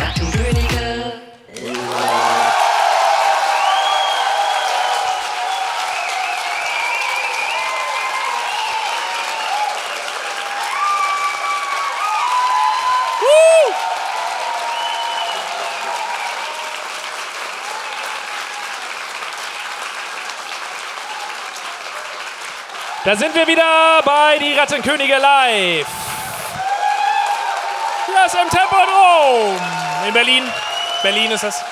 Achtung 0.00 0.32
Könige, 0.32 1.03
Da 23.04 23.14
sind 23.16 23.34
wir 23.34 23.46
wieder 23.46 24.00
bei 24.02 24.38
die 24.38 24.54
Rattenkönige 24.54 25.18
live. 25.18 25.86
Ist 28.26 28.34
im 28.34 28.48
Tempodrom 28.48 29.60
in 30.08 30.14
Berlin. 30.14 30.42
Berlin 31.02 31.30
ist 31.32 31.44
das. 31.44 31.62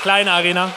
Kleine 0.00 0.32
Arena. 0.32 0.70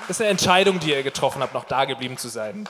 Das 0.00 0.10
ist 0.10 0.20
eine 0.20 0.30
Entscheidung, 0.30 0.78
die 0.80 0.90
ihr 0.90 1.02
getroffen 1.02 1.40
habt, 1.40 1.54
noch 1.54 1.64
da 1.64 1.86
geblieben 1.86 2.18
zu 2.18 2.28
sein. 2.28 2.68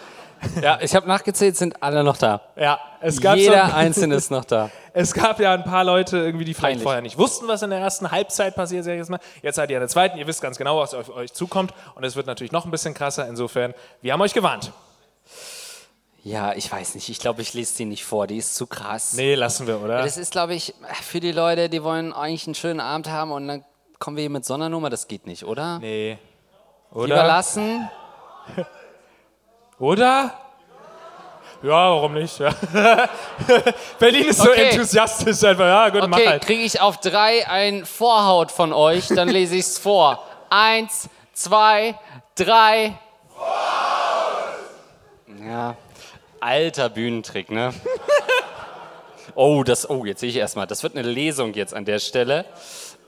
Ja, 0.61 0.79
ich 0.81 0.95
habe 0.95 1.09
nachgezählt, 1.09 1.57
sind 1.57 1.83
alle 1.83 2.05
noch 2.05 2.17
da. 2.17 2.43
Ja, 2.55 2.79
es 3.01 3.21
gab 3.21 3.37
Jeder 3.37 3.67
so, 3.71 3.75
Einzelne 3.75 4.15
ist 4.15 4.31
noch 4.31 4.45
da. 4.45 4.71
Es 4.97 5.13
gab 5.13 5.41
ja 5.41 5.53
ein 5.53 5.65
paar 5.65 5.83
Leute, 5.83 6.19
irgendwie, 6.19 6.45
die 6.45 6.55
vielleicht 6.55 6.75
Peinlich. 6.75 6.83
vorher 6.85 7.03
nicht 7.03 7.19
wussten, 7.19 7.49
was 7.49 7.63
in 7.63 7.71
der 7.71 7.81
ersten 7.81 8.13
Halbzeit 8.13 8.55
passiert. 8.55 8.85
Sag 8.85 8.93
ich 8.93 8.99
jetzt, 8.99 9.11
mal. 9.11 9.19
jetzt 9.43 9.57
seid 9.57 9.69
ihr 9.71 9.77
in 9.77 9.81
der 9.81 9.89
zweiten, 9.89 10.17
ihr 10.19 10.27
wisst 10.29 10.41
ganz 10.41 10.57
genau, 10.57 10.79
was 10.79 10.95
auf 10.95 11.11
euch 11.11 11.33
zukommt. 11.33 11.75
Und 11.97 12.05
es 12.05 12.15
wird 12.15 12.29
natürlich 12.29 12.53
noch 12.53 12.65
ein 12.65 12.71
bisschen 12.71 12.95
krasser. 12.95 13.27
Insofern, 13.29 13.75
wir 14.03 14.13
haben 14.13 14.21
euch 14.21 14.35
gewarnt. 14.35 14.73
Ja, 16.23 16.53
ich 16.55 16.71
weiß 16.71 16.95
nicht. 16.95 17.09
Ich 17.09 17.19
glaube, 17.19 17.43
ich 17.43 17.55
lese 17.55 17.77
die 17.77 17.87
nicht 17.87 18.05
vor. 18.05 18.29
Die 18.29 18.37
ist 18.37 18.55
zu 18.55 18.69
krass. 18.69 19.15
Nee, 19.15 19.35
lassen 19.35 19.67
wir, 19.67 19.83
oder? 19.83 20.01
Das 20.01 20.17
ist, 20.17 20.31
glaube 20.31 20.55
ich, 20.55 20.75
für 21.03 21.19
die 21.19 21.33
Leute, 21.33 21.69
die 21.69 21.83
wollen 21.83 22.13
eigentlich 22.13 22.47
einen 22.47 22.55
schönen 22.55 22.81
Abend 22.81 23.11
haben 23.11 23.33
und 23.33 23.49
dann 23.49 23.65
kommen 23.99 24.17
wir 24.17 24.23
hier 24.23 24.31
mit 24.31 24.45
Sondernummer. 24.45 24.91
Das 24.91 25.09
geht 25.09 25.27
nicht, 25.27 25.45
oder? 25.45 25.81
Nee. 25.81 26.19
Lieber 26.93 27.03
Oder? 27.03 27.27
lassen. 27.27 27.91
Oder? 29.81 30.33
Ja, 31.65 31.71
warum 31.71 32.13
nicht? 32.13 32.39
Ja. 32.39 32.55
Berlin 33.99 34.27
ist 34.27 34.39
so 34.39 34.51
Okay. 34.51 34.69
enthusiastisch 34.69 35.43
einfach. 35.45 35.65
Ja, 35.65 35.89
gut, 35.89 36.07
mach 36.09 36.19
Okay, 36.19 36.29
halt. 36.29 36.43
kriege 36.45 36.63
ich 36.63 36.79
auf 36.79 36.99
drei 36.99 37.49
ein 37.49 37.87
Vorhaut 37.87 38.53
von 38.53 38.75
euch, 38.75 39.09
dann 39.09 39.29
lese 39.31 39.55
ich 39.55 39.63
es 39.63 39.79
vor. 39.79 40.23
Eins, 40.51 41.09
zwei, 41.33 41.95
drei. 42.35 42.93
Ja, 45.43 45.75
alter 46.39 46.91
Bühnentrick, 46.91 47.51
ne? 47.51 47.73
Oh, 49.35 49.63
das, 49.65 49.89
oh, 49.89 50.05
jetzt 50.05 50.21
sehe 50.21 50.29
ich 50.29 50.37
erstmal. 50.37 50.67
Das 50.67 50.83
wird 50.83 50.99
eine 50.99 51.09
Lesung 51.09 51.55
jetzt 51.55 51.73
an 51.73 51.87
der 51.87 51.99
Stelle. 51.99 52.45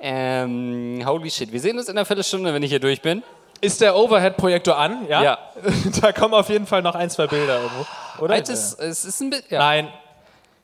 Ähm, 0.00 1.02
holy 1.06 1.30
shit, 1.30 1.52
wir 1.52 1.60
sehen 1.60 1.76
uns 1.76 1.88
in 1.90 1.96
einer 1.98 2.06
Viertelstunde, 2.06 2.54
wenn 2.54 2.62
ich 2.62 2.70
hier 2.70 2.80
durch 2.80 3.02
bin. 3.02 3.22
Ist 3.60 3.82
der 3.82 3.96
Overhead-Projektor 3.96 4.78
an? 4.78 5.06
Ja. 5.10 5.22
Ja. 5.22 5.38
da 6.00 6.12
kommen 6.12 6.32
auf 6.32 6.48
jeden 6.48 6.66
Fall 6.66 6.80
noch 6.80 6.94
ein, 6.94 7.10
zwei 7.10 7.26
Bilder 7.26 7.60
irgendwo. 7.60 7.84
Oder? 8.20 8.34
Altes, 8.34 8.74
es 8.74 9.04
ist 9.04 9.20
ein, 9.20 9.30
bi 9.30 9.36
ja, 9.50 9.58
Nein. 9.58 9.92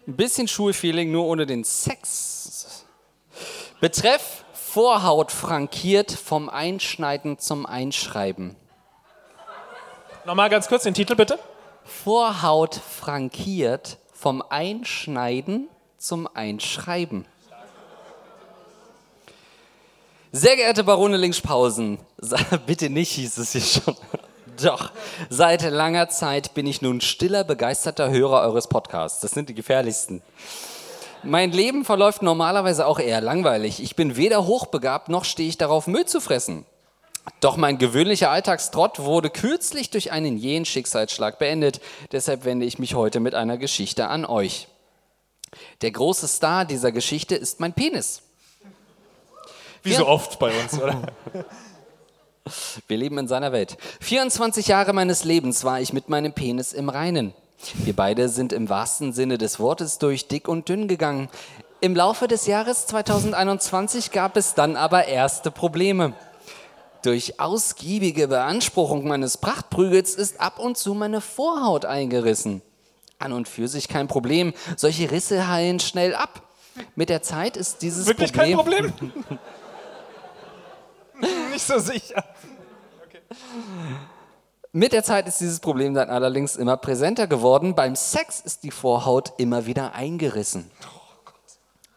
ein 0.06 0.16
bisschen 0.16 0.48
Schulfeeling, 0.48 1.10
nur 1.10 1.26
ohne 1.26 1.46
den 1.46 1.64
Sex. 1.64 2.84
Betreff 3.80 4.44
Vorhaut 4.52 5.30
frankiert 5.30 6.10
vom 6.10 6.48
Einschneiden 6.48 7.38
zum 7.38 7.66
Einschreiben. 7.66 8.56
Nochmal 10.24 10.48
ganz 10.48 10.66
kurz 10.66 10.84
den 10.84 10.94
Titel 10.94 11.14
bitte. 11.14 11.38
Vorhaut 11.84 12.76
frankiert 12.76 13.98
vom 14.14 14.42
Einschneiden 14.48 15.68
zum 15.98 16.26
Einschreiben. 16.32 17.26
Sehr 20.30 20.56
geehrte 20.56 20.84
Barone 20.84 21.18
Linkspausen, 21.18 21.98
bitte 22.66 22.88
nicht, 22.88 23.10
hieß 23.12 23.36
es 23.36 23.52
hier 23.52 23.60
schon. 23.60 23.96
Doch, 24.60 24.90
seit 25.30 25.62
langer 25.62 26.08
Zeit 26.08 26.54
bin 26.54 26.66
ich 26.66 26.82
nun 26.82 27.00
stiller, 27.00 27.44
begeisterter 27.44 28.10
Hörer 28.10 28.42
eures 28.42 28.66
Podcasts. 28.68 29.20
Das 29.20 29.30
sind 29.32 29.48
die 29.48 29.54
gefährlichsten. 29.54 30.22
Mein 31.22 31.52
Leben 31.52 31.84
verläuft 31.84 32.22
normalerweise 32.22 32.86
auch 32.86 32.98
eher 32.98 33.20
langweilig. 33.20 33.82
Ich 33.82 33.94
bin 33.96 34.16
weder 34.16 34.46
hochbegabt, 34.46 35.08
noch 35.08 35.24
stehe 35.24 35.48
ich 35.48 35.56
darauf, 35.56 35.86
Müll 35.86 36.04
zu 36.06 36.20
fressen. 36.20 36.66
Doch 37.40 37.56
mein 37.56 37.78
gewöhnlicher 37.78 38.30
Alltagstrott 38.30 38.98
wurde 38.98 39.30
kürzlich 39.30 39.90
durch 39.90 40.10
einen 40.10 40.36
jähen 40.36 40.64
Schicksalsschlag 40.64 41.38
beendet. 41.38 41.80
Deshalb 42.10 42.44
wende 42.44 42.66
ich 42.66 42.80
mich 42.80 42.94
heute 42.94 43.20
mit 43.20 43.34
einer 43.36 43.56
Geschichte 43.58 44.08
an 44.08 44.24
euch. 44.24 44.66
Der 45.82 45.92
große 45.92 46.26
Star 46.26 46.64
dieser 46.64 46.90
Geschichte 46.90 47.36
ist 47.36 47.60
mein 47.60 47.72
Penis. 47.72 48.22
Wie 49.84 49.92
Ja. 49.92 49.98
so 49.98 50.08
oft 50.08 50.38
bei 50.40 50.50
uns, 50.60 50.74
oder? 50.80 51.02
Wir 52.88 52.96
leben 52.96 53.18
in 53.18 53.28
seiner 53.28 53.52
Welt. 53.52 53.76
24 54.00 54.66
Jahre 54.66 54.92
meines 54.92 55.24
Lebens 55.24 55.64
war 55.64 55.80
ich 55.80 55.92
mit 55.92 56.08
meinem 56.08 56.32
Penis 56.32 56.72
im 56.72 56.88
Reinen. 56.88 57.34
Wir 57.74 57.94
beide 57.94 58.28
sind 58.28 58.52
im 58.52 58.68
wahrsten 58.68 59.12
Sinne 59.12 59.38
des 59.38 59.60
Wortes 59.60 59.98
durch 59.98 60.26
dick 60.26 60.48
und 60.48 60.68
dünn 60.68 60.88
gegangen. 60.88 61.28
Im 61.80 61.94
Laufe 61.94 62.26
des 62.26 62.46
Jahres 62.46 62.86
2021 62.86 64.10
gab 64.10 64.36
es 64.36 64.54
dann 64.54 64.76
aber 64.76 65.06
erste 65.06 65.50
Probleme. 65.50 66.14
Durch 67.02 67.40
ausgiebige 67.40 68.28
Beanspruchung 68.28 69.06
meines 69.06 69.38
Prachtprügels 69.38 70.14
ist 70.14 70.40
ab 70.40 70.58
und 70.58 70.76
zu 70.76 70.94
meine 70.94 71.20
Vorhaut 71.20 71.84
eingerissen. 71.84 72.62
An 73.18 73.32
und 73.32 73.48
für 73.48 73.68
sich 73.68 73.88
kein 73.88 74.08
Problem. 74.08 74.52
Solche 74.76 75.10
Risse 75.10 75.48
heilen 75.48 75.78
schnell 75.78 76.14
ab. 76.14 76.42
Mit 76.96 77.08
der 77.08 77.22
Zeit 77.22 77.56
ist 77.56 77.82
dieses 77.82 78.06
Wirklich 78.06 78.32
Problem 78.32 78.56
kein 78.56 78.92
Problem? 78.92 79.12
Nicht 81.52 81.66
so 81.66 81.78
sicher. 81.78 82.24
Mit 84.72 84.92
der 84.92 85.04
Zeit 85.04 85.28
ist 85.28 85.40
dieses 85.40 85.60
Problem 85.60 85.92
dann 85.92 86.08
allerdings 86.08 86.56
immer 86.56 86.78
präsenter 86.78 87.26
geworden. 87.26 87.74
Beim 87.74 87.94
Sex 87.94 88.40
ist 88.40 88.62
die 88.62 88.70
Vorhaut 88.70 89.34
immer 89.36 89.66
wieder 89.66 89.94
eingerissen. 89.94 90.70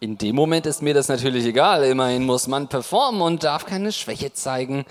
In 0.02 0.18
dem 0.18 0.36
Moment 0.36 0.66
ist 0.66 0.82
mir 0.82 0.94
das 0.94 1.08
natürlich 1.08 1.46
egal. 1.46 1.86
Immerhin 1.86 2.26
muss 2.26 2.48
man 2.48 2.68
performen 2.68 3.22
und 3.22 3.46
darf 3.46 3.66
keine 3.66 3.94
Schwäche 3.94 4.34
zeigen. 4.34 4.86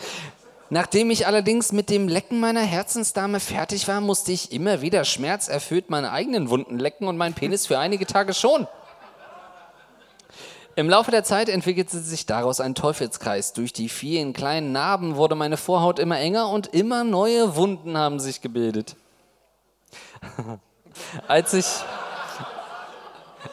Nachdem 0.70 1.10
ich 1.10 1.26
allerdings 1.26 1.72
mit 1.72 1.90
dem 1.90 2.08
Lecken 2.08 2.40
meiner 2.40 2.62
Herzensdame 2.62 3.38
fertig 3.38 3.86
war, 3.86 4.00
musste 4.00 4.32
ich 4.32 4.50
immer 4.50 4.80
wieder 4.80 5.04
schmerzerfüllt 5.04 5.90
meine 5.90 6.10
eigenen 6.10 6.48
Wunden 6.48 6.78
lecken 6.78 7.06
und 7.06 7.18
meinen 7.18 7.34
Penis 7.34 7.66
für 7.66 7.78
einige 7.78 8.06
Tage 8.06 8.32
schon. 8.32 8.66
Im 10.76 10.90
Laufe 10.90 11.12
der 11.12 11.22
Zeit 11.22 11.48
entwickelte 11.48 11.98
sich 12.00 12.26
daraus 12.26 12.60
ein 12.60 12.74
Teufelskreis. 12.74 13.52
Durch 13.52 13.72
die 13.72 13.88
vielen 13.88 14.32
kleinen 14.32 14.72
Narben 14.72 15.14
wurde 15.14 15.36
meine 15.36 15.56
Vorhaut 15.56 16.00
immer 16.00 16.18
enger 16.18 16.48
und 16.48 16.66
immer 16.68 17.04
neue 17.04 17.54
Wunden 17.54 17.96
haben 17.96 18.18
sich 18.18 18.40
gebildet. 18.40 18.96
Als 21.28 21.52
ich, 21.54 21.66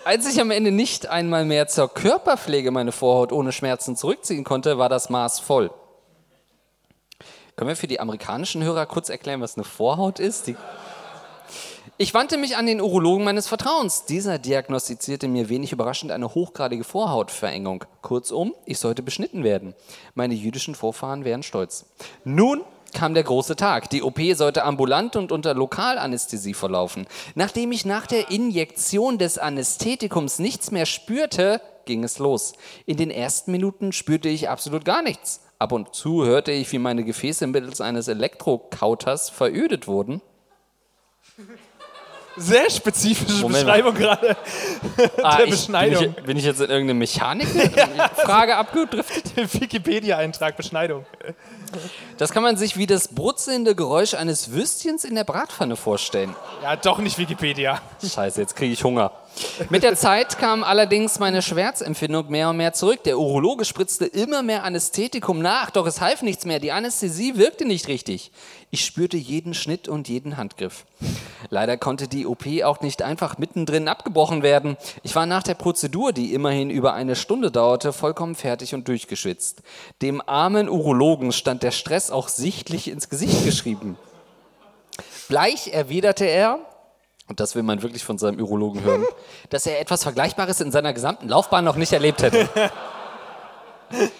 als 0.03 0.31
ich 0.31 0.39
am 0.39 0.51
Ende 0.51 0.71
nicht 0.71 1.07
einmal 1.07 1.43
mehr 1.43 1.67
zur 1.67 1.91
Körperpflege 1.91 2.69
meine 2.69 2.91
Vorhaut 2.91 3.31
ohne 3.31 3.51
Schmerzen 3.51 3.95
zurückziehen 3.95 4.43
konnte, 4.43 4.77
war 4.77 4.89
das 4.89 5.09
Maß 5.09 5.39
voll. 5.39 5.71
Können 7.55 7.69
wir 7.69 7.75
für 7.75 7.87
die 7.87 7.99
amerikanischen 7.99 8.63
Hörer 8.63 8.85
kurz 8.85 9.09
erklären, 9.09 9.41
was 9.41 9.55
eine 9.55 9.63
Vorhaut 9.63 10.19
ist? 10.19 10.45
Die 10.47 10.55
ich 12.01 12.15
wandte 12.15 12.37
mich 12.37 12.57
an 12.57 12.65
den 12.65 12.81
Urologen 12.81 13.23
meines 13.23 13.47
Vertrauens. 13.47 14.05
Dieser 14.05 14.39
diagnostizierte 14.39 15.27
mir 15.27 15.49
wenig 15.49 15.71
überraschend 15.71 16.11
eine 16.11 16.33
hochgradige 16.33 16.83
Vorhautverengung. 16.83 17.85
Kurzum, 18.01 18.55
ich 18.65 18.79
sollte 18.79 19.03
beschnitten 19.03 19.43
werden. 19.43 19.75
Meine 20.15 20.33
jüdischen 20.33 20.73
Vorfahren 20.73 21.25
wären 21.25 21.43
stolz. 21.43 21.85
Nun 22.23 22.61
kam 22.95 23.13
der 23.13 23.21
große 23.21 23.55
Tag. 23.55 23.91
Die 23.91 24.01
OP 24.01 24.19
sollte 24.33 24.63
ambulant 24.63 25.15
und 25.15 25.31
unter 25.31 25.53
Lokalanästhesie 25.53 26.55
verlaufen. 26.55 27.05
Nachdem 27.35 27.71
ich 27.71 27.85
nach 27.85 28.07
der 28.07 28.31
Injektion 28.31 29.19
des 29.19 29.37
Anästhetikums 29.37 30.39
nichts 30.39 30.71
mehr 30.71 30.87
spürte, 30.87 31.61
ging 31.85 32.03
es 32.03 32.17
los. 32.17 32.53
In 32.87 32.97
den 32.97 33.11
ersten 33.11 33.51
Minuten 33.51 33.91
spürte 33.91 34.27
ich 34.27 34.49
absolut 34.49 34.85
gar 34.85 35.03
nichts. 35.03 35.41
Ab 35.59 35.71
und 35.71 35.93
zu 35.93 36.25
hörte 36.25 36.51
ich, 36.51 36.71
wie 36.71 36.79
meine 36.79 37.03
Gefäße 37.03 37.45
mittels 37.45 37.79
eines 37.79 38.07
Elektrokauters 38.07 39.29
verödet 39.29 39.85
wurden. 39.87 40.23
Sehr 42.37 42.69
spezifische 42.69 43.41
Moment 43.41 43.65
mal. 43.65 43.81
Beschreibung 43.81 43.93
gerade 43.95 44.37
Ah, 45.21 45.37
der 45.37 45.45
ich- 45.45 45.51
Beschneidung. 45.51 45.99
Bin 46.03 46.15
ich, 46.17 46.23
bin 46.25 46.37
ich 46.37 46.45
jetzt 46.45 46.61
in 46.61 46.69
irgendeine 46.69 46.93
Mechanik-Frage 46.99 48.55
abgedriftet? 48.57 49.35
Wikipedia-Eintrag 49.61 50.55
Beschneidung. 50.57 51.05
Das 52.17 52.31
kann 52.31 52.43
man 52.43 52.57
sich 52.57 52.77
wie 52.77 52.87
das 52.87 53.09
brutzelnde 53.09 53.75
Geräusch 53.75 54.13
eines 54.13 54.51
Würstchens 54.51 55.03
in 55.03 55.15
der 55.15 55.23
Bratpfanne 55.23 55.75
vorstellen. 55.75 56.35
Ja, 56.63 56.75
doch 56.75 56.99
nicht 56.99 57.17
Wikipedia. 57.17 57.81
Scheiße, 58.01 58.39
jetzt 58.41 58.55
kriege 58.55 58.73
ich 58.73 58.83
Hunger. 58.83 59.11
Mit 59.69 59.83
der 59.83 59.95
Zeit 59.95 60.37
kam 60.37 60.63
allerdings 60.63 61.19
meine 61.19 61.41
Schmerzempfindung 61.41 62.29
mehr 62.29 62.49
und 62.49 62.57
mehr 62.57 62.73
zurück. 62.73 63.03
Der 63.03 63.17
Urologe 63.17 63.65
spritzte 63.65 64.05
immer 64.05 64.43
mehr 64.43 64.63
Anästhetikum 64.63 65.39
nach, 65.39 65.71
doch 65.71 65.87
es 65.87 66.01
half 66.01 66.21
nichts 66.21 66.45
mehr. 66.45 66.59
Die 66.59 66.71
Anästhesie 66.71 67.37
wirkte 67.37 67.65
nicht 67.65 67.87
richtig. 67.87 68.31
Ich 68.69 68.85
spürte 68.85 69.17
jeden 69.17 69.53
Schnitt 69.53 69.87
und 69.87 70.07
jeden 70.09 70.37
Handgriff. 70.37 70.85
Leider 71.49 71.77
konnte 71.77 72.07
die 72.07 72.25
OP 72.25 72.45
auch 72.63 72.81
nicht 72.81 73.01
einfach 73.01 73.37
mittendrin 73.37 73.87
abgebrochen 73.87 74.43
werden. 74.43 74.77
Ich 75.03 75.15
war 75.15 75.25
nach 75.25 75.43
der 75.43 75.55
Prozedur, 75.55 76.13
die 76.13 76.33
immerhin 76.33 76.69
über 76.69 76.93
eine 76.93 77.15
Stunde 77.15 77.51
dauerte, 77.51 77.93
vollkommen 77.93 78.35
fertig 78.35 78.73
und 78.73 78.87
durchgeschwitzt. 78.87 79.61
Dem 80.01 80.21
armen 80.25 80.69
Urologen 80.69 81.31
stand 81.31 81.63
der 81.63 81.71
Stress 81.71 82.11
auch 82.11 82.27
sichtlich 82.27 82.87
ins 82.87 83.09
Gesicht 83.09 83.43
geschrieben. 83.43 83.97
Bleich 85.27 85.73
erwiderte 85.73 86.25
er, 86.25 86.59
und 87.31 87.39
das 87.39 87.55
will 87.55 87.63
man 87.63 87.81
wirklich 87.81 88.03
von 88.03 88.17
seinem 88.17 88.41
Urologen 88.41 88.83
hören, 88.83 89.05
dass 89.49 89.65
er 89.65 89.79
etwas 89.79 90.03
Vergleichbares 90.03 90.59
in 90.59 90.69
seiner 90.69 90.91
gesamten 90.91 91.29
Laufbahn 91.29 91.63
noch 91.63 91.77
nicht 91.77 91.93
erlebt 91.93 92.21
hätte. 92.21 92.49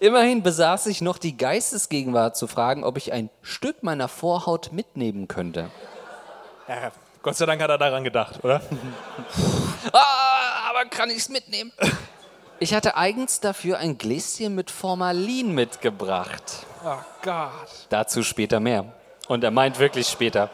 Immerhin 0.00 0.42
besaß 0.42 0.88
ich 0.88 1.00
noch 1.00 1.16
die 1.16 1.38
Geistesgegenwart 1.38 2.36
zu 2.36 2.46
fragen, 2.48 2.84
ob 2.84 2.98
ich 2.98 3.14
ein 3.14 3.30
Stück 3.40 3.82
meiner 3.82 4.08
Vorhaut 4.08 4.72
mitnehmen 4.72 5.26
könnte. 5.26 5.70
Ja, 6.68 6.92
Gott 7.22 7.36
sei 7.36 7.46
Dank 7.46 7.62
hat 7.62 7.70
er 7.70 7.78
daran 7.78 8.04
gedacht, 8.04 8.44
oder? 8.44 8.60
Ah, 9.92 10.68
aber 10.68 10.84
kann 10.90 11.08
ich 11.08 11.16
es 11.16 11.30
mitnehmen? 11.30 11.72
Ich 12.58 12.74
hatte 12.74 12.98
eigens 12.98 13.40
dafür 13.40 13.78
ein 13.78 13.96
Gläschen 13.96 14.54
mit 14.54 14.70
Formalin 14.70 15.54
mitgebracht. 15.54 16.66
Oh 16.84 16.98
Gott. 17.22 17.86
Dazu 17.88 18.22
später 18.22 18.60
mehr. 18.60 18.84
Und 19.28 19.42
er 19.42 19.50
meint 19.50 19.78
wirklich 19.78 20.06
später. 20.06 20.50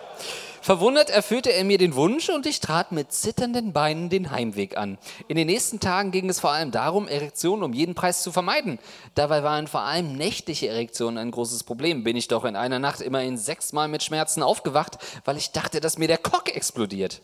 Verwundert 0.67 1.11
erfüllte 1.11 1.53
er 1.53 1.63
mir 1.63 1.79
den 1.79 1.95
Wunsch 1.95 2.29
und 2.29 2.45
ich 2.45 2.59
trat 2.59 2.91
mit 2.91 3.13
zitternden 3.13 3.73
Beinen 3.73 4.09
den 4.09 4.33
Heimweg 4.33 4.77
an. 4.77 4.99
In 5.29 5.37
den 5.37 5.47
nächsten 5.47 5.79
Tagen 5.79 6.11
ging 6.11 6.29
es 6.29 6.41
vor 6.41 6.51
allem 6.51 6.73
darum, 6.73 7.07
Erektionen 7.07 7.63
um 7.63 7.73
jeden 7.73 7.95
Preis 7.95 8.21
zu 8.25 8.33
vermeiden. 8.33 8.81
Dabei 9.15 9.45
waren 9.45 9.69
vor 9.69 9.83
allem 9.83 10.17
nächtliche 10.17 10.67
Erektionen 10.67 11.19
ein 11.19 11.31
großes 11.31 11.63
Problem. 11.63 12.03
Bin 12.03 12.17
ich 12.17 12.27
doch 12.27 12.45
in 12.45 12.57
einer 12.57 12.81
Nacht 12.81 13.01
immerhin 13.01 13.39
sechsmal 13.39 13.87
mit 13.87 14.03
Schmerzen 14.03 14.43
aufgewacht, 14.43 14.99
weil 15.25 15.37
ich 15.37 15.53
dachte, 15.53 15.79
dass 15.79 15.99
mir 15.99 16.09
der 16.09 16.19
Cock 16.19 16.53
explodiert. 16.57 17.23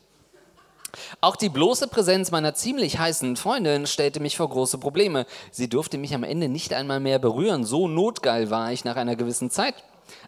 Auch 1.20 1.34
die 1.34 1.48
bloße 1.48 1.88
Präsenz 1.88 2.30
meiner 2.30 2.54
ziemlich 2.54 3.00
heißen 3.00 3.34
Freundin 3.34 3.88
stellte 3.88 4.20
mich 4.20 4.36
vor 4.36 4.50
große 4.50 4.78
Probleme. 4.78 5.26
Sie 5.50 5.68
durfte 5.68 5.98
mich 5.98 6.14
am 6.14 6.22
Ende 6.22 6.48
nicht 6.48 6.74
einmal 6.74 7.00
mehr 7.00 7.18
berühren. 7.18 7.64
So 7.64 7.88
notgeil 7.88 8.50
war 8.50 8.70
ich 8.70 8.84
nach 8.84 8.94
einer 8.94 9.16
gewissen 9.16 9.50
Zeit. 9.50 9.74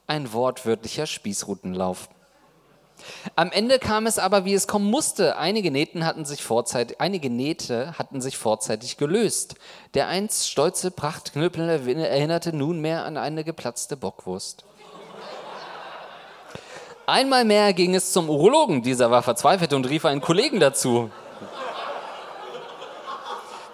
Ein 0.09 0.33
wortwörtlicher 0.33 1.07
Spießrutenlauf. 1.07 2.09
Am 3.37 3.51
Ende 3.53 3.79
kam 3.79 4.07
es 4.07 4.19
aber, 4.19 4.45
wie 4.45 4.55
es 4.55 4.67
kommen 4.67 4.91
musste. 4.91 5.37
Einige, 5.37 5.71
Nähten 5.71 6.05
hatten 6.05 6.25
sich 6.25 6.43
vorzeitig, 6.43 7.01
einige 7.01 7.31
Nähte 7.31 7.99
hatten 7.99 8.21
sich 8.21 8.37
vorzeitig 8.37 8.97
gelöst. 8.97 9.57
Der 9.95 10.09
einst 10.09 10.49
stolze 10.49 10.91
Prachtknüppel 10.91 11.69
erinnerte 11.69 12.55
nunmehr 12.55 13.05
an 13.05 13.17
eine 13.17 13.45
geplatzte 13.45 13.97
Bockwurst. 13.97 14.65
Einmal 17.07 17.45
mehr 17.45 17.75
ging 17.75 17.95
es 17.95 18.13
zum 18.13 18.31
Urologen. 18.31 18.83
Dieser 18.83 19.11
war 19.11 19.23
verzweifelt 19.23 19.75
und 19.75 19.89
rief 19.89 20.07
einen 20.07 20.23
Kollegen 20.23 20.59
dazu. 20.59 21.11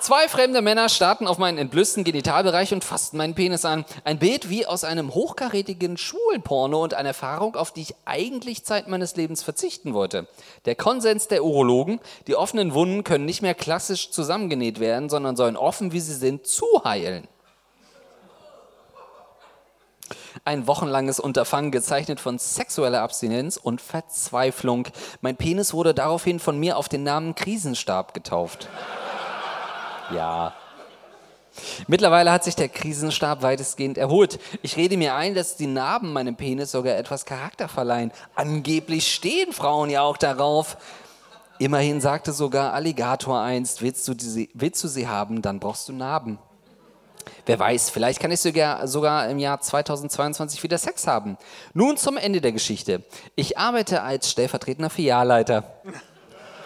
Zwei 0.01 0.29
fremde 0.29 0.63
Männer 0.63 0.89
starrten 0.89 1.29
auf 1.29 1.37
meinen 1.37 1.59
entblößten 1.59 2.05
Genitalbereich 2.05 2.73
und 2.73 2.85
fassten 2.85 3.19
meinen 3.19 3.35
Penis 3.35 3.67
an. 3.67 3.85
Ein 4.03 4.19
Bild 4.19 4.49
wie 4.49 4.65
aus 4.65 4.83
einem 4.83 5.13
hochkarätigen 5.13 5.99
Schwulenporno 5.99 6.83
und 6.83 6.95
eine 6.95 7.09
Erfahrung, 7.09 7.55
auf 7.55 7.71
die 7.71 7.83
ich 7.83 7.95
eigentlich 8.07 8.65
Zeit 8.65 8.89
meines 8.89 9.17
Lebens 9.17 9.43
verzichten 9.43 9.93
wollte. 9.93 10.27
Der 10.65 10.75
Konsens 10.75 11.29
der 11.29 11.45
Urologen, 11.45 12.01
die 12.29 12.35
offenen 12.35 12.73
Wunden 12.73 13.05
können 13.05 13.27
nicht 13.27 13.43
mehr 13.43 13.55
klassisch 13.55 14.11
zusammengenäht 14.11 14.81
werden, 14.81 15.11
sondern 15.11 15.37
sollen 15.37 15.59
offen, 15.59 15.93
wie 15.93 16.01
sie 16.01 16.15
sind, 16.15 16.47
zuheilen. 16.47 17.29
Ein 20.47 20.67
wochenlanges 20.67 21.21
Unterfangen 21.21 21.71
gezeichnet 21.71 22.21
von 22.21 22.39
sexueller 22.39 23.03
Abstinenz 23.03 23.59
und 23.59 23.83
Verzweiflung. 23.83 24.89
Mein 25.21 25.37
Penis 25.37 25.75
wurde 25.75 25.93
daraufhin 25.93 26.41
von 26.41 26.59
mir 26.59 26.79
auf 26.79 26.89
den 26.89 27.03
Namen 27.03 27.35
Krisenstab 27.35 28.15
getauft. 28.15 28.71
Ja. 30.15 30.55
Mittlerweile 31.89 32.33
hat 32.33 32.45
sich 32.45 32.55
der 32.55 32.69
Krisenstab 32.69 33.43
weitestgehend 33.43 33.99
erholt. 33.99 34.39
Ich 34.63 34.77
rede 34.77 34.97
mir 34.97 35.15
ein, 35.15 35.35
dass 35.35 35.57
die 35.57 35.67
Narben 35.67 36.13
meinem 36.13 36.37
Penis 36.37 36.71
sogar 36.71 36.97
etwas 36.97 37.25
Charakter 37.25 37.69
verleihen. 37.69 38.13
Angeblich 38.35 39.13
stehen 39.13 39.53
Frauen 39.53 39.91
ja 39.91 40.03
auch 40.03 40.17
darauf. 40.17 40.77
Immerhin 41.59 42.01
sagte 42.01 42.33
sogar 42.33 42.73
Alligator 42.73 43.41
einst, 43.41 43.83
willst 43.83 44.07
du, 44.09 44.15
diese, 44.15 44.49
willst 44.55 44.83
du 44.83 44.89
sie 44.89 45.09
haben, 45.09 45.43
dann 45.43 45.61
brauchst 45.61 45.89
du 45.89 45.93
Narben. 45.93 46.39
Wer 47.45 47.59
weiß, 47.59 47.91
vielleicht 47.91 48.21
kann 48.21 48.31
ich 48.31 48.41
sogar, 48.41 48.87
sogar 48.87 49.29
im 49.29 49.39
Jahr 49.39 49.61
2022 49.61 50.63
wieder 50.63 50.79
Sex 50.79 51.07
haben. 51.07 51.37
Nun 51.75 51.97
zum 51.97 52.17
Ende 52.17 52.41
der 52.41 52.53
Geschichte. 52.53 53.03
Ich 53.35 53.59
arbeite 53.59 54.03
als 54.03 54.31
stellvertretender 54.31 54.89
Filialleiter. 54.89 55.65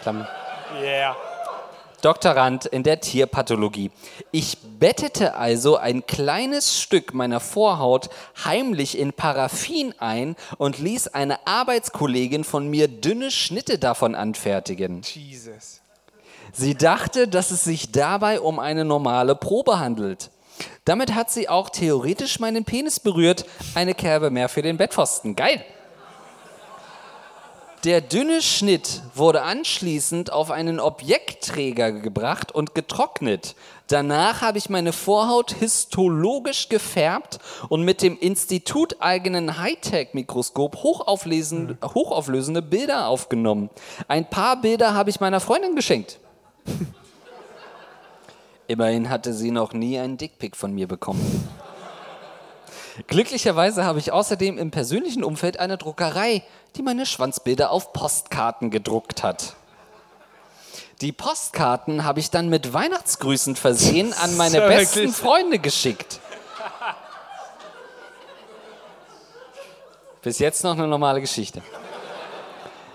Klammer. 0.01 0.29
Yeah. 0.81 1.15
Doktorand 2.05 2.67
in 2.67 2.83
der 2.83 2.99
Tierpathologie. 2.99 3.89
Ich 4.31 4.59
bettete 4.77 5.37
also 5.37 5.77
ein 5.77 6.05
kleines 6.05 6.79
Stück 6.79 7.15
meiner 7.15 7.39
Vorhaut 7.39 8.09
heimlich 8.43 8.99
in 8.99 9.11
Paraffin 9.11 9.91
ein 9.97 10.35
und 10.59 10.77
ließ 10.77 11.07
eine 11.07 11.47
Arbeitskollegin 11.47 12.43
von 12.43 12.67
mir 12.67 12.87
dünne 12.87 13.31
Schnitte 13.31 13.79
davon 13.79 14.13
anfertigen. 14.13 15.01
Jesus. 15.01 15.81
Sie 16.53 16.75
dachte, 16.75 17.27
dass 17.27 17.49
es 17.49 17.63
sich 17.63 17.91
dabei 17.91 18.39
um 18.39 18.59
eine 18.59 18.85
normale 18.85 19.33
Probe 19.33 19.79
handelt. 19.79 20.29
Damit 20.85 21.15
hat 21.15 21.31
sie 21.31 21.49
auch 21.49 21.71
theoretisch 21.71 22.39
meinen 22.39 22.65
Penis 22.65 22.99
berührt. 22.99 23.45
Eine 23.73 23.95
Kerbe 23.95 24.29
mehr 24.29 24.47
für 24.47 24.61
den 24.61 24.77
Bettpfosten. 24.77 25.35
Geil! 25.35 25.65
Der 27.85 28.01
dünne 28.01 28.41
Schnitt 28.41 29.03
wurde 29.13 29.43
anschließend 29.43 30.33
auf 30.33 30.49
einen 30.49 30.79
Objektträger 30.79 31.91
gebracht 31.91 32.51
und 32.51 32.73
getrocknet. 32.73 33.55
Danach 33.85 34.41
habe 34.41 34.57
ich 34.57 34.71
meine 34.71 34.91
Vorhaut 34.91 35.51
histologisch 35.51 36.69
gefärbt 36.69 37.37
und 37.69 37.83
mit 37.83 38.01
dem 38.01 38.17
instituteigenen 38.17 39.59
Hightech-Mikroskop 39.59 40.77
hochauflösende, 40.77 41.77
hochauflösende 41.83 42.63
Bilder 42.63 43.07
aufgenommen. 43.07 43.69
Ein 44.07 44.27
paar 44.27 44.59
Bilder 44.59 44.95
habe 44.95 45.11
ich 45.11 45.19
meiner 45.19 45.39
Freundin 45.39 45.75
geschenkt. 45.75 46.19
Immerhin 48.67 49.11
hatte 49.11 49.31
sie 49.31 49.51
noch 49.51 49.73
nie 49.73 49.99
einen 49.99 50.17
Dickpick 50.17 50.55
von 50.55 50.73
mir 50.73 50.87
bekommen. 50.87 51.21
Glücklicherweise 53.07 53.83
habe 53.83 53.99
ich 53.99 54.11
außerdem 54.11 54.57
im 54.57 54.71
persönlichen 54.71 55.23
Umfeld 55.23 55.59
eine 55.59 55.77
Druckerei, 55.77 56.43
die 56.75 56.81
meine 56.81 57.05
Schwanzbilder 57.05 57.71
auf 57.71 57.93
Postkarten 57.93 58.71
gedruckt 58.71 59.21
hat. 59.23 59.55
Die 61.01 61.11
Postkarten 61.11 62.05
habe 62.05 62.21
ich 62.21 62.31
dann 62.31 62.47
mit 62.47 62.71
Weihnachtsgrüßen 62.73 63.57
versehen 63.57 64.13
an 64.13 64.37
meine 64.37 64.59
Ja, 64.59 64.67
besten 64.67 64.95
wirklich. 64.95 65.15
Freunde 65.15 65.59
geschickt. 65.59 66.21
Bis 70.21 70.39
jetzt 70.39 70.63
noch 70.63 70.71
eine 70.71 70.87
normale 70.87 71.19
Geschichte. 71.19 71.61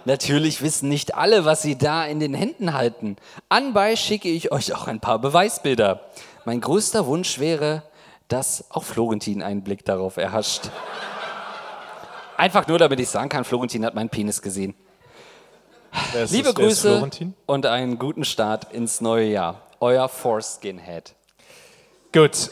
Natürlich 0.06 0.62
wissen 0.62 0.88
nicht 0.88 1.14
alle, 1.14 1.44
was 1.44 1.60
sie 1.60 1.76
da 1.76 2.06
in 2.06 2.20
den 2.20 2.32
Händen 2.32 2.72
halten. 2.72 3.16
Anbei 3.50 3.96
schicke 3.96 4.30
ich 4.30 4.50
euch 4.50 4.74
auch 4.74 4.86
ein 4.86 4.98
paar 4.98 5.18
Beweisbilder. 5.18 6.00
Mein 6.46 6.62
größter 6.62 7.06
Wunsch 7.06 7.38
wäre, 7.38 7.82
dass 8.30 8.64
auch 8.70 8.84
Florentin 8.84 9.42
einen 9.42 9.62
Blick 9.62 9.84
darauf 9.84 10.16
erhascht. 10.16 10.70
Einfach 12.36 12.66
nur, 12.66 12.78
damit 12.78 12.98
ich 13.00 13.08
sagen 13.08 13.28
kann, 13.28 13.44
Florentin 13.44 13.84
hat 13.84 13.94
meinen 13.94 14.08
Penis 14.08 14.40
gesehen. 14.40 14.74
Liebe 16.30 16.44
das? 16.48 16.54
Grüße 16.54 17.10
und 17.46 17.66
einen 17.66 17.98
guten 17.98 18.24
Start 18.24 18.72
ins 18.72 19.00
neue 19.00 19.26
Jahr. 19.26 19.60
Euer 19.80 20.08
Foreskinhead. 20.08 21.14
Gut. 22.12 22.50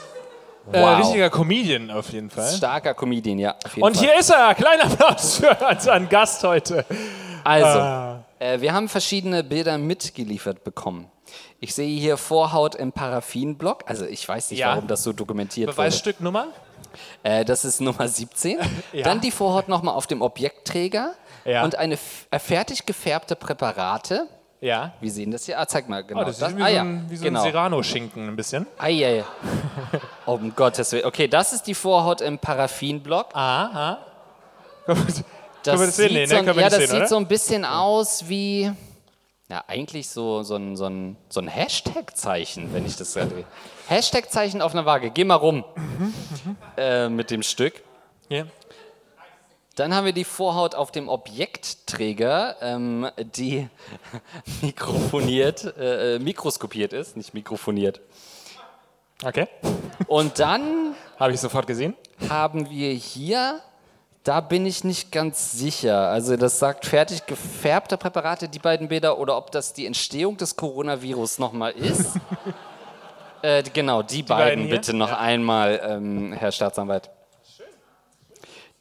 Äh, 0.73 0.83
Wow. 0.83 0.99
richtiger 0.99 1.31
Comedian 1.31 1.91
auf 1.91 2.11
jeden 2.11 2.29
Fall. 2.29 2.53
Starker 2.53 2.93
Comedian, 2.93 3.39
ja. 3.39 3.55
Und 3.81 3.97
Fall. 3.97 4.05
hier 4.05 4.19
ist 4.19 4.29
er. 4.31 4.55
Kleiner 4.55 4.85
Applaus 4.85 5.37
für 5.39 5.57
unseren 5.67 6.09
Gast 6.11 6.45
heute. 6.45 6.85
Also, 7.43 7.79
Ah. 7.79 8.25
äh, 8.39 8.61
wir 8.61 8.75
haben 8.75 8.89
verschiedene 8.89 9.43
Bilder 9.43 9.79
mitgeliefert 9.79 10.65
bekommen. 10.65 11.11
Ich 11.61 11.75
sehe 11.75 11.99
hier 11.99 12.17
Vorhaut 12.17 12.75
im 12.75 12.93
Paraffinblock. 12.93 13.85
Also 13.87 14.05
ich 14.05 14.27
weiß 14.29 14.51
nicht, 14.51 14.61
Ja. 14.61 14.71
warum 14.71 14.87
das 14.87 15.03
so 15.03 15.13
dokumentiert 15.13 15.69
wurde. 15.69 15.77
Beweisstücknummer? 15.77 16.49
Äh, 17.23 17.45
das 17.45 17.65
ist 17.65 17.81
Nummer 17.81 18.09
17. 18.09 18.59
Ja. 18.93 19.05
Dann 19.05 19.21
die 19.21 19.31
Vorhaut 19.31 19.69
nochmal 19.69 19.95
auf 19.95 20.07
dem 20.07 20.23
Objektträger. 20.23 21.15
Ja. 21.45 21.65
Und 21.65 21.77
eine 21.77 21.99
äh, 22.31 22.39
fertig 22.39 22.87
gefärbte 22.87 23.37
Präparate. 23.37 24.27
Ja. 24.61 24.93
Wir 25.01 25.11
sehen 25.11 25.31
das 25.31 25.45
hier. 25.45 25.59
Ah, 25.61 25.67
zeig 25.67 25.89
mal, 25.89 26.03
genau. 26.03 26.23
Oh, 26.23 26.25
das 26.25 26.41
ist 26.41 26.57
wie 26.57 26.63
ah, 26.63 26.67
so 26.69 26.75
ja, 26.75 26.83
ein, 26.83 27.07
wie 27.09 27.17
so 27.17 27.25
genau. 27.25 27.41
ein 27.41 27.45
Serrano-Schinken 27.45 28.29
ein 28.29 28.37
bisschen. 28.37 28.67
Ei, 28.79 29.05
ei. 29.05 29.25
Oh, 30.27 30.33
um 30.35 30.55
Gottes 30.55 30.91
Willen. 30.93 31.05
Okay, 31.05 31.29
das 31.29 31.53
ist 31.53 31.67
die 31.67 31.75
Vorhaut 31.75 32.21
im 32.21 32.39
Paraffinblock. 32.39 33.35
Aha. 33.35 33.99
Können 34.87 35.07
wir 35.07 35.25
Das 35.63 35.81
das 35.81 35.97
sehen? 35.97 36.13
Nee, 36.13 36.27
sieht 36.27 36.31
ne? 36.33 36.39
so, 36.39 36.45
Können 36.45 36.57
wir 36.57 36.63
ja, 36.63 36.71
das 36.71 36.79
sehen, 36.79 37.01
sieht 37.01 37.09
so 37.09 37.17
ein 37.17 37.27
bisschen 37.27 37.65
aus 37.65 38.29
wie. 38.29 38.73
Ja, 39.49 39.65
eigentlich 39.67 40.09
so, 40.11 40.43
so 40.43 40.57
ein, 40.57 40.77
so 40.77 40.87
ein, 40.87 41.17
so 41.29 41.41
ein 41.41 41.49
Hashtag-Zeichen, 41.49 42.73
wenn 42.75 42.85
ich 42.85 42.97
das 42.97 43.15
sage. 43.15 43.45
Hashtag-Zeichen 43.89 44.61
auf 44.61 44.73
einer 44.73 44.85
Waage. 44.85 45.11
Geh 45.11 45.25
mal 45.25 45.37
rum 45.37 45.65
äh, 46.77 47.09
mit 47.09 47.31
dem 47.31 47.43
Stück. 47.43 47.83
Ja. 48.29 48.45
Dann 49.75 49.95
haben 49.95 50.05
wir 50.05 50.13
die 50.13 50.25
Vorhaut 50.25 50.75
auf 50.75 50.91
dem 50.91 51.09
Objektträger, 51.09 52.57
ähm, 52.61 53.09
die 53.37 53.69
mikrofoniert, 54.61 55.65
äh, 55.79 56.17
äh, 56.17 56.19
mikroskopiert 56.19 56.93
ist, 56.93 57.17
nicht 57.17 57.33
mikrofoniert. 57.33 58.01
Okay. 59.25 59.49
Und 60.09 60.39
dann 60.41 60.95
Habe 61.19 61.33
ich 61.33 61.41
sofort 61.41 61.67
gesehen. 61.67 61.97
haben 62.29 62.69
wir 62.71 62.93
hier, 62.93 63.61
da 64.29 64.43
bin 64.43 64.67
ich 64.67 64.85
nicht 64.85 65.11
ganz 65.11 65.53
sicher. 65.53 66.11
Also 66.11 66.37
das 66.37 66.59
sagt 66.59 66.85
fertig 66.85 67.25
gefärbte 67.25 67.97
Präparate, 67.97 68.51
die 68.51 68.59
beiden 68.59 68.89
Bilder, 68.89 69.19
oder 69.19 69.39
ob 69.39 69.51
das 69.53 69.73
die 69.73 69.87
Entstehung 69.87 70.37
des 70.37 70.55
Coronavirus 70.55 71.39
nochmal 71.39 71.73
ist. 71.73 72.15
äh, 73.43 73.63
genau, 73.73 74.03
die, 74.03 74.23
beiden, 74.23 74.45
beiden 74.45 74.65
hier? 74.67 74.75
bitte 74.75 74.93
noch 74.93 75.13
einmal, 75.13 75.81
ähm, 75.83 76.35
Herr 76.35 76.53
Staatsanwalt. 76.53 77.09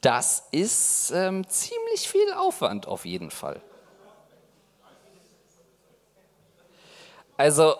Das 0.02 0.46
ist 0.50 1.12
ähm, 1.12 1.48
ziemlich 1.48 2.06
viel 2.06 2.30
Aufwand 2.34 2.86
auf 2.86 3.06
jeden 3.06 3.30
Fall. 3.30 3.62
Also, 7.38 7.74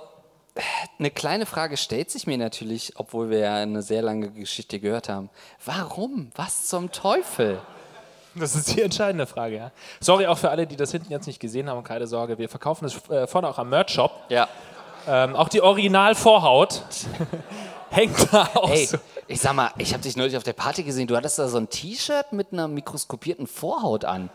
eine 0.99 1.11
kleine 1.11 1.47
Frage 1.47 1.76
stellt 1.76 2.11
sich 2.11 2.26
mir 2.26 2.38
natürlich, 2.38 2.95
obwohl 2.97 3.31
wir 3.31 3.38
ja 3.38 3.55
eine 3.57 3.83
sehr 3.83 4.02
lange 4.02 4.31
Geschichte 4.31 4.81
gehört 4.81 5.09
haben. 5.09 5.31
Warum? 5.64 6.31
Was 6.35 6.67
zum 6.67 6.90
Teufel? 6.90 7.61
Das 8.35 8.55
ist 8.55 8.75
die 8.75 8.83
entscheidende 8.83 9.26
Frage, 9.26 9.57
ja. 9.57 9.71
Sorry 10.00 10.26
auch 10.26 10.38
für 10.38 10.50
alle, 10.50 10.67
die 10.67 10.76
das 10.76 10.93
hinten 10.93 11.11
jetzt 11.11 11.26
nicht 11.26 11.40
gesehen 11.40 11.69
haben, 11.69 11.83
keine 11.85 12.07
Sorge. 12.07 12.38
Wir 12.38 12.49
verkaufen 12.49 12.85
es 12.85 13.09
äh, 13.11 13.26
vorne 13.26 13.49
auch 13.49 13.59
am 13.59 13.69
Merch-Shop. 13.71 14.12
Ja. 14.28 14.49
Ähm, 15.07 15.35
auch 15.35 15.49
die 15.49 15.62
Original-Vorhaut 15.62 16.83
hängt 17.90 18.33
da 18.33 18.49
Hey, 18.66 18.87
so. 18.87 18.99
ich 19.26 19.40
sag 19.40 19.54
mal, 19.54 19.71
ich 19.78 19.92
habe 19.92 20.02
dich 20.02 20.16
neulich 20.16 20.37
auf 20.37 20.42
der 20.42 20.52
Party 20.52 20.83
gesehen. 20.83 21.07
Du 21.07 21.16
hattest 21.16 21.38
da 21.38 21.49
so 21.49 21.59
ein 21.59 21.68
T-Shirt 21.68 22.33
mit 22.33 22.52
einer 22.52 22.68
mikroskopierten 22.68 23.47
Vorhaut 23.47 24.04
an. 24.04 24.30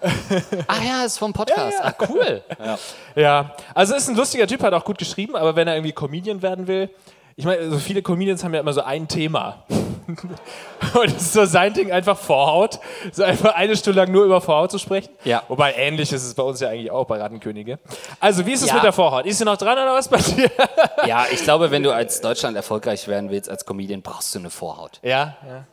Ach 0.68 0.84
ja, 0.86 1.04
ist 1.06 1.18
vom 1.18 1.34
Podcast. 1.34 1.78
Ah, 1.82 1.94
cool. 2.10 2.44
Ja. 2.60 2.80
Ja, 3.16 3.56
also 3.74 3.96
ist 3.96 4.10
ein 4.10 4.16
lustiger 4.16 4.48
Typ, 4.48 4.62
hat 4.64 4.74
auch 4.74 4.86
gut 4.86 4.98
geschrieben, 4.98 5.36
aber 5.36 5.56
wenn 5.56 5.68
er 5.68 5.76
irgendwie 5.76 5.94
Comedian 5.94 6.42
werden 6.42 6.68
will, 6.68 6.90
ich 7.36 7.46
meine, 7.46 7.70
so 7.70 7.80
viele 7.80 8.02
Comedians 8.02 8.44
haben 8.44 8.54
ja 8.54 8.60
immer 8.60 8.74
so 8.74 8.82
ein 8.82 9.08
Thema. 9.08 9.64
Und 10.94 11.06
es 11.08 11.14
ist 11.22 11.34
so 11.34 11.46
sein 11.46 11.74
Ding, 11.74 11.92
einfach 11.92 12.18
Vorhaut. 12.18 12.80
So 13.12 13.24
einfach 13.24 13.56
eine 13.56 13.76
Stunde 13.76 14.00
lang 14.02 14.12
nur 14.12 14.26
über 14.26 14.42
Vorhaut 14.42 14.72
zu 14.72 14.78
sprechen. 14.78 15.10
Ja. 15.24 15.44
Wobei 15.48 15.74
ähnlich 15.74 16.12
ist 16.12 16.24
es 16.26 16.34
bei 16.34 16.44
uns 16.44 16.60
ja 16.60 16.70
eigentlich 16.70 16.92
auch 16.92 17.06
bei 17.06 17.20
Rattenkönige. 17.20 17.80
Also, 18.20 18.46
wie 18.46 18.54
ist 18.54 18.62
es 18.62 18.70
Ja. 18.70 18.76
mit 18.76 18.84
der 18.84 18.94
Vorhaut? 18.94 19.26
Ist 19.26 19.38
sie 19.38 19.46
noch 19.46 19.58
dran 19.58 19.74
oder 19.78 19.94
was 19.94 20.08
bei 20.08 20.18
dir? 20.18 20.50
ja, 21.08 21.26
ich 21.32 21.44
glaube, 21.44 21.72
wenn 21.72 21.84
du 21.84 21.92
als 21.92 22.22
Deutschland 22.22 22.56
erfolgreich 22.58 23.08
werden 23.08 23.30
willst, 23.30 23.50
als 23.50 23.66
Comedian, 23.66 24.02
brauchst 24.02 24.34
du 24.36 24.40
eine 24.40 24.50
Vorhaut. 24.50 25.00
Ja, 25.04 25.38
ja. 25.48 25.64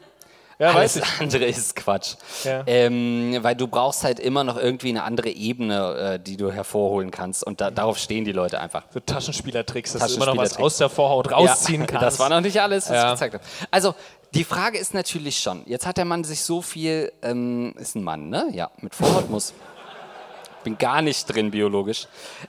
Ja, 0.59 0.75
weiß 0.75 0.99
Alles 0.99 1.09
ich. 1.15 1.21
andere 1.23 1.45
ist 1.47 1.75
Quatsch. 1.75 2.17
Ja. 2.45 2.63
Ähm, 2.67 3.39
weil 3.41 3.55
du 3.57 3.67
brauchst 3.67 4.05
halt 4.05 4.21
immer 4.21 4.45
noch 4.45 4.59
irgendwie 4.59 4.91
eine 4.91 5.05
andere 5.05 5.31
Ebene, 5.31 6.17
äh, 6.17 6.19
die 6.21 6.37
du 6.37 6.53
hervorholen 6.53 7.11
kannst. 7.11 7.43
Und 7.47 7.63
da, 7.63 7.71
darauf 7.71 7.97
stehen 7.97 8.27
die 8.27 8.33
Leute 8.33 8.61
einfach. 8.61 8.83
So 8.93 9.01
Taschenspielertricks, 9.01 9.95
dass 9.95 10.07
du 10.09 10.17
immer 10.17 10.27
noch 10.27 10.37
was 10.37 10.59
aus 10.59 10.77
der 10.77 10.91
Vorhaut 10.91 11.33
rausziehen 11.33 11.81
Ja, 11.81 11.87
kannst. 11.87 12.03
Das 12.03 12.19
war 12.19 12.29
noch 12.29 12.43
nicht 12.43 12.61
alles, 12.61 12.91
was 12.91 12.95
Ja. 12.95 13.07
ich 13.07 13.13
gezeigt 13.13 13.35
habe. 13.37 13.45
Also, 13.71 13.95
die 14.35 14.45
Frage 14.45 14.79
ist 14.79 14.95
natürlich 14.95 15.41
schon, 15.41 15.63
jetzt 15.67 15.87
hat 15.87 15.97
der 15.97 16.05
Mann 16.05 16.23
sich 16.25 16.43
so 16.43 16.63
viel, 16.63 17.13
ähm, 17.23 17.75
ist 17.79 17.97
ein 17.97 18.05
Mann, 18.05 18.29
ne? 18.29 18.49
Ja, 18.53 18.71
mit 18.81 18.95
Vorhaut 18.95 19.29
muss. 19.29 19.53
Bin 20.63 20.79
gar 20.79 21.03
nicht 21.03 21.27
drin 21.27 21.51
biologisch. 21.51 22.07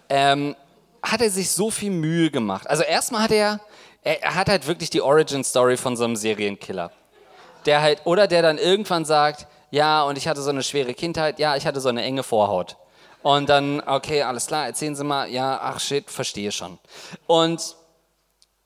Ähm, 0.09 0.55
hat 1.01 1.21
er 1.21 1.29
sich 1.29 1.49
so 1.49 1.71
viel 1.71 1.91
Mühe 1.91 2.29
gemacht? 2.29 2.69
Also 2.69 2.83
erstmal 2.83 3.23
hat 3.23 3.31
er, 3.31 3.59
er, 4.03 4.35
hat 4.35 4.49
halt 4.49 4.67
wirklich 4.67 4.89
die 4.89 5.01
Origin-Story 5.01 5.77
von 5.77 5.97
so 5.97 6.03
einem 6.03 6.15
Serienkiller. 6.15 6.91
Der 7.65 7.81
halt, 7.81 8.01
oder 8.05 8.27
der 8.27 8.41
dann 8.41 8.57
irgendwann 8.57 9.05
sagt, 9.05 9.47
ja, 9.71 10.03
und 10.03 10.17
ich 10.17 10.27
hatte 10.27 10.41
so 10.41 10.49
eine 10.49 10.63
schwere 10.63 10.93
Kindheit, 10.93 11.39
ja, 11.39 11.55
ich 11.55 11.65
hatte 11.65 11.79
so 11.79 11.89
eine 11.89 12.03
enge 12.03 12.23
Vorhaut. 12.23 12.77
Und 13.23 13.49
dann, 13.49 13.81
okay, 13.81 14.23
alles 14.23 14.47
klar, 14.47 14.65
erzählen 14.65 14.95
Sie 14.95 15.03
mal, 15.03 15.29
ja, 15.29 15.59
ach 15.61 15.79
shit, 15.79 16.09
verstehe 16.09 16.51
schon. 16.51 16.77
Und 17.27 17.75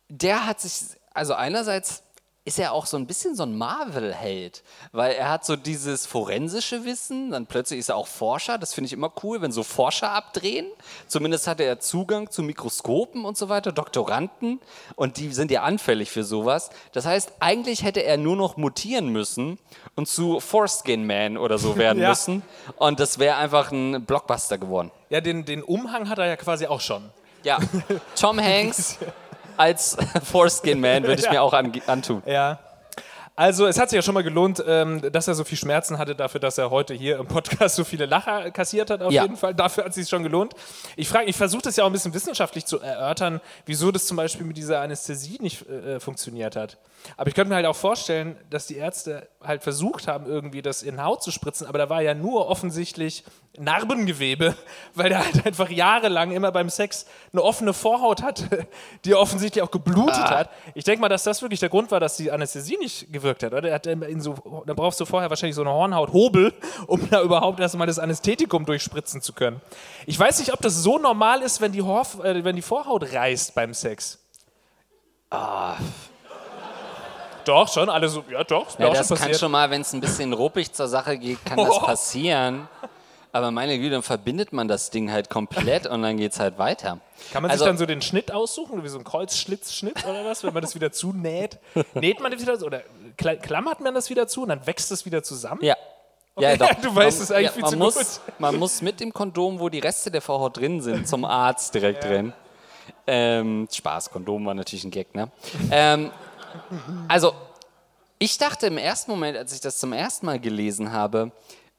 der 0.10 0.46
hat 0.48 0.62
sich, 0.62 0.98
also 1.14 1.34
einerseits 1.34 2.04
ist 2.48 2.60
er 2.60 2.74
auch 2.74 2.86
so 2.86 2.96
ein 2.96 3.08
bisschen 3.08 3.36
so 3.36 3.42
ein 3.44 3.58
Marvel-Held, 3.58 4.62
weil 4.92 5.14
er 5.14 5.30
hat 5.32 5.44
so 5.46 5.56
dieses 5.56 6.06
forensische 6.06 6.86
Wissen, 6.86 7.32
dann 7.32 7.48
plötzlich 7.48 7.80
ist 7.80 7.90
er 7.90 7.96
auch 7.96 8.06
Forscher, 8.08 8.60
das 8.60 8.74
finde 8.76 8.86
ich 8.86 8.94
immer 8.94 9.12
cool, 9.24 9.42
wenn 9.42 9.52
so 9.52 9.64
Forscher 9.64 10.12
abdrehen. 10.12 10.68
Zumindest 11.08 11.48
hatte 11.48 11.64
er 11.64 11.80
Zugang 11.80 12.30
zu 12.30 12.44
Mikroskopen 12.44 13.26
und 13.26 13.36
so 13.36 13.50
weiter, 13.50 13.72
Doktoranden 13.72 14.60
und 14.96 15.18
die 15.18 15.34
sind 15.34 15.50
ja 15.50 15.64
anfällig 15.64 16.12
für 16.12 16.24
sowas. 16.24 16.70
Das 16.92 17.06
heißt, 17.08 17.34
eigentlich 17.40 17.84
hätte 17.84 18.04
er 18.04 18.18
nur 18.18 18.36
noch 18.36 18.58
mutieren 18.58 19.08
müssen 19.10 19.58
und 19.96 20.08
zu 20.08 20.40
Foreskin 20.40 21.08
Man 21.08 21.38
oder 21.38 21.58
so 21.58 21.78
werden 21.78 22.00
Ja. 22.02 22.10
müssen 22.10 22.44
und 22.78 23.00
das 23.00 23.18
wäre 23.18 23.38
einfach 23.38 23.72
ein 23.72 24.06
Blockbuster 24.06 24.60
geworden. 24.60 24.92
ja, 25.10 25.20
den, 25.20 25.46
den 25.46 25.64
Umhang 25.64 26.10
hat 26.10 26.20
er 26.20 26.28
ja 26.28 26.36
quasi 26.36 26.68
auch 26.68 26.82
schon. 26.82 27.10
Ja, 27.44 27.58
Tom 28.16 28.40
Hanks 28.40 28.98
als 29.58 29.98
Foreskin 30.24 30.80
Man 30.80 31.04
würde 31.04 31.22
ich 31.22 31.30
mir 31.30 31.42
auch 31.42 31.54
an, 31.54 31.72
antun. 31.88 32.24
Ja. 32.26 32.60
Also, 33.38 33.66
es 33.68 33.78
hat 33.78 33.90
sich 33.90 33.98
ja 33.98 34.02
schon 34.02 34.14
mal 34.14 34.24
gelohnt, 34.24 34.64
ähm, 34.66 35.02
dass 35.12 35.28
er 35.28 35.36
so 35.36 35.44
viel 35.44 35.58
Schmerzen 35.58 35.98
hatte 35.98 36.16
dafür, 36.16 36.40
dass 36.40 36.58
er 36.58 36.70
heute 36.70 36.94
hier 36.94 37.18
im 37.20 37.28
Podcast 37.28 37.76
so 37.76 37.84
viele 37.84 38.06
Lacher 38.06 38.50
kassiert 38.52 38.90
hat, 38.90 39.02
auf 39.02 39.12
Ja. 39.12 39.24
jeden 39.24 39.36
Fall. 39.36 39.54
Dafür 39.54 39.84
hat 39.84 39.90
es 39.90 39.96
sich 39.96 40.08
schon 40.08 40.24
gelohnt. 40.24 40.54
Ich 40.96 41.10
frage, 41.10 41.26
ich 41.26 41.36
versuche 41.36 41.64
das 41.64 41.76
ja 41.76 41.84
auch 41.84 41.88
ein 41.88 41.92
bisschen 41.94 42.14
wissenschaftlich 42.14 42.66
zu 42.66 42.80
erörtern, 42.80 43.42
wieso 43.66 43.92
das 43.92 44.06
zum 44.06 44.16
Beispiel 44.16 44.46
mit 44.46 44.56
dieser 44.56 44.80
Anästhesie 44.80 45.38
nicht 45.42 45.68
äh, 45.70 46.00
funktioniert 46.00 46.56
hat. 46.56 46.78
Aber 47.18 47.28
ich 47.28 47.36
könnte 47.36 47.50
mir 47.50 47.56
halt 47.56 47.66
auch 47.66 47.76
vorstellen, 47.76 48.38
dass 48.50 48.68
die 48.68 48.78
Ärzte 48.78 49.30
halt 49.44 49.64
versucht 49.64 50.08
haben, 50.08 50.26
irgendwie 50.26 50.62
das 50.62 50.84
in 50.84 51.04
Haut 51.04 51.22
zu 51.24 51.32
spritzen, 51.32 51.68
aber 51.68 51.78
da 51.78 51.90
war 51.90 52.02
ja 52.02 52.14
nur 52.14 52.48
offensichtlich 52.48 53.24
Narbengewebe, 53.58 54.56
weil 54.96 55.10
der 55.10 55.24
halt 55.24 55.46
einfach 55.46 55.70
jahrelang 55.70 56.32
immer 56.32 56.52
beim 56.52 56.70
Sex 56.70 57.06
eine 57.32 57.42
offene 57.42 57.74
Vorhaut 57.74 58.22
hatte, 58.24 58.68
die 59.06 59.16
offensichtlich 59.16 59.64
auch 59.64 59.72
geblutet 59.72 60.16
Ah. 60.16 60.40
hat. 60.40 60.50
Ich 60.74 60.84
denke 60.84 61.02
mal, 61.02 61.10
dass 61.10 61.24
das 61.24 61.42
wirklich 61.42 61.60
der 61.60 61.70
Grund 61.70 61.92
war, 61.92 62.00
dass 62.00 62.18
die 62.18 62.32
Anästhesie 62.32 62.78
nicht 62.78 63.12
gewirkt 63.14 63.44
hat. 63.44 63.54
Oder? 63.54 63.70
Er 63.70 63.82
so, 64.20 64.64
da 64.66 64.74
brauchst 64.74 65.00
du 65.00 65.06
vorher 65.06 65.30
wahrscheinlich 65.30 65.56
so 65.56 65.62
eine 65.62 65.72
Hornhauthobel, 65.72 66.54
um 66.88 67.10
da 67.10 67.22
überhaupt 67.22 67.60
erstmal 67.60 67.88
das 67.88 68.00
Anästhetikum 68.00 68.66
durchspritzen 68.66 69.22
zu 69.22 69.34
können. 69.34 69.62
Ich 70.06 70.20
weiß 70.20 70.40
nicht, 70.40 70.54
ob 70.54 70.62
das 70.62 70.76
so 70.76 70.98
normal 70.98 71.42
ist, 71.42 71.62
wenn 71.62 71.72
die, 71.72 71.82
Horf, 71.82 72.20
äh, 72.24 72.44
wenn 72.44 72.56
die 72.56 72.62
Vorhaut 72.62 73.14
reißt 73.14 73.56
beim 73.56 73.74
Sex. 73.74 74.20
Ah. 75.30 75.76
Doch, 77.46 77.72
schon, 77.72 77.90
alle 77.90 78.10
so, 78.10 78.24
ja 78.30 78.44
doch, 78.44 78.68
ist 78.68 78.80
Ja, 78.80 78.90
das 78.90 79.08
schon 79.08 79.18
kann 79.18 79.34
schon 79.34 79.52
mal, 79.52 79.70
wenn 79.70 79.82
es 79.82 79.94
ein 79.94 80.02
bisschen 80.02 80.34
ruppig 80.34 80.74
zur 80.74 80.88
Sache 80.88 81.18
geht, 81.18 81.44
kann 81.46 81.58
das 81.58 81.70
Oh. 81.72 81.80
passieren. 81.80 82.68
Aber 83.32 83.52
meine 83.52 83.78
Güte, 83.78 83.92
dann 83.92 84.02
verbindet 84.04 84.54
man 84.54 84.68
das 84.70 84.92
Ding 84.92 85.12
halt 85.12 85.30
komplett 85.30 85.88
und 85.88 86.02
dann 86.04 86.16
geht 86.16 86.32
es 86.32 86.40
halt 86.40 86.58
weiter. 86.58 87.00
Kann 87.34 87.42
man 87.42 87.52
also, 87.52 87.66
sich 87.66 87.70
dann 87.70 87.78
so 87.78 87.86
den 87.86 88.02
Schnitt 88.02 88.32
aussuchen, 88.32 88.82
wie 88.84 88.88
so 88.88 88.98
ein 88.98 89.04
Kreuzschlitzschnitt 89.04 90.06
oder 90.06 90.24
was, 90.24 90.44
wenn 90.46 90.54
man 90.54 90.62
das 90.64 90.74
wieder 90.74 90.92
zunäht? 90.94 91.58
Näht 91.96 92.22
man 92.22 92.32
das 92.32 92.40
wieder 92.42 92.54
oder 92.66 92.82
kla- 93.20 93.36
klammert 93.36 93.82
man 93.82 93.94
das 93.94 94.10
wieder 94.10 94.28
zu 94.28 94.44
und 94.44 94.50
dann 94.50 94.66
wächst 94.66 94.90
es 94.92 95.06
wieder 95.06 95.22
zusammen? 95.22 95.60
Ja. 95.64 95.76
Ja, 96.40 96.52
Okay, 96.54 96.58
doch. 96.58 96.74
du 96.82 96.96
weißt 96.96 97.18
man, 97.20 97.24
es 97.24 97.32
eigentlich 97.32 97.52
viel 97.52 97.62
man 97.64 97.72
zu 97.72 97.78
muss, 97.78 97.96
gut. 97.96 98.40
Man 98.40 98.56
muss 98.56 98.82
mit 98.82 99.00
dem 99.02 99.12
Kondom, 99.14 99.60
wo 99.60 99.68
die 99.68 99.80
Reste 99.80 100.12
der 100.12 100.22
Vorhaut 100.22 100.56
drin 100.58 100.80
sind, 100.82 101.06
zum 101.08 101.26
Arzt 101.26 101.74
direkt 101.76 102.06
rennen. 102.06 102.32
Ähm, 103.08 103.68
Spaß, 103.72 104.12
Kondom 104.12 104.46
war 104.46 104.54
natürlich 104.54 104.84
ein 104.86 104.92
Gag, 104.92 105.14
ne? 105.16 105.30
ähm, 105.72 106.10
also, 107.08 107.34
ich 108.20 108.38
dachte 108.38 108.68
im 108.68 108.78
ersten 108.78 109.12
Moment, 109.12 109.38
als 109.38 109.54
ich 109.54 109.62
das 109.62 109.78
zum 109.78 109.94
ersten 109.94 110.26
Mal 110.26 110.40
gelesen 110.40 110.92
habe, 110.92 111.32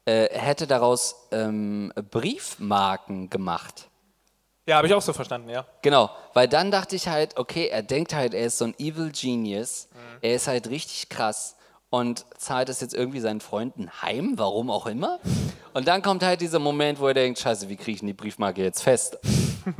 äh, 0.04 0.26
er 0.26 0.40
hätte 0.40 0.66
daraus 0.66 1.16
ähm, 1.32 1.92
Briefmarken 2.10 3.30
gemacht. 3.30 3.88
Ja, 4.66 4.76
habe 4.76 4.88
ich 4.88 4.94
auch 4.94 5.02
so 5.02 5.12
verstanden, 5.12 5.48
ja. 5.48 5.64
Genau, 5.82 6.10
weil 6.34 6.48
dann 6.48 6.70
dachte 6.70 6.96
ich 6.96 7.08
halt, 7.08 7.36
okay, 7.38 7.68
er 7.68 7.82
denkt 7.82 8.14
halt, 8.14 8.34
er 8.34 8.46
ist 8.46 8.58
so 8.58 8.64
ein 8.66 8.74
Evil 8.78 9.10
Genius, 9.12 9.88
Mhm. 9.92 10.18
er 10.22 10.34
ist 10.34 10.48
halt 10.48 10.68
richtig 10.68 11.08
krass 11.08 11.56
und 11.88 12.26
zahlt 12.36 12.68
es 12.68 12.80
jetzt 12.80 12.92
irgendwie 12.92 13.20
seinen 13.20 13.40
Freunden 13.40 13.90
heim, 14.02 14.32
warum 14.36 14.70
auch 14.70 14.86
immer. 14.86 15.20
Und 15.72 15.86
dann 15.86 16.02
kommt 16.02 16.24
halt 16.24 16.40
dieser 16.40 16.58
Moment, 16.58 16.98
wo 17.00 17.06
er 17.06 17.14
denkt, 17.14 17.38
scheiße, 17.38 17.68
wie 17.68 17.76
kriege 17.76 17.92
ich 17.92 17.98
denn 18.00 18.08
die 18.08 18.12
Briefmarke 18.12 18.62
jetzt 18.62 18.82
fest? 18.82 19.18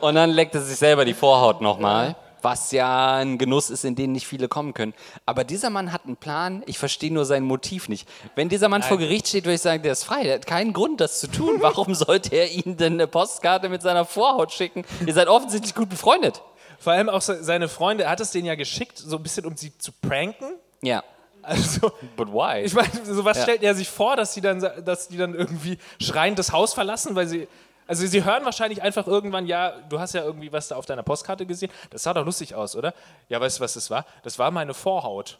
und 0.00 0.14
dann 0.14 0.30
leckt 0.30 0.54
er 0.54 0.62
sich 0.62 0.78
selber 0.78 1.04
die 1.04 1.14
Vorhaut 1.14 1.60
nochmal. 1.60 2.16
Was 2.44 2.72
ja 2.72 3.14
ein 3.16 3.38
Genuss 3.38 3.70
ist, 3.70 3.84
in 3.86 3.94
den 3.96 4.12
nicht 4.12 4.26
viele 4.26 4.48
kommen 4.48 4.74
können. 4.74 4.92
Aber 5.24 5.44
dieser 5.44 5.70
Mann 5.70 5.92
hat 5.92 6.04
einen 6.04 6.16
Plan, 6.16 6.62
ich 6.66 6.78
verstehe 6.78 7.10
nur 7.12 7.24
sein 7.24 7.42
Motiv 7.42 7.88
nicht. 7.88 8.06
Wenn 8.36 8.50
dieser 8.50 8.68
Mann 8.68 8.82
vor 8.82 8.98
Gericht 8.98 9.26
steht, 9.28 9.44
würde 9.46 9.54
ich 9.54 9.62
sagen, 9.62 9.82
der 9.82 9.92
ist 9.92 10.04
frei, 10.04 10.24
der 10.24 10.34
hat 10.34 10.46
keinen 10.46 10.74
Grund, 10.74 11.00
das 11.00 11.20
zu 11.20 11.26
tun. 11.28 11.56
Warum 11.60 11.94
sollte 11.94 12.36
er 12.36 12.50
Ihnen 12.50 12.76
denn 12.76 12.92
eine 12.92 13.06
Postkarte 13.06 13.70
mit 13.70 13.80
seiner 13.80 14.04
Vorhaut 14.04 14.52
schicken? 14.52 14.84
Ihr 15.06 15.14
seid 15.14 15.28
offensichtlich 15.28 15.74
gut 15.74 15.88
befreundet. 15.88 16.42
Vor 16.78 16.92
allem 16.92 17.08
auch 17.08 17.22
se- 17.22 17.42
seine 17.42 17.68
Freunde, 17.68 18.04
er 18.04 18.10
hat 18.10 18.20
es 18.20 18.30
denen 18.30 18.44
ja 18.46 18.56
geschickt, 18.56 18.98
so 18.98 19.16
ein 19.16 19.22
bisschen, 19.22 19.46
um 19.46 19.56
sie 19.56 19.76
zu 19.78 19.90
pranken. 20.02 20.54
Ja. 20.82 21.02
Also, 21.40 21.92
But 22.16 22.28
why? 22.32 22.60
ich 22.62 22.74
meine, 22.74 22.90
so 23.04 23.24
was 23.24 23.38
Ja. 23.38 23.42
stellt 23.44 23.62
er 23.62 23.74
sich 23.74 23.88
vor, 23.88 24.16
dass 24.16 24.34
die, 24.34 24.40
dann, 24.42 24.60
dass 24.84 25.08
die 25.08 25.16
dann 25.16 25.34
irgendwie 25.34 25.78
schreiend 26.00 26.38
das 26.38 26.52
Haus 26.52 26.74
verlassen, 26.74 27.14
weil 27.14 27.26
sie 27.26 27.48
Also 27.86 28.06
sie 28.06 28.24
hören 28.24 28.44
wahrscheinlich 28.44 28.82
einfach 28.82 29.06
irgendwann, 29.06 29.46
ja, 29.46 29.72
du 29.88 30.00
hast 30.00 30.14
ja 30.14 30.22
irgendwie 30.24 30.52
was 30.52 30.68
da 30.68 30.76
auf 30.76 30.86
deiner 30.86 31.02
Postkarte 31.02 31.44
gesehen. 31.46 31.70
Das 31.90 32.02
sah 32.02 32.14
doch 32.14 32.24
lustig 32.24 32.54
aus, 32.54 32.76
oder? 32.76 32.94
Ja, 33.28 33.40
weißt 33.40 33.58
du, 33.58 33.62
was 33.64 33.74
das 33.74 33.90
war? 33.90 34.06
Das 34.22 34.38
war 34.38 34.50
meine 34.50 34.74
Vorhaut. 34.74 35.38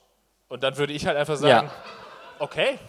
Und 0.49 0.63
dann 0.63 0.77
würde 0.77 0.93
ich 0.93 1.07
halt 1.07 1.17
einfach 1.17 1.37
sagen, 1.37 1.67
Ja. 1.69 1.73
okay. 2.39 2.79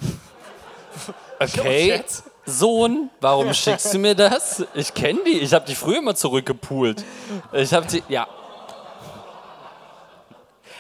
Okay? 1.40 2.02
Sohn, 2.46 3.10
warum 3.20 3.54
schickst 3.54 3.94
du 3.94 4.00
mir 4.00 4.16
das? 4.16 4.64
Ich 4.76 4.94
kenne 4.94 5.20
die, 5.26 5.40
ich 5.40 5.54
habe 5.54 5.66
die 5.66 5.76
früher 5.76 5.98
immer 5.98 6.16
zurückgepoolt. 6.16 7.04
Ich 7.52 7.74
habe 7.74 7.86
die, 7.88 8.02
ja. 8.08 8.28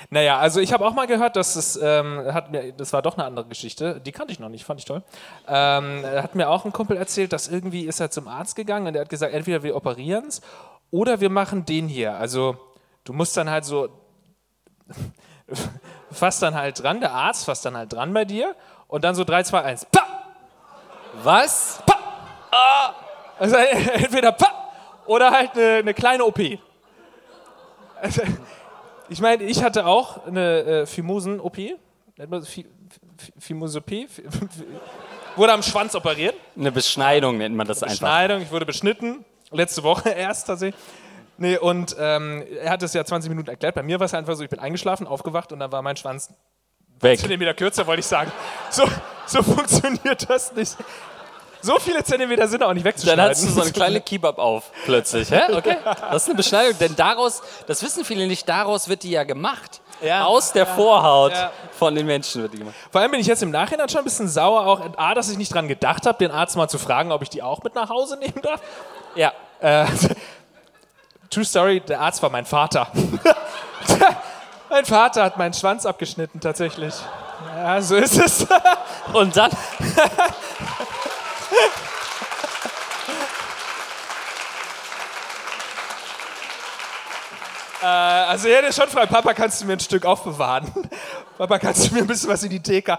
Naja, 0.09 0.37
also 0.37 0.59
ich 0.59 0.73
habe 0.73 0.85
auch 0.85 0.93
mal 0.93 1.07
gehört, 1.07 1.35
dass 1.35 1.55
es, 1.55 1.75
ähm, 1.81 2.21
hat 2.33 2.51
mir, 2.51 2.71
das 2.73 2.93
war 2.93 3.01
doch 3.01 3.17
eine 3.17 3.25
andere 3.25 3.47
Geschichte, 3.47 3.99
die 4.01 4.11
kannte 4.11 4.31
ich 4.31 4.39
noch 4.39 4.49
nicht, 4.49 4.65
fand 4.65 4.79
ich 4.79 4.85
toll. 4.85 5.03
Ähm, 5.47 6.03
hat 6.05 6.35
mir 6.35 6.49
auch 6.49 6.65
ein 6.65 6.71
Kumpel 6.71 6.97
erzählt, 6.97 7.33
dass 7.33 7.47
irgendwie 7.47 7.85
ist 7.85 7.99
er 7.99 8.11
zum 8.11 8.27
Arzt 8.27 8.55
gegangen 8.55 8.87
und 8.87 8.93
der 8.93 9.01
hat 9.01 9.09
gesagt, 9.09 9.33
entweder 9.33 9.63
wir 9.63 9.75
operieren 9.75 10.25
es 10.27 10.41
oder 10.91 11.19
wir 11.21 11.29
machen 11.29 11.65
den 11.65 11.87
hier. 11.87 12.15
Also 12.15 12.57
du 13.03 13.13
musst 13.13 13.35
dann 13.37 13.49
halt 13.49 13.65
so, 13.65 13.89
fasst 16.11 16.41
dann 16.41 16.55
halt 16.55 16.81
dran, 16.81 16.99
der 16.99 17.11
Arzt 17.11 17.45
fasst 17.45 17.65
dann 17.65 17.75
halt 17.75 17.91
dran 17.91 18.13
bei 18.13 18.25
dir 18.25 18.55
und 18.87 19.03
dann 19.03 19.15
so 19.15 19.23
3, 19.23 19.43
2, 19.43 19.61
1, 19.61 19.85
pa! 19.85 20.01
Was? 21.23 21.81
Also 23.37 23.55
entweder 23.95 24.31
pa! 24.31 24.55
oder 25.05 25.31
halt 25.31 25.51
eine, 25.55 25.75
eine 25.77 25.93
kleine 25.93 26.25
OP. 26.25 26.39
Also, 28.01 28.21
ich 29.09 29.21
meine, 29.21 29.43
ich 29.43 29.63
hatte 29.63 29.85
auch 29.85 30.25
eine 30.25 30.59
äh, 30.61 30.85
Phimosen-OP. 30.85 31.55
Fi- 31.55 32.65
Wurde 35.35 35.53
am 35.53 35.63
Schwanz 35.63 35.95
operiert. 35.95 36.35
Eine 36.57 36.71
Beschneidung 36.71 37.37
nennt 37.37 37.55
man 37.55 37.67
das 37.67 37.83
einfach. 37.83 37.97
Schneidung, 37.97 38.41
ich 38.41 38.51
wurde 38.51 38.65
beschnitten. 38.65 39.25
Letzte 39.51 39.83
Woche 39.83 40.09
erst 40.17 40.47
tatsächlich. 40.47 40.81
Nee, 41.37 41.57
und 41.57 41.95
ähm, 41.99 42.45
er 42.61 42.71
hat 42.71 42.81
es 42.83 42.93
ja 42.93 43.03
20 43.03 43.29
Minuten 43.29 43.49
erklärt. 43.49 43.75
Bei 43.75 43.83
mir 43.83 43.99
war 43.99 44.05
es 44.05 44.13
einfach 44.13 44.35
so, 44.35 44.43
ich 44.43 44.49
bin 44.49 44.59
eingeschlafen, 44.59 45.05
aufgewacht 45.05 45.51
und 45.51 45.59
dann 45.59 45.71
war 45.71 45.81
mein 45.81 45.97
Schwanz 45.97 46.33
Weg. 47.01 47.19
Zentimeter 47.19 47.53
kürzer, 47.53 47.85
wollte 47.87 47.99
ich 47.99 48.05
sagen. 48.05 48.31
So, 48.69 48.83
so 49.25 49.43
funktioniert 49.43 50.29
das 50.29 50.53
nicht. 50.53 50.77
So 51.65 51.79
viele 51.79 52.03
Zentimeter 52.03 52.47
sind 52.47 52.61
auch 52.61 52.73
nicht 52.73 52.83
wegzuschneiden. 52.83 53.17
Dann 53.17 53.31
hast 53.31 53.43
du 53.43 53.49
so 53.49 53.61
eine 53.61 53.71
kleine 53.71 53.99
Kebab 54.09 54.37
auf 54.37 54.65
plötzlich. 54.85 55.31
Hä? 55.31 55.51
Okay. 55.51 55.77
Das 56.11 56.21
ist 56.21 56.29
eine 56.29 56.35
Beschneidung, 56.35 56.77
denn 56.77 56.95
daraus, 56.95 57.41
das 57.65 57.81
wissen 57.81 58.05
viele 58.05 58.27
nicht, 58.27 58.47
daraus 58.47 58.87
wird 58.87 59.01
die 59.01 59.09
ja 59.09 59.23
gemacht. 59.23 59.81
Ja. 60.01 60.25
Aus 60.25 60.51
der 60.51 60.67
Vorhaut 60.67 61.31
Ja. 61.31 61.51
von 61.79 61.95
den 61.95 62.05
Menschen 62.05 62.43
wird 62.43 62.53
die 62.53 62.59
gemacht. 62.59 62.75
Vor 62.91 63.01
allem 63.01 63.09
bin 63.09 63.19
ich 63.19 63.25
jetzt 63.25 63.41
im 63.41 63.49
Nachhinein 63.49 63.89
schon 63.89 63.99
ein 63.99 64.03
bisschen 64.03 64.27
sauer, 64.27 64.67
auch 64.67 64.81
A, 64.97 65.15
dass 65.15 65.29
ich 65.29 65.37
nicht 65.39 65.51
dran 65.53 65.67
gedacht 65.67 66.05
habe, 66.05 66.19
den 66.19 66.29
Arzt 66.29 66.55
mal 66.55 66.67
zu 66.67 66.77
fragen, 66.77 67.11
ob 67.11 67.23
ich 67.23 67.29
die 67.29 67.41
auch 67.41 67.63
mit 67.63 67.73
nach 67.73 67.89
Hause 67.89 68.17
nehmen 68.17 68.41
darf. 68.43 68.61
Ja. 69.15 69.33
Äh, 69.59 69.85
True 71.31 71.45
Story, 71.45 71.79
der 71.79 71.99
Arzt 71.99 72.21
war 72.21 72.29
mein 72.29 72.45
Vater. 72.45 72.87
mein 74.69 74.85
Vater 74.85 75.23
hat 75.23 75.37
meinen 75.37 75.53
Schwanz 75.55 75.87
abgeschnitten, 75.87 76.39
tatsächlich. 76.39 76.93
Ja, 77.55 77.81
so 77.81 77.95
ist 77.95 78.17
es. 78.17 78.45
Und 79.13 79.35
dann, 79.35 79.51
Äh, 87.81 87.85
also 87.85 88.47
er 88.47 88.63
hätte 88.63 88.73
schon 88.73 88.89
fragen, 88.89 89.09
Papa, 89.09 89.33
kannst 89.33 89.61
du 89.61 89.65
mir 89.65 89.73
ein 89.73 89.79
Stück 89.79 90.05
aufbewahren? 90.05 90.71
Papa, 91.37 91.59
kannst 91.59 91.87
du 91.87 91.93
mir 91.93 92.01
ein 92.01 92.07
bisschen 92.07 92.29
was 92.29 92.41
in 92.43 92.49
die 92.49 92.61
Theke? 92.61 92.97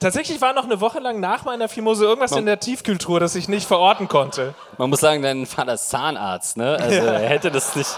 Tatsächlich 0.00 0.40
war 0.40 0.52
noch 0.52 0.64
eine 0.64 0.80
Woche 0.80 0.98
lang 0.98 1.20
nach 1.20 1.44
meiner 1.44 1.68
Fimose 1.68 2.04
irgendwas 2.04 2.32
in 2.32 2.46
der 2.46 2.58
Tiefkühltruhe, 2.58 3.20
das 3.20 3.36
ich 3.36 3.48
nicht 3.48 3.66
verorten 3.66 4.08
konnte. 4.08 4.54
man 4.76 4.90
muss 4.90 5.00
sagen, 5.00 5.22
dein 5.22 5.46
Vater 5.46 5.74
ist 5.74 5.88
Zahnarzt, 5.88 6.56
ne? 6.56 6.76
Also 6.80 6.98
er 6.98 7.28
hätte 7.28 7.50
das 7.50 7.76
nicht 7.76 7.96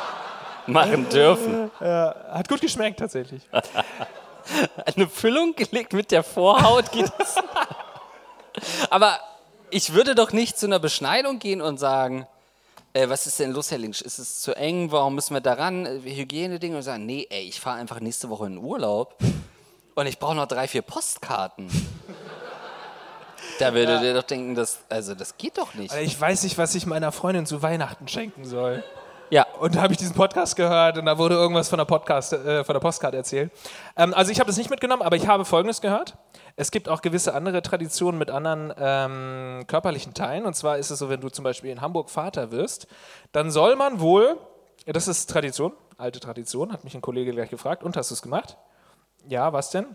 machen 0.67 1.09
dürfen. 1.09 1.71
Hat 1.81 2.49
gut 2.49 2.61
geschmeckt, 2.61 2.99
tatsächlich. 3.01 3.49
Eine 4.95 5.09
Füllung 5.09 5.55
gelegt 5.57 5.95
mit 5.95 6.11
der 6.11 6.23
Vorhaut 6.23 6.93
geht 6.93 7.11
das. 7.19 7.37
Aber 8.91 9.19
ich 9.71 9.93
würde 9.93 10.15
doch 10.15 10.33
nicht 10.33 10.59
zu 10.59 10.67
einer 10.67 10.79
Beschneidung 10.79 11.39
gehen 11.39 11.61
und 11.61 11.79
sagen, 11.79 12.27
äh, 12.93 13.09
was 13.09 13.27
ist 13.27 13.39
denn 13.39 13.53
los, 13.53 13.71
Herr 13.71 13.79
Lynch? 13.79 14.01
Ist 14.01 14.19
es 14.19 14.41
zu 14.41 14.57
eng? 14.57 14.91
Warum 14.91 15.15
müssen 15.15 15.35
wir 15.35 15.41
daran? 15.41 15.87
Äh, 15.87 16.01
Hygienedinge 16.03 16.77
und 16.77 16.83
sagen, 16.83 17.05
nee, 17.07 17.27
ey, 17.29 17.43
ich 17.43 17.61
fahre 17.61 17.79
einfach 17.79 18.01
nächste 18.01 18.31
Woche 18.31 18.47
in 18.47 18.59
Urlaub 18.59 19.17
und 19.95 20.07
ich 20.07 20.19
brauche 20.19 20.35
noch 20.35 20.47
drei, 20.47 20.69
vier 20.69 20.83
Postkarten. 20.83 21.69
Da 23.59 23.73
würde 23.73 24.01
der 24.01 24.13
doch 24.13 24.23
denken, 24.23 24.55
das, 24.55 24.81
also 24.91 25.15
das 25.15 25.39
geht 25.39 25.57
doch 25.57 25.73
nicht. 25.75 25.95
Ich 25.95 26.21
weiß 26.21 26.43
nicht, 26.43 26.59
was 26.59 26.75
ich 26.75 26.85
meiner 26.85 27.11
Freundin 27.11 27.47
zu 27.47 27.63
Weihnachten 27.63 28.07
schenken 28.07 28.45
soll. 28.45 28.85
Ja, 29.29 29.45
Und 29.59 29.75
da 29.75 29.83
habe 29.83 29.93
ich 29.93 29.99
diesen 29.99 30.15
Podcast 30.15 30.55
gehört 30.55 30.99
und 30.99 31.07
da 31.07 31.19
wurde 31.19 31.35
irgendwas 31.35 31.69
von 31.69 31.79
der, 31.79 31.85
Podcast, 31.85 32.33
äh, 32.33 32.63
von 32.63 32.75
der 32.75 32.81
Postkarte 32.81 33.17
erzählt. 33.17 33.51
Ähm, 33.97 34.15
also 34.15 34.31
ich 34.31 34.39
habe 34.39 34.47
das 34.47 34.57
nicht 34.57 34.71
mitgenommen, 34.71 35.03
aber 35.03 35.17
ich 35.17 35.27
habe 35.27 35.45
Folgendes 35.45 35.81
gehört. 35.81 36.17
Es 36.55 36.71
gibt 36.71 36.89
auch 36.89 37.03
gewisse 37.03 37.35
andere 37.35 37.61
Traditionen 37.61 38.19
mit 38.19 38.31
anderen 38.31 38.73
ähm, 38.79 39.67
körperlichen 39.67 40.15
Teilen. 40.15 40.47
Und 40.47 40.55
zwar 40.55 40.79
ist 40.79 40.91
es 40.91 41.01
so, 41.01 41.09
wenn 41.09 41.21
du 41.21 41.29
zum 41.29 41.43
Beispiel 41.43 41.71
in 41.73 41.81
Hamburg 41.81 42.09
Vater 42.09 42.53
wirst, 42.53 42.87
dann 43.33 43.51
soll 43.51 43.75
man 43.75 43.99
wohl, 43.99 44.39
ja, 44.87 44.93
das 44.93 45.09
ist 45.09 45.29
Tradition, 45.29 45.73
alte 45.99 46.21
Tradition, 46.21 46.73
hat 46.73 46.85
mich 46.85 46.95
ein 46.95 47.03
Kollege 47.03 47.33
gleich 47.33 47.51
gefragt, 47.51 47.83
und 47.83 47.97
hast 47.97 48.11
du 48.11 48.15
es 48.15 48.23
gemacht? 48.23 48.57
Ja, 49.27 49.53
was 49.53 49.71
denn? 49.71 49.87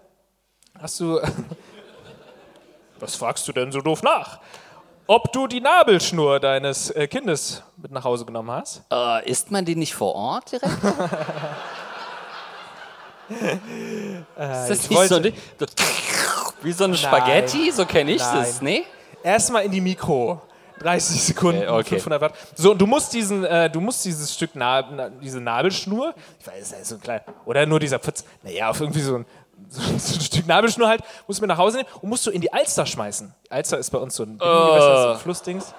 Hast 0.78 1.00
du... 1.00 1.22
was 3.00 3.16
fragst 3.16 3.48
du 3.48 3.54
denn 3.54 3.72
so 3.72 3.80
doof 3.80 4.04
nach? 4.04 4.42
Ob 5.08 5.32
du 5.34 5.48
die 5.48 5.60
Nabelschnur 5.62 6.40
deines 6.40 6.90
äh, 6.92 7.08
Kindes 7.08 7.64
mit 7.78 7.92
nach 7.92 8.04
Hause 8.04 8.26
genommen 8.26 8.52
hast? 8.52 8.82
äh, 8.92 9.30
isst 9.30 9.52
man 9.52 9.66
die 9.66 9.76
nicht 9.76 9.94
vor 9.94 10.16
Ort 10.16 10.52
direkt? 10.54 10.72
ist 13.30 14.26
das 14.38 14.70
ich 14.84 14.90
nicht 14.90 15.08
so, 15.08 15.16
ein- 15.16 15.34
das- 15.58 15.70
wie 16.62 16.72
so 16.72 16.84
eine 16.86 16.96
Spaghetti? 16.98 17.72
So 17.72 17.86
kenne 17.86 18.12
ich 18.12 18.22
das, 18.22 18.62
Nein. 18.62 18.74
ne? 18.80 18.84
Erstmal 19.24 19.66
in 19.66 19.72
die 19.72 19.82
Mikro. 19.82 20.42
30 20.80 21.22
Sekunden, 21.24 21.62
Okay, 21.62 21.70
okay. 21.70 21.90
500 22.00 22.22
Watt. 22.22 22.34
So, 22.56 22.72
und 22.72 22.80
du 22.82 22.88
musst 22.88 23.14
diesen, 23.14 23.46
äh, 23.46 23.70
du 23.70 23.80
musst 23.80 24.04
dieses 24.04 24.34
Stück, 24.34 24.50
Na 24.56 24.82
na, 24.92 25.10
diese 25.10 25.40
Nabelschnur, 25.40 26.16
ich 26.40 26.48
weiß, 26.48 26.70
das 26.72 26.82
ist 26.82 26.88
so 26.90 26.98
klein, 26.98 27.22
oder 27.46 27.68
nur 27.68 27.80
dieser 27.80 28.00
Pfütz, 28.00 28.26
naja, 28.42 28.68
auf 28.72 28.82
irgendwie 28.82 29.02
so 29.02 29.18
ein, 29.18 29.26
so 29.70 30.16
ein 30.16 30.22
Stück 30.22 30.48
Nabelschnur 30.48 30.88
halt, 30.88 31.02
musst 31.28 31.40
du 31.40 31.44
mit 31.44 31.50
nach 31.50 31.58
Hause 31.58 31.78
nehmen 31.78 31.90
und 32.02 32.10
musst 32.10 32.26
du 32.26 32.32
in 32.32 32.42
die 32.42 32.52
Alster 32.52 32.86
schmeißen. 32.86 33.34
Die 33.46 33.52
Alster 33.52 33.78
ist 33.78 33.90
bei 33.90 33.98
uns 33.98 34.16
so 34.16 34.24
ein 34.24 34.38
Binnengewässer, 34.38 35.04
so 35.04 35.10
ein 35.10 35.20
Flussdings. 35.20 35.74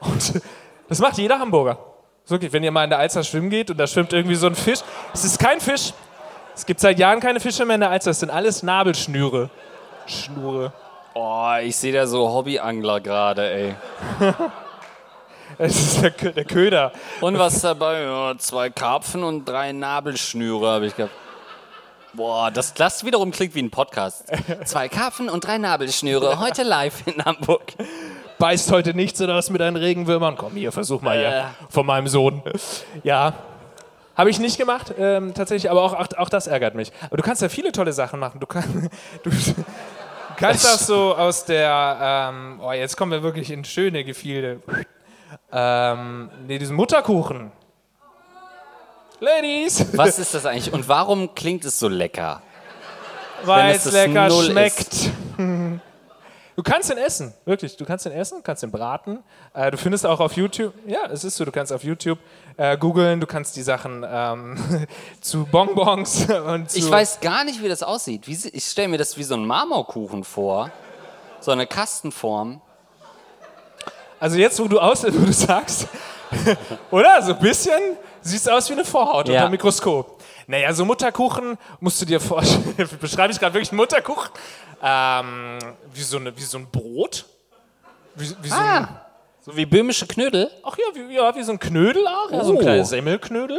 Und 0.00 0.42
das 0.88 0.98
macht 0.98 1.18
jeder 1.18 1.38
Hamburger. 1.38 1.78
Wirklich, 2.26 2.52
wenn 2.52 2.62
ihr 2.62 2.70
mal 2.70 2.84
in 2.84 2.90
der 2.90 2.98
Alster 2.98 3.24
schwimmen 3.24 3.50
geht 3.50 3.70
und 3.70 3.78
da 3.78 3.86
schwimmt 3.86 4.12
irgendwie 4.12 4.36
so 4.36 4.46
ein 4.46 4.54
Fisch, 4.54 4.80
es 5.12 5.24
ist 5.24 5.38
kein 5.38 5.60
Fisch. 5.60 5.92
Es 6.54 6.66
gibt 6.66 6.80
seit 6.80 6.98
Jahren 6.98 7.20
keine 7.20 7.40
Fische 7.40 7.64
mehr 7.64 7.74
in 7.74 7.80
der 7.80 7.90
Alster, 7.90 8.10
es 8.10 8.20
sind 8.20 8.30
alles 8.30 8.62
Nabelschnüre. 8.62 9.50
Schnure. 10.06 10.72
Oh, 11.14 11.54
ich 11.62 11.76
sehe 11.76 11.92
da 11.92 12.06
so 12.06 12.28
Hobbyangler 12.28 13.00
gerade, 13.00 13.50
ey. 13.50 13.74
Es 15.58 15.76
ist 15.76 16.02
der 16.02 16.44
Köder. 16.44 16.92
Und 17.20 17.38
was 17.38 17.60
dabei? 17.60 18.02
Ja, 18.02 18.34
zwei 18.38 18.70
Karpfen 18.70 19.22
und 19.22 19.44
drei 19.46 19.72
Nabelschnüre 19.72 20.66
habe 20.66 20.86
ich 20.86 20.96
gehabt. 20.96 21.12
Boah, 22.12 22.50
das, 22.50 22.74
das 22.74 23.04
wiederum 23.04 23.30
klingt 23.30 23.54
wie 23.54 23.62
ein 23.62 23.70
Podcast. 23.70 24.24
Zwei 24.64 24.88
Karpfen 24.88 25.28
und 25.28 25.44
drei 25.44 25.58
Nabelschnüre, 25.58 26.40
heute 26.40 26.62
live 26.64 27.06
in 27.06 27.24
Hamburg. 27.24 27.62
Beißt 28.38 28.72
heute 28.72 28.94
nichts 28.94 29.20
oder 29.22 29.36
was 29.36 29.50
mit 29.50 29.60
deinen 29.60 29.76
Regenwürmern? 29.76 30.36
Komm 30.36 30.54
hier, 30.54 30.72
versuch 30.72 31.02
mal 31.02 31.16
Äh. 31.16 31.20
hier. 31.20 31.50
Von 31.68 31.86
meinem 31.86 32.08
Sohn. 32.08 32.42
Ja. 33.04 33.34
Habe 34.16 34.28
ich 34.30 34.40
nicht 34.40 34.58
gemacht, 34.58 34.92
ähm, 34.98 35.34
tatsächlich, 35.34 35.70
aber 35.70 35.82
auch, 35.82 35.94
auch, 35.94 36.06
auch 36.18 36.28
das 36.28 36.46
ärgert 36.46 36.74
mich. 36.74 36.90
Aber 37.06 37.16
du 37.16 37.22
kannst 37.22 37.42
ja 37.42 37.48
viele 37.48 37.70
tolle 37.70 37.92
Sachen 37.92 38.18
machen. 38.18 38.40
Du, 38.40 38.46
kann, 38.46 38.90
du 39.22 39.30
kannst 40.36 40.66
auch 40.66 40.78
so 40.78 41.14
aus 41.14 41.44
der, 41.44 42.30
ähm, 42.32 42.60
oh, 42.62 42.72
jetzt 42.72 42.96
kommen 42.96 43.12
wir 43.12 43.22
wirklich 43.22 43.50
in 43.50 43.64
schöne 43.64 44.04
Gefilde. 44.04 44.60
Ähm, 45.52 46.28
nee, 46.46 46.58
diesen 46.58 46.76
Mutterkuchen. 46.76 47.52
Ladies, 49.20 49.86
Was 49.92 50.18
ist 50.18 50.34
das 50.34 50.46
eigentlich? 50.46 50.72
Und 50.72 50.88
warum 50.88 51.34
klingt 51.34 51.64
es 51.64 51.78
so 51.78 51.88
lecker? 51.88 52.42
weil 53.44 53.74
es 53.74 53.90
lecker 53.90 54.28
Null 54.28 54.50
schmeckt. 54.50 55.10
Du 56.56 56.64
kannst 56.64 56.90
den 56.90 56.98
essen, 56.98 57.32
wirklich. 57.46 57.74
Du 57.78 57.86
kannst 57.86 58.04
den 58.04 58.12
essen, 58.12 58.42
kannst 58.42 58.62
den 58.62 58.70
braten. 58.70 59.20
Äh, 59.54 59.70
du 59.70 59.78
findest 59.78 60.04
auch 60.04 60.20
auf 60.20 60.34
YouTube, 60.34 60.74
ja, 60.86 61.06
es 61.10 61.24
ist 61.24 61.36
so, 61.36 61.46
du 61.46 61.52
kannst 61.52 61.72
auf 61.72 61.82
YouTube 61.82 62.18
äh, 62.58 62.76
googeln, 62.76 63.18
du 63.18 63.26
kannst 63.26 63.56
die 63.56 63.62
Sachen 63.62 64.04
ähm, 64.06 64.86
zu 65.22 65.46
Bonbons 65.46 66.26
und 66.46 66.70
zu. 66.70 66.78
Ich 66.78 66.90
weiß 66.90 67.20
gar 67.20 67.44
nicht, 67.44 67.62
wie 67.62 67.68
das 67.68 67.82
aussieht. 67.82 68.28
Ich 68.28 68.64
stelle 68.64 68.88
mir 68.88 68.98
das 68.98 69.16
wie 69.16 69.22
so 69.22 69.36
ein 69.36 69.46
Marmorkuchen 69.46 70.22
vor. 70.22 70.70
So 71.40 71.50
eine 71.50 71.66
Kastenform. 71.66 72.60
Also 74.18 74.36
jetzt, 74.36 74.60
wo 74.60 74.68
du 74.68 74.80
aus, 74.80 75.02
wo 75.02 75.08
du 75.24 75.32
sagst, 75.32 75.88
oder? 76.90 77.22
So 77.22 77.32
ein 77.34 77.38
bisschen 77.40 77.80
siehst 78.20 78.50
aus 78.50 78.68
wie 78.68 78.74
eine 78.74 78.84
Vorhaut 78.84 79.28
Ja. 79.28 79.34
unter 79.34 79.46
dem 79.48 79.50
Mikroskop. 79.52 80.20
Naja, 80.46 80.72
so 80.72 80.84
Mutterkuchen 80.84 81.56
musst 81.80 82.00
du 82.00 82.06
dir 82.06 82.20
vorstellen. 82.20 82.88
Beschreibe 83.00 83.32
ich 83.32 83.38
gerade 83.38 83.54
wirklich 83.54 83.70
einen 83.70 83.76
Mutterkuchen? 83.78 84.30
Ähm, 84.82 85.58
wie, 85.92 86.02
so 86.02 86.16
eine, 86.18 86.36
wie 86.36 86.42
so 86.42 86.58
ein 86.58 86.66
Brot. 86.70 87.24
Wie, 88.14 88.28
wie 88.42 88.48
so 88.48 88.54
ein, 88.56 88.60
Ah. 88.84 89.06
So 89.42 89.56
wie 89.56 89.64
böhmische 89.64 90.06
Knödel? 90.06 90.50
Ach 90.64 90.76
ja, 90.76 90.84
wie, 91.08 91.14
ja, 91.14 91.34
wie 91.34 91.42
so 91.42 91.52
ein 91.52 91.58
Knödel 91.58 92.06
auch, 92.06 92.30
ja, 92.30 92.44
so 92.44 92.52
ein 92.52 92.56
Oh. 92.58 92.60
kleines 92.60 92.90
Semmelknödel. 92.90 93.58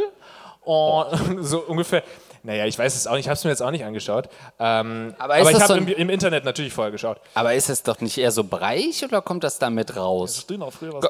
Und 0.60 1.06
so 1.44 1.58
ungefähr. 1.60 2.02
Naja, 2.44 2.66
ich 2.66 2.76
weiß 2.78 2.94
es 2.96 3.06
auch 3.06 3.12
nicht, 3.12 3.20
ich 3.20 3.28
habe 3.28 3.34
es 3.34 3.44
mir 3.44 3.50
jetzt 3.50 3.62
auch 3.62 3.70
nicht 3.70 3.84
angeschaut. 3.84 4.28
Ähm, 4.58 5.14
Aber 5.18 5.34
aber, 5.34 5.40
ist 5.42 5.50
ich 5.50 5.58
das 5.58 5.68
habe 5.70 5.78
im, 5.78 5.86
ein- 5.86 5.92
im 5.92 6.10
Internet 6.10 6.44
natürlich 6.44 6.72
vorher 6.72 6.90
geschaut. 6.90 7.18
Aber 7.34 7.54
ist 7.54 7.68
es 7.68 7.82
doch 7.84 8.00
nicht 8.00 8.18
eher 8.18 8.32
so 8.32 8.42
breich 8.44 9.04
oder 9.04 9.22
kommt 9.22 9.44
das 9.44 9.58
damit 9.60 9.96
raus? 9.96 10.44
dünner, 10.46 10.70
früher 10.72 10.92
war 10.92 11.00
Ko- 11.02 11.08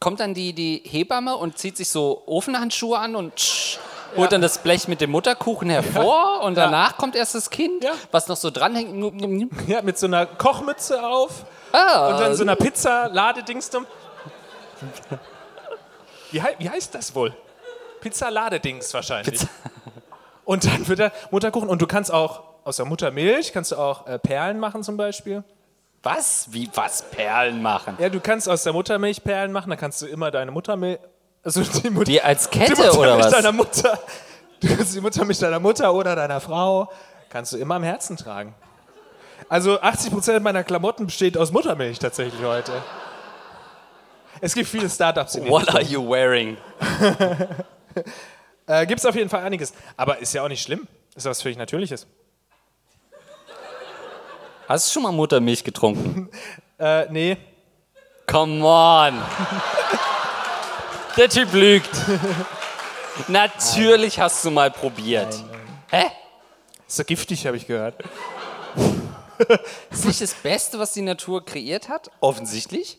Kommt 0.00 0.20
dann 0.20 0.34
die, 0.34 0.52
die 0.52 0.82
Hebamme 0.84 1.36
und 1.36 1.58
zieht 1.58 1.76
sich 1.76 1.88
so 1.88 2.22
Ofenhandschuhe 2.26 2.98
an 2.98 3.14
und 3.16 3.36
tsch, 3.36 3.78
holt 4.16 4.32
dann 4.32 4.40
das 4.40 4.58
Blech 4.58 4.88
mit 4.88 5.00
dem 5.00 5.10
Mutterkuchen 5.10 5.68
hervor 5.68 6.40
und 6.42 6.54
danach 6.56 6.96
kommt 6.96 7.16
erst 7.16 7.34
das 7.34 7.50
Kind, 7.50 7.84
Ja. 7.84 7.92
was 8.10 8.26
noch 8.28 8.36
so 8.36 8.50
dranhängt. 8.50 9.68
Ja, 9.68 9.82
mit 9.82 9.98
so 9.98 10.06
einer 10.06 10.24
Kochmütze 10.26 11.04
auf 11.06 11.44
Ah, 11.72 12.08
und 12.08 12.20
dann 12.20 12.34
so 12.34 12.42
einer 12.44 12.56
Pizza-Ladedingstum. 12.56 13.86
Wie, 16.30 16.42
wie 16.58 16.70
heißt 16.70 16.94
das 16.94 17.14
wohl? 17.14 17.34
Pizza-Ladedings 18.00 18.92
wahrscheinlich. 18.94 19.40
Pizza- 19.40 19.48
Und 20.44 20.64
dann 20.64 20.86
wird 20.88 20.98
der 20.98 21.12
Mutterkuchen. 21.30 21.68
Und 21.68 21.80
du 21.82 21.86
kannst 21.86 22.12
auch 22.12 22.42
aus 22.64 22.76
der 22.76 22.84
Muttermilch 22.86 23.52
kannst 23.52 23.72
du 23.72 23.76
auch 23.76 24.06
äh, 24.06 24.18
Perlen 24.18 24.58
machen 24.58 24.82
zum 24.82 24.96
Beispiel. 24.96 25.42
Was? 26.04 26.46
Wie 26.50 26.70
was? 26.74 27.02
Perlen 27.10 27.62
machen? 27.62 27.96
Ja, 27.98 28.08
du 28.08 28.20
kannst 28.20 28.48
aus 28.48 28.62
der 28.62 28.72
Muttermilch 28.72 29.22
Perlen 29.24 29.52
machen. 29.52 29.70
Dann 29.70 29.78
kannst 29.78 30.00
du 30.02 30.06
immer 30.06 30.30
deine 30.30 30.50
Muttermilch, 30.50 30.98
also 31.42 31.62
die, 31.62 31.90
Mut 31.90 32.06
Die 32.06 32.20
als 32.22 32.48
die 32.48 32.58
Kette 32.58 32.72
Muttermilch 32.72 32.98
oder 32.98 33.18
was? 33.18 33.30
deiner 33.32 33.52
Mutter, 33.52 33.98
du 34.60 34.68
kannst 34.76 34.94
die 34.94 35.00
Muttermilch 35.00 35.38
deiner 35.38 35.60
Mutter 35.60 35.92
oder 35.92 36.14
deiner 36.16 36.40
Frau 36.40 36.90
kannst 37.30 37.52
du 37.52 37.56
immer 37.56 37.74
am 37.76 37.82
Herzen 37.82 38.16
tragen. 38.16 38.54
Also 39.48 39.80
80% 39.80 40.40
meiner 40.40 40.62
Klamotten 40.64 41.06
besteht 41.06 41.36
aus 41.36 41.50
Muttermilch 41.52 41.98
tatsächlich 41.98 42.42
heute. 42.42 42.72
Es 44.40 44.54
gibt 44.54 44.68
viele 44.68 44.88
Startups 44.88 45.34
in 45.34 45.48
What 45.48 45.68
are 45.70 45.82
you 45.82 46.08
wearing? 46.08 46.56
Äh, 48.66 48.86
Gibt 48.86 49.00
es 49.00 49.06
auf 49.06 49.14
jeden 49.14 49.28
Fall 49.28 49.42
einiges. 49.42 49.74
Aber 49.96 50.18
ist 50.18 50.32
ja 50.32 50.42
auch 50.42 50.48
nicht 50.48 50.62
schlimm. 50.62 50.88
Ist 51.14 51.26
was 51.26 51.42
völlig 51.42 51.58
Natürliches. 51.58 52.06
Hast 54.68 54.88
du 54.88 54.92
schon 54.92 55.02
mal 55.02 55.12
Muttermilch 55.12 55.64
getrunken? 55.64 56.28
Äh, 56.76 57.06
nee. 57.08 57.36
Come 58.26 58.64
on. 58.64 59.22
Der 61.16 61.28
Typ 61.28 61.52
lügt. 61.52 61.88
Natürlich 63.28 64.18
hast 64.18 64.44
du 64.44 64.50
mal 64.50 64.72
probiert. 64.72 65.32
Hä? 65.92 66.06
Ist 66.88 66.96
so 66.96 67.04
giftig, 67.04 67.46
habe 67.46 67.56
ich 67.56 67.68
gehört. 67.68 68.02
Ist 69.88 70.04
nicht 70.04 70.20
das 70.20 70.34
Beste, 70.34 70.80
was 70.80 70.92
die 70.92 71.02
Natur 71.02 71.44
kreiert 71.44 71.88
hat? 71.88 72.10
Offensichtlich. 72.18 72.98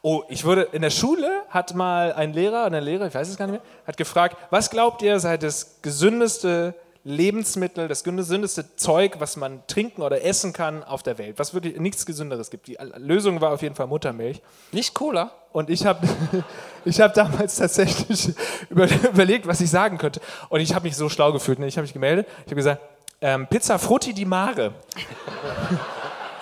Oh, 0.00 0.22
ich 0.30 0.46
wurde 0.46 0.62
in 0.72 0.80
der 0.80 0.90
Schule 0.90 1.42
hat 1.50 1.74
mal 1.74 2.14
ein 2.14 2.32
Lehrer, 2.32 2.64
eine 2.64 2.80
Lehrer, 2.80 3.06
ich 3.06 3.14
weiß 3.14 3.28
es 3.28 3.36
gar 3.36 3.46
nicht 3.46 3.60
mehr, 3.62 3.86
hat 3.86 3.98
gefragt, 3.98 4.38
was 4.48 4.70
glaubt 4.70 5.02
ihr 5.02 5.20
sei 5.20 5.36
das 5.36 5.82
gesündeste 5.82 6.74
Lebensmittel, 7.10 7.88
das 7.88 8.04
gesündeste 8.04 8.76
Zeug, 8.76 9.16
was 9.18 9.36
man 9.36 9.62
trinken 9.66 10.02
oder 10.02 10.24
essen 10.24 10.52
kann 10.52 10.82
auf 10.82 11.02
der 11.02 11.18
Welt, 11.18 11.38
was 11.38 11.52
wirklich 11.52 11.78
nichts 11.78 12.06
Gesünderes 12.06 12.50
gibt. 12.50 12.66
Die 12.66 12.78
Lösung 12.96 13.40
war 13.40 13.52
auf 13.52 13.62
jeden 13.62 13.74
Fall 13.74 13.86
Muttermilch. 13.86 14.40
Nicht 14.72 14.94
Cola. 14.94 15.32
Und 15.52 15.68
ich 15.68 15.84
habe 15.84 16.06
ich 16.84 17.00
hab 17.00 17.14
damals 17.14 17.56
tatsächlich 17.56 18.32
über, 18.70 18.88
überlegt, 18.90 19.46
was 19.46 19.60
ich 19.60 19.70
sagen 19.70 19.98
könnte. 19.98 20.20
Und 20.48 20.60
ich 20.60 20.74
habe 20.74 20.84
mich 20.84 20.96
so 20.96 21.08
schlau 21.08 21.32
gefühlt. 21.32 21.58
Ne? 21.58 21.66
Ich 21.66 21.76
habe 21.76 21.82
mich 21.82 21.92
gemeldet. 21.92 22.26
Ich 22.38 22.46
habe 22.46 22.56
gesagt, 22.56 22.80
ähm, 23.20 23.46
Pizza 23.46 23.78
Frutti 23.78 24.12
di 24.12 24.24
Mare. 24.24 24.72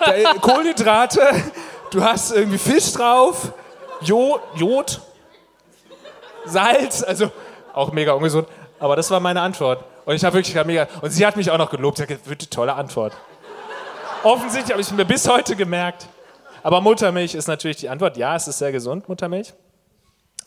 Äh, 0.01 0.23
Kohlenhydrate, 0.39 1.19
du 1.91 2.01
hast 2.01 2.31
irgendwie 2.31 2.57
Fisch 2.57 2.93
drauf, 2.93 3.51
Jod, 3.99 4.39
Jod, 4.55 5.01
Salz, 6.45 7.03
also 7.03 7.29
auch 7.73 7.91
mega 7.91 8.13
ungesund. 8.13 8.47
Aber 8.79 8.95
das 8.95 9.11
war 9.11 9.19
meine 9.19 9.41
Antwort. 9.41 9.83
Und 10.09 10.15
ich 10.15 10.23
habe 10.23 10.33
wirklich 10.33 10.55
gerade 10.55 10.65
mega. 10.65 10.87
Und 11.01 11.11
sie 11.11 11.23
hat 11.23 11.37
mich 11.37 11.51
auch 11.51 11.59
noch 11.59 11.69
gelobt. 11.69 11.97
Sie 11.97 12.01
hat 12.01 12.07
gesagt, 12.07 12.27
wirklich 12.27 12.49
tolle 12.49 12.73
Antwort. 12.73 13.13
Offensichtlich 14.23 14.71
habe 14.71 14.81
ich 14.81 14.91
mir 14.91 15.05
bis 15.05 15.29
heute 15.29 15.55
gemerkt. 15.55 16.07
Aber 16.63 16.81
Muttermilch 16.81 17.35
ist 17.35 17.47
natürlich 17.47 17.77
die 17.77 17.89
Antwort. 17.89 18.17
Ja, 18.17 18.35
es 18.35 18.47
ist 18.47 18.57
sehr 18.57 18.71
gesund, 18.71 19.07
Muttermilch. 19.07 19.53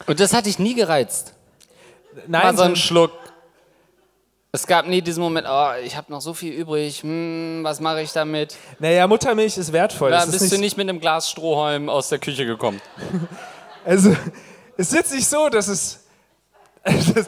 Und 0.09 0.18
das 0.18 0.35
hat 0.35 0.46
dich 0.46 0.59
nie 0.59 0.75
gereizt. 0.75 1.35
Mal 2.27 2.42
Nein, 2.42 2.57
so 2.57 2.62
einen 2.64 2.75
so, 2.75 2.81
Schluck. 2.81 3.12
Es 4.51 4.66
gab 4.66 4.88
nie 4.88 5.01
diesen 5.01 5.22
Moment, 5.22 5.46
oh, 5.48 5.70
ich 5.85 5.96
habe 5.96 6.11
noch 6.11 6.22
so 6.22 6.35
viel 6.35 6.55
übrig, 6.55 7.05
hm, 7.05 7.61
was 7.62 7.79
mache 7.79 8.03
ich 8.03 8.11
damit? 8.11 8.57
naja, 8.81 9.07
Muttermilch 9.07 9.57
ist 9.59 9.72
wertvoll. 9.72 10.11
Da 10.11 10.27
bist 10.27 10.40
nicht, 10.40 10.53
du 10.53 10.59
nicht 10.59 10.77
mit 10.77 10.88
einem 10.88 10.98
Glas 10.98 11.31
Strohhalm 11.31 11.88
aus 11.88 12.09
der 12.09 12.18
Küche 12.18 12.46
gekommen. 12.46 12.81
Also, 13.85 14.11
es 14.77 14.88
ist 14.88 14.94
jetzt 14.94 15.12
nicht 15.12 15.29
so, 15.29 15.48
dass 15.48 15.66
es, 15.66 16.05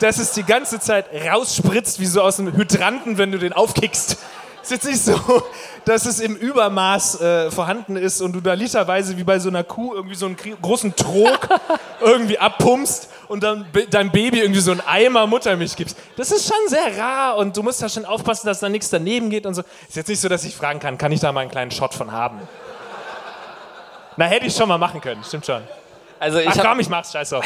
dass, 0.00 0.18
es 0.18 0.32
die 0.32 0.44
ganze 0.44 0.80
Zeit 0.80 1.06
rausspritzt, 1.12 2.00
wie 2.00 2.06
so 2.06 2.22
aus 2.22 2.38
einem 2.38 2.56
Hydranten, 2.56 3.18
wenn 3.18 3.32
du 3.32 3.38
den 3.38 3.52
aufkickst. 3.52 4.18
Es 4.62 4.72
ist 4.72 4.84
jetzt 4.84 4.84
nicht 4.84 5.04
so, 5.04 5.42
dass 5.84 6.06
es 6.06 6.18
im 6.18 6.34
Übermaß 6.34 7.20
äh, 7.20 7.50
vorhanden 7.52 7.94
ist 7.94 8.20
und 8.20 8.32
du 8.32 8.40
da 8.40 8.54
literweise 8.54 9.16
wie 9.16 9.22
bei 9.22 9.38
so 9.38 9.48
einer 9.48 9.62
Kuh 9.62 9.94
irgendwie 9.94 10.16
so 10.16 10.26
einen 10.26 10.36
großen 10.36 10.96
Trog 10.96 11.48
irgendwie 12.00 12.36
abpumpst 12.38 13.08
und 13.28 13.44
dann 13.44 13.64
deinem 13.90 14.10
Baby 14.10 14.40
irgendwie 14.40 14.60
so 14.60 14.72
einen 14.72 14.80
Eimer 14.80 15.28
Muttermilch 15.28 15.76
gibst. 15.76 15.96
Das 16.16 16.32
ist 16.32 16.48
schon 16.48 16.68
sehr 16.68 16.98
rar 16.98 17.36
und 17.36 17.56
du 17.56 17.62
musst 17.62 17.80
da 17.80 17.88
schon 17.88 18.04
aufpassen, 18.04 18.48
dass 18.48 18.58
da 18.58 18.68
nichts 18.68 18.90
daneben 18.90 19.30
geht 19.30 19.46
und 19.46 19.54
so. 19.54 19.62
Ist 19.88 19.94
jetzt 19.96 20.08
nicht 20.08 20.20
so, 20.20 20.28
dass 20.28 20.42
ich 20.42 20.56
fragen 20.56 20.80
kann, 20.80 20.98
kann 20.98 21.12
ich 21.12 21.20
da 21.20 21.30
mal 21.30 21.42
einen 21.42 21.50
kleinen 21.50 21.70
Shot 21.70 21.94
von 21.94 22.10
haben? 22.10 22.40
Na, 24.16 24.24
hätte 24.24 24.46
ich 24.46 24.56
schon 24.56 24.68
mal 24.68 24.78
machen 24.78 25.00
können, 25.00 25.22
stimmt 25.22 25.46
schon. 25.46 25.62
Also 26.18 26.38
ich 26.38 26.48
Ach 26.48 26.58
komm, 26.58 26.80
ich 26.80 26.88
mach's, 26.88 27.12
scheiß 27.12 27.30
drauf. 27.30 27.44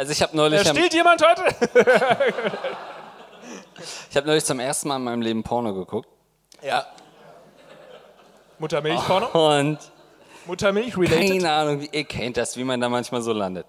Also 0.00 0.12
ich 0.12 0.22
hab 0.22 0.32
neulich, 0.32 0.66
am- 0.66 0.74
Stiehlt 0.74 0.94
jemand 0.94 1.22
heute? 1.22 1.44
ich 4.10 4.16
hab 4.16 4.24
neulich 4.24 4.46
zum 4.46 4.58
ersten 4.58 4.88
Mal 4.88 4.96
in 4.96 5.04
meinem 5.04 5.20
Leben 5.20 5.42
Porno 5.42 5.74
geguckt. 5.74 6.08
Ja. 6.62 6.86
Muttermilch-Porno? 8.58 9.26
Und 9.58 9.78
Muttermilch-related? 10.46 11.42
keine 11.42 11.52
Ahnung, 11.52 11.80
wie, 11.82 11.90
ihr 11.92 12.04
kennt 12.04 12.38
das, 12.38 12.56
wie 12.56 12.64
man 12.64 12.80
da 12.80 12.88
manchmal 12.88 13.20
so 13.20 13.34
landet. 13.34 13.66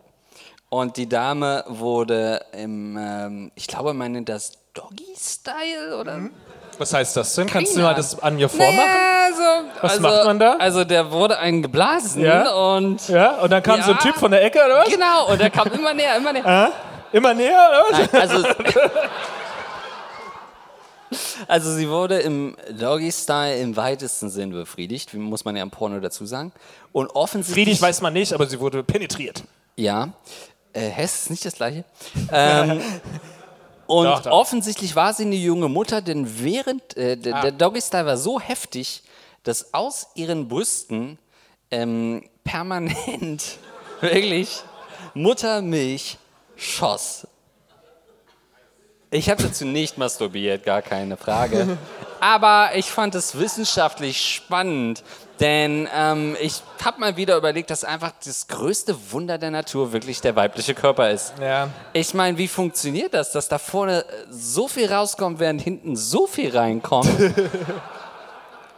Und 0.70 0.96
die 0.96 1.10
Dame 1.10 1.65
wurde 1.67 2.46
im, 2.54 2.98
ähm, 2.98 3.52
ich 3.56 3.67
glaube, 3.67 3.94
man 3.94 4.13
nennt 4.13 4.30
das 4.30 4.54
Doggy-Style 4.74 5.98
oder? 6.00 6.30
Was 6.78 6.94
heißt 6.94 7.16
das 7.18 7.36
denn? 7.36 7.48
Kannst 7.48 7.74
du 7.74 7.78
Keine 7.78 7.88
mal 7.90 7.96
das 7.96 8.20
an 8.22 8.36
mir 8.36 8.50
vormachen? 8.50 8.76
Naja, 8.78 9.26
also, 9.26 9.70
Was 9.82 9.92
also, 9.92 10.02
macht 10.02 10.26
man 10.26 10.40
da? 10.40 10.56
Also 10.58 10.84
der 10.84 11.12
wurde 11.12 11.38
einen 11.38 11.62
geblasen 11.62 12.24
Ja. 12.24 12.52
und 12.54 13.08
Ja, 13.08 13.40
und 13.42 13.52
dann 13.52 13.62
kam 13.62 13.80
Ja. 13.80 13.86
so 13.86 13.92
ein 13.92 14.00
Typ 14.00 14.16
von 14.16 14.32
der 14.32 14.44
Ecke, 14.44 14.60
oder 14.66 14.80
was? 14.80 14.90
genau, 14.90 15.30
und 15.32 15.40
der 15.40 15.50
kam 15.50 15.68
immer 15.72 15.94
näher, 15.94 16.18
immer 16.18 16.34
näher. 16.34 16.72
Immer 17.14 17.34
näher, 17.34 17.70
oder 17.70 18.00
was? 18.00 18.12
Nein, 18.14 18.22
also, 18.22 18.48
also 21.48 21.74
sie 21.76 21.90
wurde 21.90 22.20
im 22.20 22.56
Doggy-Style 22.80 23.58
im 23.58 23.76
weitesten 23.76 24.30
Sinn 24.30 24.52
befriedigt, 24.52 25.14
muss 25.14 25.44
man 25.44 25.58
ja 25.58 25.64
im 25.64 25.72
Porno 25.72 26.00
dazu 26.00 26.26
sagen. 26.26 26.54
Und 26.94 27.10
offensichtlich... 27.10 27.66
Friedrich 27.66 27.82
weiß 27.82 28.00
man 28.02 28.14
nicht, 28.14 28.32
aber 28.32 28.48
sie 28.48 28.62
wurde 28.62 28.82
penetriert. 28.84 29.44
Ja. 29.76 30.08
Äh, 30.72 30.88
Hess 30.88 31.24
ist 31.24 31.30
nicht 31.32 31.44
das 31.44 31.56
gleiche. 31.56 31.84
ähm, 32.32 32.80
und 33.92 34.06
Doch, 34.06 34.22
doch. 34.24 34.32
offensichtlich 34.32 34.96
war 34.96 35.14
sie 35.14 35.24
eine 35.26 35.36
junge 35.36 35.68
Mutter, 35.70 36.02
denn 36.02 36.40
während 36.44 36.96
äh, 36.98 37.18
der, 37.18 37.36
Ah. 37.36 37.42
der 37.42 37.52
Doggy-Style 37.52 38.06
war 38.06 38.18
so 38.18 38.40
heftig, 38.40 39.04
dass 39.44 39.74
aus 39.74 40.08
ihren 40.16 40.48
Brüsten 40.48 41.18
ähm, 41.72 42.24
permanent 42.44 43.58
wirklich 44.02 44.62
Muttermilch 45.14 46.18
schoss. 46.56 47.28
Ich 49.13 49.30
habe 49.30 49.43
dazu 49.43 49.65
nicht 49.65 49.97
masturbiert, 49.97 50.63
gar 50.63 50.82
keine 50.82 51.17
Frage. 51.17 51.78
Aber 52.21 52.69
ich 52.76 52.86
fand 52.86 53.13
es 53.13 53.38
wissenschaftlich 53.38 54.21
spannend, 54.21 55.04
denn 55.41 55.89
ähm, 55.93 56.38
ich 56.39 56.62
habe 56.82 57.00
mal 57.02 57.17
wieder 57.17 57.36
überlegt, 57.36 57.71
dass 57.71 57.84
einfach 57.84 58.13
das 58.24 58.47
größte 58.47 58.95
Wunder 59.12 59.38
der 59.38 59.52
Natur 59.52 59.91
wirklich 59.91 60.21
der 60.21 60.38
weibliche 60.38 60.76
Körper 60.76 61.10
ist. 61.12 61.34
Ja. 61.41 61.67
Ich 61.91 62.13
meine, 62.13 62.38
wie 62.38 62.47
funktioniert 62.47 63.13
das, 63.13 63.34
dass 63.34 63.50
da 63.50 63.58
vorne 63.58 64.06
so 64.30 64.69
viel 64.69 64.89
rauskommt, 64.89 65.39
während 65.39 65.62
hinten 65.62 65.97
so 65.97 66.26
viel 66.26 66.56
reinkommt? 66.56 67.10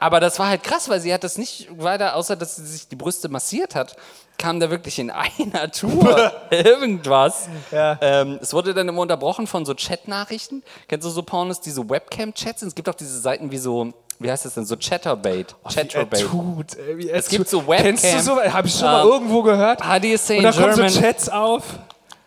Aber 0.03 0.19
das 0.19 0.37
war 0.37 0.47
halt 0.49 0.63
krass, 0.63 0.89
weil 0.89 0.99
sie 0.99 1.13
hat 1.13 1.23
das 1.23 1.37
nicht 1.37 1.69
weiter, 1.81 2.17
außer 2.17 2.35
dass 2.35 2.57
sie 2.57 2.65
sich 2.65 2.89
die 2.89 2.97
Brüste 2.97 3.29
massiert 3.29 3.73
hat, 3.73 3.95
kam 4.37 4.59
da 4.59 4.69
wirklich 4.69 4.99
in 4.99 5.09
einer 5.43 5.71
Tour 5.71 6.33
irgendwas. 6.49 7.47
Ja. 7.71 7.97
Ähm, 8.01 8.37
es 8.41 8.51
wurde 8.53 8.73
dann 8.73 8.89
immer 8.89 9.01
unterbrochen 9.01 9.47
von 9.47 9.65
so 9.65 9.73
Chat-Nachrichten. 9.73 10.61
Kennst 10.89 11.05
du 11.05 11.09
so 11.09 11.23
Pornos, 11.23 11.61
diese 11.61 11.89
Webcam-Chats? 11.89 12.59
sind? 12.59 12.67
Es 12.67 12.75
gibt 12.75 12.89
auch 12.89 12.95
diese 12.95 13.17
Seiten 13.17 13.49
wie 13.51 13.57
so, 13.57 13.93
wie 14.19 14.29
heißt 14.29 14.43
das 14.43 14.55
denn, 14.55 14.65
so 14.65 14.75
Chatterbait. 14.75 15.55
Er 15.63 15.71
Chatterbait. 15.71 16.19
tut, 16.27 16.75
ey, 16.77 17.09
Es 17.09 17.29
gibt 17.29 17.47
so 17.47 17.65
Webcam. 17.65 17.95
Kennst 17.95 18.03
du 18.03 18.19
so? 18.19 18.41
Hab 18.41 18.65
ich 18.65 18.73
schon 18.73 18.83
mal 18.83 19.03
Ähm, 19.03 19.07
irgendwo 19.07 19.41
gehört. 19.43 19.79
HDSA 19.81 20.33
Und 20.33 20.39
in 20.39 20.43
da 20.43 20.51
kommen 20.51 20.73
so 20.75 20.81
German. 20.81 21.01
Chats 21.01 21.29
auf. 21.29 21.63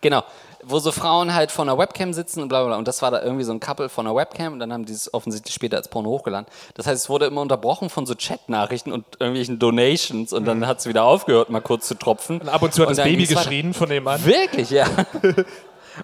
Genau. 0.00 0.22
Wo 0.68 0.80
so 0.80 0.90
Frauen 0.90 1.32
halt 1.32 1.52
vor 1.52 1.64
einer 1.64 1.78
Webcam 1.78 2.12
sitzen 2.12 2.42
und 2.42 2.48
bla 2.48 2.64
bla. 2.64 2.76
Und 2.76 2.88
das 2.88 3.00
war 3.00 3.12
da 3.12 3.22
irgendwie 3.22 3.44
so 3.44 3.52
ein 3.52 3.60
Couple 3.60 3.88
von 3.88 4.06
einer 4.06 4.16
Webcam 4.16 4.52
und 4.52 4.58
dann 4.58 4.72
haben 4.72 4.84
die 4.84 4.92
es 4.92 5.14
offensichtlich 5.14 5.54
später 5.54 5.76
als 5.76 5.86
Porno 5.86 6.10
hochgeladen. 6.10 6.46
Das 6.74 6.88
heißt, 6.88 7.04
es 7.04 7.08
wurde 7.08 7.26
immer 7.26 7.40
unterbrochen 7.40 7.88
von 7.88 8.04
so 8.04 8.16
Chat-Nachrichten 8.16 8.90
und 8.90 9.04
irgendwelchen 9.20 9.60
Donations 9.60 10.32
und 10.32 10.44
dann 10.44 10.66
hat 10.66 10.80
es 10.80 10.86
wieder 10.86 11.04
aufgehört, 11.04 11.50
mal 11.50 11.60
kurz 11.60 11.86
zu 11.86 11.94
tropfen. 11.94 12.40
Und 12.40 12.48
ab 12.48 12.62
und 12.62 12.74
zu 12.74 12.82
hat 12.82 12.90
das 12.90 12.96
dann 12.96 13.06
Baby 13.06 13.26
geschrien 13.26 13.74
von 13.74 13.88
dem 13.88 14.02
Mann. 14.02 14.24
Wirklich, 14.24 14.70
ja. 14.70 14.86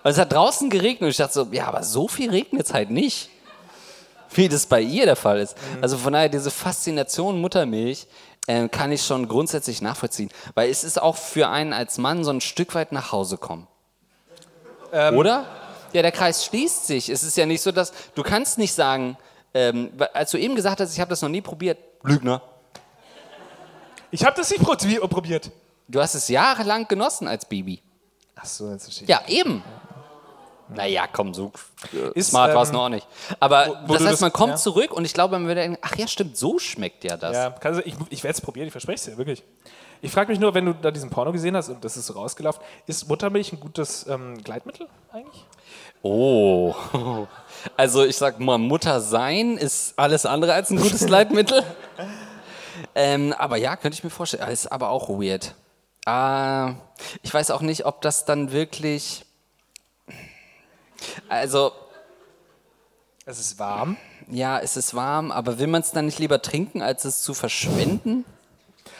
Und 0.03 0.11
es 0.11 0.17
hat 0.17 0.33
draußen 0.33 0.71
geregnet 0.71 1.03
und 1.03 1.09
ich 1.09 1.19
dachte 1.19 1.35
so, 1.35 1.49
ja, 1.51 1.67
aber 1.67 1.83
so 1.83 2.09
viel 2.09 2.31
regnet 2.31 2.65
es 2.65 2.73
halt 2.73 2.91
nicht. 2.91 3.29
Wie 4.35 4.49
das 4.49 4.65
bei 4.65 4.81
ihr 4.81 5.05
der 5.05 5.17
Fall 5.17 5.39
ist. 5.39 5.55
Also 5.83 5.99
von 5.99 6.15
daher, 6.15 6.31
diese 6.31 6.51
Faszination 6.51 7.43
Muttermilch 7.43 8.07
ähm, 8.49 8.71
kann 8.71 8.91
ich 8.91 9.05
schon 9.05 9.29
grundsätzlich 9.29 9.83
nachvollziehen. 9.83 10.31
Weil 10.55 10.71
es 10.71 10.83
ist 10.83 11.01
auch 11.01 11.17
für 11.17 11.51
einen 11.51 11.75
als 11.75 11.99
Mann 11.99 12.25
so 12.25 12.31
ein 12.31 12.41
Stück 12.41 12.75
weit 12.75 12.93
nach 12.93 13.13
Hause 13.13 13.37
kommen. 13.37 13.67
Oder? 14.93 15.47
Ja, 15.93 16.03
der 16.03 16.13
Kreis 16.13 16.45
schließt 16.45 16.87
sich. 16.87 17.09
Es 17.09 17.23
ist 17.23 17.37
ja 17.37 17.47
nicht 17.47 17.61
so, 17.63 17.73
dass 17.73 17.93
du 18.15 18.23
kannst 18.23 18.59
nicht 18.59 18.73
sagen, 18.75 19.17
ähm, 19.55 19.91
als 20.15 20.31
du 20.31 20.39
eben 20.39 20.55
gesagt 20.55 20.81
hast, 20.81 20.93
ich 20.93 21.01
habe 21.01 21.11
das 21.11 21.21
noch 21.23 21.29
nie 21.29 21.41
probiert, 21.41 21.79
Lügner. 22.03 22.41
Ich 24.11 24.25
habe 24.25 24.37
das 24.37 24.51
nicht 24.51 24.63
probi- 24.63 25.01
probiert. 25.09 25.51
Du 25.89 26.01
hast 26.01 26.15
es 26.15 26.29
jahrelang 26.29 26.87
genossen 26.89 27.29
als 27.29 27.45
Baby. 27.45 27.83
Ach 28.35 28.45
so, 28.45 28.71
jetzt 28.71 28.85
verstehe 28.85 29.05
ich. 29.05 29.09
Ja, 29.11 29.23
eben. 29.29 29.63
Naja, 30.69 31.07
komm, 31.13 31.35
so 31.35 31.53
äh, 31.93 32.19
Ist, 32.19 32.31
smart 32.31 32.55
war 32.55 32.63
es 32.63 32.71
ähm, 32.71 32.77
noch 32.77 32.89
nicht. 32.89 33.07
Aber 33.41 33.83
wo 33.87 33.93
das 33.95 34.03
du 34.03 34.05
heißt, 34.05 34.13
das- 34.15 34.21
man 34.21 34.33
kommt 34.33 34.53
ja. 34.53 34.57
zurück 34.57 34.93
und 34.93 35.05
ich 35.05 35.13
glaube, 35.13 35.39
man 35.39 35.47
würde 35.47 35.61
denken, 35.63 35.79
ach 35.83 35.97
ja, 35.97 36.07
stimmt, 36.07 36.37
so 36.37 36.59
schmeckt 36.59 37.05
ja 37.05 37.17
das. 37.19 37.35
Ja, 37.35 37.51
kannst 37.51 37.81
du, 37.81 37.85
ich, 37.87 37.95
ich 38.09 38.23
werde 38.25 38.35
es 38.35 38.41
probieren, 38.41 38.67
ich 38.69 38.73
verspreche 38.73 38.97
es 38.97 39.05
dir, 39.05 39.19
wirklich. 39.19 39.43
Ich 40.05 40.11
frage 40.11 40.31
mich 40.33 40.41
nur, 40.41 40.53
wenn 40.53 40.67
du 40.67 40.75
da 40.75 40.91
diesen 40.91 41.11
Porno 41.11 41.31
gesehen 41.31 41.57
hast 41.57 41.69
und 41.69 41.85
das 41.85 41.97
ist 41.97 42.07
so 42.07 42.15
rausgelaufen, 42.15 42.61
ist 42.87 43.09
Muttermilch 43.09 43.53
ein 43.53 43.61
gutes 43.61 44.05
ähm, 44.09 44.43
Gleitmittel 44.43 44.89
eigentlich? 45.13 45.45
Oh. 46.03 46.75
Also 47.77 48.05
ich 48.05 48.17
sag 48.17 48.41
mal, 48.41 48.59
Mutter 48.59 49.01
sein 49.01 49.57
ist 49.57 49.97
alles 49.97 50.27
andere 50.27 50.53
als 50.53 50.71
ein 50.71 50.79
gutes 50.79 51.09
Leitmittel. 51.09 51.63
ähm, 52.97 53.33
aber 53.39 53.57
ja, 53.57 53.77
könnte 53.77 53.97
ich 53.97 54.03
mir 54.03 54.11
vorstellen. 54.11 54.49
Ist 54.51 54.67
aber 54.73 54.91
auch 54.91 55.09
weird. 55.09 55.55
Ah, 56.05 56.75
ich 57.23 57.33
weiß 57.33 57.53
auch 57.53 57.61
nicht, 57.61 57.87
ob 57.87 58.01
das 58.01 58.25
dann 58.25 58.51
wirklich. 58.51 59.25
Also, 61.29 61.71
Es 63.27 63.39
ist 63.39 63.61
warm. 63.61 63.97
ja, 64.29 64.59
es 64.59 64.77
ist 64.77 64.93
warm, 64.95 65.31
aber 65.31 65.61
will 65.61 65.69
man 65.69 65.83
es 65.83 65.93
dann 65.93 66.07
nicht 66.07 66.19
lieber 66.19 66.43
trinken, 66.43 66.83
als 66.83 67.05
es 67.05 67.23
zu 67.23 67.33
verschwenden? 67.33 68.25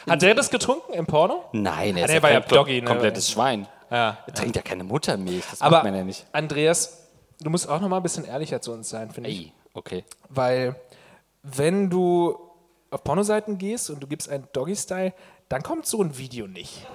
Hat 0.09 0.21
der 0.21 0.35
das 0.35 0.49
getrunken 0.49 0.93
im 0.93 1.05
Porno? 1.05 1.45
Nein, 1.53 1.97
er 1.97 2.03
Ah, 2.03 2.05
ist 2.05 2.07
der 2.09 2.15
ja 2.17 2.23
war 2.23 2.31
ja 2.31 2.39
kein 2.41 2.49
Doggy, 2.49 2.81
ne? 2.81 2.87
komplettes 2.87 3.29
Schwein. 3.31 3.67
Ja. 3.89 4.17
Er 4.25 4.33
trinkt 4.33 4.55
ja 4.55 4.61
keine 4.61 4.83
Muttermilch, 4.83 5.43
das 5.51 5.61
Aber 5.61 5.77
macht 5.77 5.85
man 5.85 5.95
ja 5.95 6.03
nicht. 6.03 6.25
Andreas, 6.31 7.03
du 7.41 7.49
musst 7.49 7.69
auch 7.69 7.79
noch 7.79 7.89
mal 7.89 7.97
ein 7.97 8.03
bisschen 8.03 8.25
ehrlicher 8.25 8.61
zu 8.61 8.71
uns 8.71 8.89
sein, 8.89 9.11
finde 9.11 9.29
ich. 9.29 9.39
Ey, 9.47 9.53
okay. 9.73 10.03
Weil 10.29 10.75
wenn 11.43 11.89
du 11.89 12.37
auf 12.89 13.03
Pornoseiten 13.03 13.57
gehst 13.57 13.89
und 13.89 13.99
du 14.01 14.07
gibst 14.07 14.29
einen 14.29 14.47
Doggy-Style, 14.53 15.13
dann 15.49 15.61
kommt 15.63 15.85
so 15.85 16.01
ein 16.01 16.17
Video 16.17 16.47
nicht. 16.47 16.85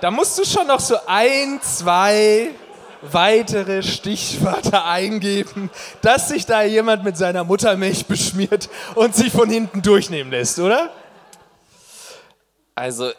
Da 0.00 0.10
musst 0.10 0.38
du 0.38 0.44
schon 0.44 0.66
noch 0.66 0.80
so 0.80 0.96
ein, 1.06 1.60
zwei 1.62 2.50
weitere 3.02 3.82
Stichwörter 3.82 4.84
eingeben, 4.86 5.70
dass 6.02 6.28
sich 6.28 6.46
da 6.46 6.62
jemand 6.62 7.04
mit 7.04 7.16
seiner 7.16 7.44
Muttermilch 7.44 8.06
beschmiert 8.06 8.68
und 8.94 9.14
sich 9.14 9.32
von 9.32 9.48
hinten 9.50 9.82
durchnehmen 9.82 10.30
lässt, 10.30 10.58
oder? 10.58 10.90
Also, 12.80 13.10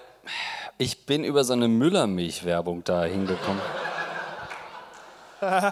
ich 0.79 1.05
bin 1.05 1.23
über 1.23 1.43
so 1.43 1.53
eine 1.53 1.67
Müllermilch-Werbung 1.67 2.83
da 2.83 3.03
hingekommen. 3.03 3.61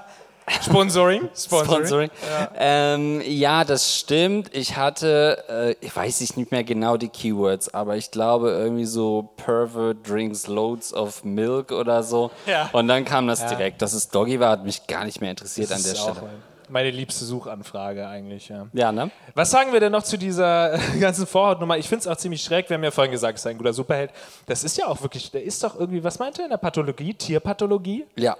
Sponsoring. 0.62 1.30
Sponsoring. 1.36 1.66
Sponsoring. 1.66 2.12
Ja. 2.30 2.52
Ähm, 2.56 3.22
ja, 3.26 3.64
das 3.64 3.96
stimmt. 3.96 4.56
Ich 4.56 4.78
hatte, 4.78 5.44
äh, 5.50 5.86
ich 5.86 5.96
weiß 5.96 6.22
ich 6.22 6.38
nicht 6.38 6.52
mehr 6.52 6.64
genau 6.64 6.98
die 6.98 7.10
Keywords, 7.10 7.74
aber 7.74 7.98
ich 7.98 8.12
glaube 8.12 8.52
irgendwie 8.52 8.86
so 8.86 9.30
Pervert 9.38 10.08
drinks 10.08 10.46
loads 10.46 10.94
of 10.94 11.24
milk 11.24 11.72
oder 11.72 12.04
so. 12.04 12.30
Ja. 12.46 12.70
Und 12.72 12.88
dann 12.90 13.06
kam 13.06 13.28
das 13.28 13.44
direkt. 13.48 13.82
Dass 13.82 13.94
es 13.94 14.10
Doggy 14.10 14.40
war, 14.40 14.52
hat 14.52 14.66
mich 14.66 14.86
gar 14.86 15.04
nicht 15.04 15.20
mehr 15.20 15.32
interessiert 15.32 15.72
an 15.72 15.78
Das 15.78 15.84
der 15.86 15.94
ist 15.94 16.02
auch 16.02 16.16
Stelle. 16.16 16.30
Meine 16.70 16.92
liebste 16.92 17.26
Suchanfrage 17.26 18.08
eigentlich, 18.08 18.50
ja. 18.50 18.68
Ja, 18.74 18.92
ne? 18.92 19.12
Was 19.36 19.52
sagen 19.52 19.74
wir 19.74 19.80
denn 19.80 19.92
noch 19.92 20.04
zu 20.04 20.18
dieser 20.18 20.78
ganzen 21.00 21.26
Vorhautnummer? 21.28 21.78
Ich 21.78 21.88
finde 21.88 22.02
es 22.02 22.08
auch 22.08 22.18
ziemlich 22.18 22.42
schräg. 22.44 22.70
Wir 22.70 22.76
haben 22.76 22.84
ja 22.84 22.92
vorhin 22.92 23.12
gesagt, 23.12 23.38
es 23.38 23.44
ist 23.46 23.48
ein 23.48 23.58
guter 23.58 23.74
Superheld. 23.74 24.12
Das 24.46 24.64
ist 24.64 24.78
ja 24.78 24.88
auch 24.88 25.02
wirklich, 25.02 25.32
der 25.32 25.44
ist 25.44 25.64
doch 25.64 25.80
irgendwie, 25.80 26.04
was 26.04 26.20
meint 26.20 26.38
er 26.40 26.46
in 26.46 26.52
der 26.52 26.58
Pathologie? 26.58 27.14
Tierpathologie? 27.14 28.06
Ja. 28.16 28.38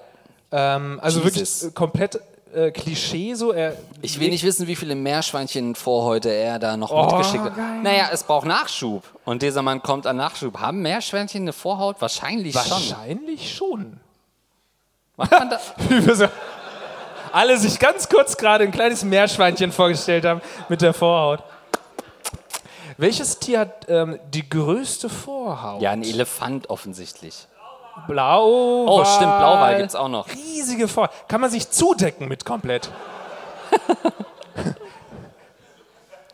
Ähm, 0.52 1.00
also 1.02 1.20
Jesus. 1.22 1.62
wirklich 1.62 1.72
äh, 1.72 1.74
komplett 1.74 2.20
äh, 2.54 2.72
Klischee 2.72 3.36
so. 3.36 3.52
Er 3.52 3.76
Ich 4.02 4.20
will 4.20 4.30
nicht 4.30 4.44
wissen, 4.44 4.66
wie 4.68 4.76
viele 4.76 4.96
Meerschweinchen 4.96 5.76
Vorhäute 5.76 6.30
er 6.32 6.58
da 6.58 6.76
noch 6.78 6.92
Oh, 6.92 7.06
mitgeschickt 7.06 7.44
hat. 7.44 7.56
geil. 7.56 7.82
Naja, 7.84 8.10
es 8.12 8.24
braucht 8.24 8.48
Nachschub. 8.48 9.04
Und 9.26 9.44
dieser 9.44 9.62
Mann 9.62 9.84
kommt 9.84 10.08
an 10.08 10.18
Nachschub. 10.18 10.60
Haben 10.60 10.82
Meerschweinchen 10.82 11.44
eine 11.44 11.54
Vorhaut? 11.54 12.02
Wahrscheinlich 12.02 12.54
schon. 12.56 12.72
Wahrscheinlich 12.72 13.54
schon. 13.56 14.00
Macht 15.18 15.32
man 15.32 15.50
da, 15.50 15.60
alle 17.34 17.58
sich 17.58 17.80
ganz 17.80 18.10
kurz 18.10 18.38
gerade 18.38 18.64
ein 18.64 18.72
kleines 18.72 19.04
Meerschweinchen 19.04 19.72
vorgestellt 19.72 20.26
haben 20.26 20.42
mit 20.68 20.82
der 20.82 20.94
Vorhaut. 20.94 21.44
Welches 22.98 23.40
Tier 23.40 23.60
hat 23.60 23.86
ähm, 23.88 24.20
die 24.34 24.48
größte 24.48 25.10
Vorhaut? 25.10 25.82
ja, 25.82 25.92
ein 25.92 26.04
Elefant 26.04 26.70
offensichtlich. 26.70 27.48
Blau. 28.08 28.86
Oh, 28.88 29.06
stimmt, 29.06 29.38
Blauwal 29.38 29.78
gibt's 29.78 29.96
auch 29.96 30.10
noch. 30.10 30.28
Riesige 30.30 30.88
Vorhaut. 30.88 31.12
Kann 31.28 31.42
man 31.42 31.50
sich 31.50 31.70
zudecken 31.70 32.28
mit 32.28 32.46
komplett. 32.46 32.90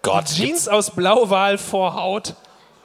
Gott, 0.02 0.26
Jeans 0.26 0.68
aus 0.68 0.92
Blauwal-Vorhaut. 0.92 2.36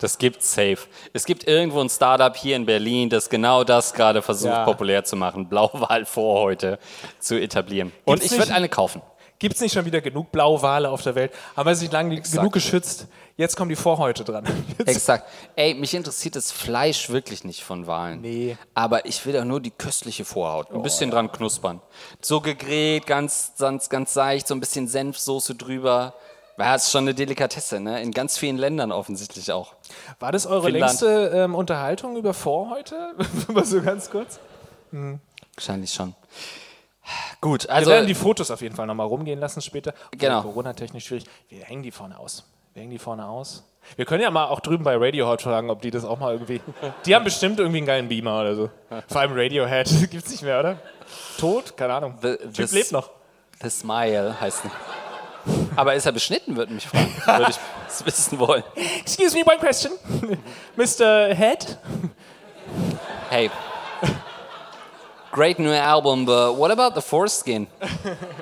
Das 0.01 0.19
gibt's 0.19 0.53
safe. 0.55 0.79
Es 1.13 1.25
gibt 1.25 1.47
irgendwo 1.47 1.81
ein 1.81 1.89
Startup 1.89 2.35
hier 2.37 2.57
in 2.57 2.67
Berlin, 2.67 3.09
das 3.11 3.29
genau 3.31 3.63
das 3.65 3.93
gerade 3.95 4.23
versucht, 4.23 4.51
Ja. 4.53 4.65
populär 4.65 5.05
zu 5.05 5.15
machen, 5.15 5.49
Blauwal-Vorhäute 5.49 6.79
zu 7.19 7.41
etablieren. 7.41 7.93
Und 8.05 8.15
Gibt's 8.17 8.27
ich 8.27 8.33
würde 8.39 8.49
nicht- 8.49 8.57
eine 8.57 8.69
kaufen. 8.69 9.03
Gibt 9.39 9.55
es 9.55 9.61
nicht 9.63 9.73
schon 9.73 9.87
wieder 9.87 10.03
genug 10.03 10.31
Blauwale 10.33 10.91
auf 10.91 11.01
der 11.01 11.15
Welt? 11.15 11.33
Haben 11.57 11.67
wir 11.67 11.75
sich 11.75 11.91
lange 11.91 12.21
genug 12.21 12.53
geschützt? 12.53 13.07
Jetzt 13.39 13.57
kommen 13.57 13.71
die 13.71 13.77
Vorhäute 13.77 14.23
dran. 14.23 14.45
Jetzt 14.79 14.89
Exakt. 14.89 15.27
Ey, 15.57 15.73
mich 15.73 15.95
interessiert 15.95 16.37
das 16.37 16.53
Fleisch 16.53 17.09
wirklich 17.09 17.43
nicht 17.45 17.63
von 17.65 17.87
Walen. 17.87 18.21
Nee. 18.21 18.59
Aber 18.75 19.07
ich 19.07 19.25
will 19.25 19.39
auch 19.41 19.45
nur 19.45 19.61
die 19.61 19.71
köstliche 19.71 20.27
Vorhaut. 20.27 20.71
Ein 20.71 20.83
bisschen 20.83 21.11
dran 21.11 21.33
knuspern. 21.33 21.81
So 22.21 22.43
gegrillt, 22.43 23.07
ganz, 23.07 23.53
ganz, 23.59 23.89
ganz 23.89 24.13
seicht, 24.13 24.47
so 24.47 24.55
ein 24.55 24.61
bisschen 24.61 24.89
Senfsoße 24.89 25.55
drüber. 25.55 26.13
Ja, 26.61 26.75
ist 26.75 26.91
schon 26.91 27.05
eine 27.05 27.15
Delikatesse, 27.15 27.81
ne? 27.81 28.03
In 28.03 28.13
ganz 28.13 28.39
vielen 28.39 28.57
Ländern 28.59 28.93
offensichtlich 28.93 29.51
auch. 29.51 29.75
War 30.19 30.31
das 30.33 30.47
eure 30.47 30.65
Finnland. 30.65 31.01
längste 31.01 31.31
ähm, 31.35 31.55
Unterhaltung 31.55 32.17
über 32.17 32.35
Vorhäute? 32.35 33.15
Mal 33.49 33.65
so 33.65 33.81
ganz 33.83 34.11
kurz. 34.11 34.39
Wahrscheinlich 35.57 35.93
schon. 35.93 36.15
Gut, 37.41 37.65
Wir 37.65 37.73
also. 37.73 37.91
werden 37.91 38.07
die 38.07 38.15
Fotos 38.15 38.51
auf 38.51 38.61
jeden 38.61 38.77
Fall 38.77 38.87
nochmal 38.87 39.07
rumgehen 39.07 39.41
lassen 39.41 39.61
später. 39.63 39.95
Genau. 40.13 40.43
Corona-technisch 40.43 41.07
schwierig. 41.07 41.25
Wir 41.49 41.65
hängen 41.65 41.83
die 41.83 41.91
vorne 41.91 42.19
aus. 42.19 42.45
Wir 42.75 42.83
hängen 42.83 42.93
die 42.93 42.99
vorne 42.99 43.27
aus. 43.27 43.65
Wir 43.97 44.05
können 44.05 44.23
ja 44.23 44.31
mal 44.31 44.47
auch 44.47 44.61
drüben 44.61 44.85
bei 44.85 44.95
Radiohead 44.97 45.41
fragen, 45.41 45.71
ob 45.71 45.81
die 45.81 45.91
das 45.91 46.05
auch 46.05 46.19
mal 46.19 46.35
irgendwie. 46.35 46.61
Die 47.07 47.15
haben 47.15 47.25
bestimmt 47.25 47.59
irgendwie 47.59 47.79
einen 47.79 47.87
geilen 47.87 48.09
Beamer 48.09 48.41
oder 48.43 48.55
so. 48.55 48.71
Vor 49.09 49.21
allem 49.23 49.33
Radiohead. 49.33 49.89
Gibt's 50.11 50.31
nicht 50.31 50.43
mehr, 50.43 50.61
oder? 50.61 50.79
Tot? 51.39 51.77
Keine 51.77 51.95
Ahnung. 51.95 52.19
The- 52.21 52.37
typ 52.53 52.71
lebt 52.73 52.93
noch. 52.93 53.11
The 53.63 53.71
Smile 53.71 54.39
heißt. 54.39 54.65
Aber 55.77 55.95
ist 55.95 56.07
er 56.07 56.13
beschnitten, 56.13 56.57
würde 56.57 56.73
mich 56.73 56.87
fragen. 56.87 57.15
Würde 57.25 57.51
ich 57.51 57.57
das 57.87 58.05
wissen 58.05 58.39
wollen. 58.39 58.65
Excuse 59.01 59.37
me, 59.37 59.45
one 59.45 59.59
question. 59.59 59.93
Mr. 60.77 61.35
Head? 61.35 61.79
Hey. 63.29 63.51
Great 65.33 65.59
new 65.59 65.71
album, 65.71 66.27
but 66.27 66.57
what 66.59 66.71
about 66.71 66.95
the 66.95 67.01
foreskin? 67.01 67.69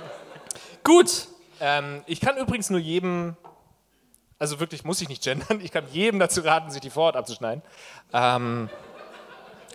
Gut. 0.84 1.28
Ähm, 1.60 2.02
ich 2.06 2.20
kann 2.20 2.36
übrigens 2.38 2.70
nur 2.70 2.80
jedem, 2.80 3.36
also 4.38 4.58
wirklich 4.58 4.84
muss 4.84 5.00
ich 5.02 5.08
nicht 5.08 5.22
gendern, 5.22 5.60
ich 5.60 5.72
kann 5.72 5.84
jedem 5.92 6.18
dazu 6.18 6.40
raten, 6.40 6.70
sich 6.70 6.80
die 6.80 6.88
Vorhaut 6.88 7.16
abzuschneiden. 7.16 7.62
Ähm, 8.12 8.70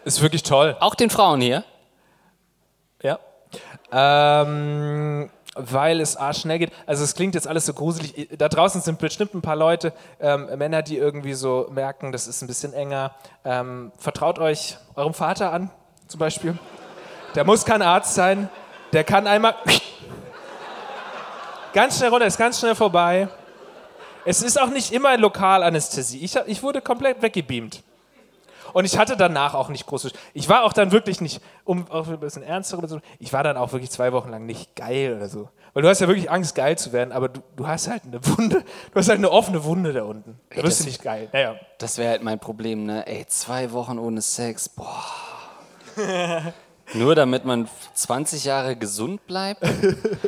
ist 0.05 0.21
wirklich 0.21 0.43
toll. 0.43 0.75
Auch 0.79 0.95
den 0.95 1.09
Frauen 1.09 1.39
hier. 1.41 1.63
Ja. 3.03 3.19
Ähm, 3.91 5.29
weil 5.55 6.01
es 6.01 6.17
A 6.17 6.33
schnell 6.33 6.59
geht. 6.59 6.71
Also 6.85 7.03
es 7.03 7.15
klingt 7.15 7.35
jetzt 7.35 7.47
alles 7.47 7.65
so 7.65 7.73
gruselig. 7.73 8.29
Da 8.37 8.49
draußen 8.49 8.81
sind 8.81 8.99
bestimmt 8.99 9.33
ein 9.33 9.41
paar 9.41 9.55
Leute, 9.55 9.93
ähm, 10.19 10.47
Männer, 10.57 10.81
die 10.81 10.97
irgendwie 10.97 11.33
so 11.33 11.67
merken, 11.71 12.11
das 12.11 12.27
ist 12.27 12.41
ein 12.41 12.47
bisschen 12.47 12.73
enger. 12.73 13.13
Ähm, 13.45 13.91
vertraut 13.97 14.39
euch 14.39 14.77
eurem 14.95 15.13
Vater 15.13 15.51
an, 15.51 15.69
zum 16.07 16.19
Beispiel. 16.19 16.57
Der 17.35 17.43
muss 17.43 17.65
kein 17.65 17.81
Arzt 17.81 18.15
sein. 18.15 18.49
Der 18.93 19.03
kann 19.03 19.27
einmal 19.27 19.55
ganz 21.73 21.97
schnell 21.97 22.09
runter, 22.09 22.25
ist 22.25 22.37
ganz 22.37 22.59
schnell 22.59 22.75
vorbei. 22.75 23.27
Es 24.25 24.41
ist 24.41 24.59
auch 24.59 24.69
nicht 24.69 24.93
immer 24.93 25.17
Lokalanästhesie. 25.17 26.19
Ich, 26.19 26.35
ich 26.45 26.63
wurde 26.63 26.81
komplett 26.81 27.21
weggebeamt. 27.21 27.83
Und 28.73 28.86
ich 28.86 28.97
hatte 28.97 29.15
danach 29.15 29.53
auch 29.53 29.69
nicht 29.69 29.86
große. 29.86 30.12
Ich 30.33 30.49
war 30.49 30.63
auch 30.63 30.73
dann 30.73 30.91
wirklich 30.91 31.21
nicht, 31.21 31.41
um 31.63 31.89
auch 31.89 32.07
ein 32.07 32.19
bisschen 32.19 32.43
ernster 32.43 32.86
zu 32.88 32.99
ich 33.19 33.31
war 33.31 33.43
dann 33.43 33.57
auch 33.57 33.71
wirklich 33.71 33.91
zwei 33.91 34.12
Wochen 34.13 34.29
lang 34.29 34.45
nicht 34.45 34.75
geil 34.75 35.15
oder 35.15 35.29
so. 35.29 35.49
Weil 35.73 35.83
du 35.83 35.89
hast 35.89 35.99
ja 36.01 36.07
wirklich 36.07 36.29
Angst, 36.29 36.53
geil 36.55 36.77
zu 36.77 36.91
werden, 36.91 37.12
aber 37.12 37.29
du, 37.29 37.41
du 37.55 37.67
hast 37.67 37.88
halt 37.88 38.03
eine 38.05 38.19
Wunde, 38.25 38.63
du 38.91 38.99
hast 38.99 39.09
halt 39.09 39.17
eine 39.19 39.31
offene 39.31 39.63
Wunde 39.63 39.91
da 39.93 40.03
unten. 40.03 40.39
Da 40.49 40.57
Ey, 40.57 40.62
bist 40.63 40.81
du 40.81 40.86
nicht 40.86 41.01
geil. 41.01 41.29
Naja. 41.33 41.55
Das 41.79 41.97
wäre 41.97 42.12
halt 42.12 42.23
mein 42.23 42.39
Problem, 42.39 42.86
ne? 42.86 43.07
Ey, 43.07 43.25
zwei 43.27 43.71
Wochen 43.71 43.97
ohne 43.97 44.21
Sex, 44.21 44.69
boah. 44.69 45.03
Nur 46.93 47.15
damit 47.15 47.45
man 47.45 47.67
20 47.95 48.43
Jahre 48.43 48.75
gesund 48.75 49.25
bleibt? 49.25 49.63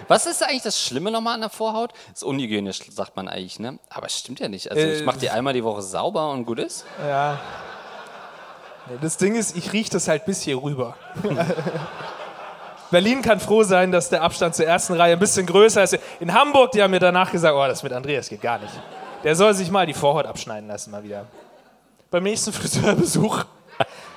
Was 0.08 0.25
ist 0.25 0.41
eigentlich 0.41 0.63
das 0.63 0.81
Schlimme 0.81 1.12
nochmal 1.12 1.36
an 1.36 1.41
der 1.41 1.49
Vorhaut? 1.49 1.93
ist 2.13 2.23
unhygienisch, 2.23 2.79
sagt 2.89 3.15
man 3.15 3.27
eigentlich, 3.27 3.60
ne? 3.60 3.77
Aber 3.89 4.08
es 4.08 4.17
stimmt 4.17 4.39
ja 4.39 4.47
nicht. 4.47 4.71
Also 4.71 4.81
ich 4.81 5.01
Äh, 5.01 5.03
mache 5.03 5.19
die 5.19 5.29
einmal 5.29 5.53
die 5.53 5.63
Woche 5.63 5.81
sauber 5.81 6.31
und 6.31 6.45
gut 6.45 6.60
ist. 6.60 6.86
Ja. 7.08 7.39
Das 9.02 9.17
Ding 9.17 9.36
ist, 9.36 9.58
ich 9.58 9.74
rieche 9.74 9.91
das 9.91 10.08
halt 10.08 10.26
bis 10.26 10.41
hier 10.41 10.62
rüber. 10.62 10.95
Berlin 12.91 13.21
kann 13.21 13.39
froh 13.39 13.63
sein, 13.63 13.91
dass 13.91 14.10
der 14.10 14.21
Abstand 14.21 14.56
zur 14.56 14.65
ersten 14.65 14.93
Reihe 14.93 15.13
ein 15.13 15.19
bisschen 15.19 15.45
größer 15.45 15.84
ist. 15.84 15.98
In 16.19 16.34
Hamburg, 16.34 16.71
die 16.71 16.84
haben 16.84 16.91
mir 16.91 17.00
danach 17.00 17.32
gesagt, 17.32 17.56
oh, 17.56 17.67
das 17.67 17.82
mit 17.82 17.91
Andreas 17.91 18.30
geht 18.30 18.41
gar 18.41 18.60
nicht. 18.60 18.74
Der 19.24 19.36
soll 19.36 19.54
sich 19.56 19.71
mal 19.71 19.88
die 19.88 19.93
Vorhaut 19.93 20.28
abschneiden 20.28 20.67
lassen, 20.67 20.91
mal 20.91 21.04
wieder. 21.04 21.26
Beim 22.12 22.24
nächsten 22.24 22.54
Friseurbesuch. 22.54 23.45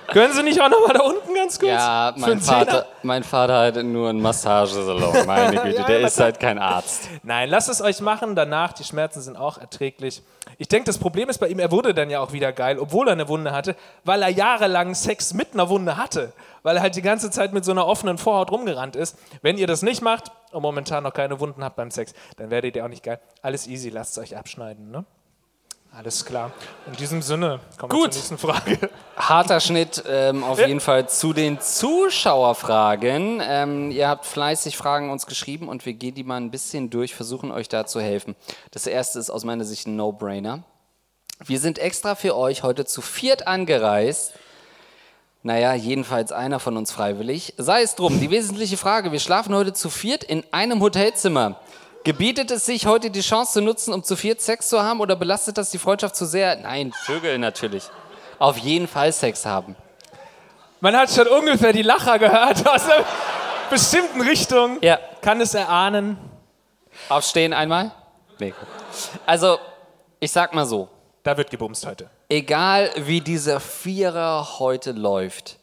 Können 0.09 0.33
Sie 0.33 0.43
nicht 0.43 0.61
auch 0.61 0.71
noch 0.71 0.87
mal 0.87 0.95
da 0.95 1.01
unten 1.01 1.35
ganz 1.35 1.59
kurz? 1.59 1.71
Ja, 1.71 2.15
mein? 2.17 2.41
Vater, 2.41 2.87
mein 3.03 3.23
Vater 3.23 3.59
hat 3.61 3.77
nur 3.85 4.09
einen 4.09 4.23
Massagesalon, 4.23 5.15
meine 5.27 5.57
Güte. 5.61 5.77
Ja, 5.77 5.85
Der 5.87 6.01
ist 6.01 6.19
halt 6.19 6.41
kein 6.41 6.59
Arzt. 6.59 7.09
Nein, 7.23 7.51
lasst 7.51 7.69
es 7.69 7.83
euch 7.83 8.01
machen. 8.01 8.35
Danach, 8.35 8.73
die 8.73 8.85
Schmerzen 8.85 9.21
sind 9.21 9.37
auch 9.37 9.59
erträglich. 9.59 10.23
Ich 10.57 10.69
denke, 10.69 10.87
das 10.87 10.99
Problem 10.99 11.29
ist 11.29 11.39
bei 11.39 11.49
ihm, 11.49 11.59
er 11.59 11.71
wurde 11.71 11.93
dann 11.93 12.09
ja 12.09 12.21
auch 12.21 12.33
wieder 12.33 12.53
geil, 12.53 12.79
obwohl 12.79 13.09
er 13.09 13.13
eine 13.13 13.29
Wunde 13.29 13.53
hatte, 13.53 13.77
weil 14.05 14.23
er 14.23 14.31
jahrelang 14.31 14.95
Sex 14.95 15.35
mit 15.35 15.53
einer 15.53 15.69
Wunde 15.69 15.97
hatte. 15.99 16.33
Weil 16.63 16.77
er 16.77 16.83
halt 16.83 16.97
die 16.97 17.03
ganze 17.03 17.31
Zeit 17.31 17.53
mit 17.53 17.65
so 17.65 17.71
einer 17.71 17.87
offenen 17.87 18.17
Vorhaut 18.19 18.51
rumgerannt 18.51 18.97
ist. 18.97 19.17
Wenn 19.43 19.59
ihr 19.59 19.67
das 19.67 19.83
nicht 19.83 20.01
macht 20.03 20.33
und 20.53 20.63
momentan 20.63 21.05
noch 21.05 21.13
keine 21.13 21.39
Wunden 21.39 21.63
habt 21.63 21.77
beim 21.77 21.91
Sex, 21.91 22.15
dann 22.39 22.51
werdet 22.51 22.77
ihr 22.77 22.85
auch 22.85 22.89
nicht 22.89 23.03
geil. 23.05 23.21
Alles 23.43 23.67
easy, 23.67 23.91
lasst 23.91 24.17
es 24.17 24.23
euch 24.23 24.37
abschneiden, 24.37 24.91
ne? 24.91 25.05
Alles 25.99 26.25
klar. 26.25 26.53
In 26.87 26.93
diesem 26.93 27.23
Sinne, 27.23 27.59
kommen 27.77 27.93
wir 27.93 27.99
Gut. 27.99 28.13
zur 28.13 28.21
nächsten 28.21 28.39
Frage. 28.39 28.79
Harter 29.17 29.59
Schnitt 29.59 30.05
ähm, 30.09 30.45
auf 30.45 30.61
Ja. 30.61 30.69
jeden 30.69 30.79
Fall 30.79 31.09
zu 31.09 31.33
den 31.33 31.61
Zuschauerfragen. 31.61 33.43
Ähm, 33.45 33.91
ihr 33.91 34.09
habt 34.09 34.25
fleißig 34.25 34.77
Fragen 34.77 35.11
uns 35.11 35.27
geschrieben 35.27 35.69
und 35.69 35.85
wir 35.87 35.95
gehen 35.95 36.15
die 36.15 36.23
mal 36.23 36.37
ein 36.37 36.53
bisschen 36.53 36.89
durch, 36.91 37.17
versuchen 37.17 37.51
euch 37.51 37.69
da 37.69 37.85
zu 37.85 38.01
helfen. 38.01 38.37
Das 38.71 38.87
erste 38.87 39.19
ist 39.19 39.29
aus 39.29 39.45
meiner 39.45 39.65
Sicht 39.65 39.89
ein 39.89 39.97
No-Brainer. 39.97 40.63
Wir 41.45 41.59
sind 41.59 41.81
extra 41.81 42.15
für 42.15 42.37
euch 42.37 42.63
heute 42.63 42.85
zu 42.85 43.01
viert 43.03 43.49
angereist. 43.49 44.35
Naja, 45.43 45.75
jedenfalls 45.75 46.31
einer 46.31 46.61
von 46.61 46.77
uns 46.77 46.93
freiwillig. 46.93 47.55
Sei 47.59 47.83
es 47.83 47.97
drum, 47.97 48.21
die 48.21 48.31
wesentliche 48.31 48.77
Frage, 48.77 49.11
wir 49.11 49.21
schlafen 49.21 49.55
heute 49.55 49.73
zu 49.73 49.91
viert 49.91 50.23
in 50.23 50.45
einem 50.53 50.81
Hotelzimmer. 50.81 51.59
Gebietet 52.05 52.51
es 52.51 52.65
sich 52.67 52.87
heute 52.87 53.11
die 53.11 53.21
Chance 53.21 53.55
zu 53.55 53.61
nutzen, 53.61 53.93
um 53.93 54.03
zu 54.03 54.17
viert 54.17 54.41
Sex 54.41 54.69
zu 54.69 54.83
haben 54.83 55.01
oder 55.01 55.17
belastet 55.17 55.59
das 55.59 55.71
die 55.71 55.79
Freundschaft 55.79 56.17
zu 56.17 56.27
sehr? 56.27 56.57
Nein, 56.57 56.93
Vögel 57.05 57.39
natürlich. 57.39 57.85
Auf 58.39 58.57
jeden 58.59 58.87
Fall 58.89 59.13
Sex 59.13 59.45
haben. 59.45 59.77
Man 60.81 60.97
hat 60.97 61.11
schon 61.11 61.27
ungefähr 61.27 61.73
die 61.73 61.83
Lacher 61.83 62.19
gehört 62.19 62.67
aus 62.67 62.85
einer 62.89 63.05
bestimmten 63.69 64.21
Richtung. 64.23 64.79
Ja. 64.81 64.99
Kann 65.21 65.41
es 65.41 65.53
erahnen. 65.55 66.17
Aufstehen 67.09 67.53
einmal? 67.53 67.91
Nee. 68.39 68.55
Also, 69.27 69.59
ich 70.21 70.31
sag 70.31 70.55
mal 70.55 70.65
so, 70.67 70.89
Da 71.25 71.37
wird 71.37 71.51
gebumst 71.51 71.85
heute. 71.85 72.09
egal 72.29 72.91
wie 72.97 73.21
dieser 73.21 73.59
Vierer 73.61 74.59
heute 74.61 74.93
läuft, 74.93 75.59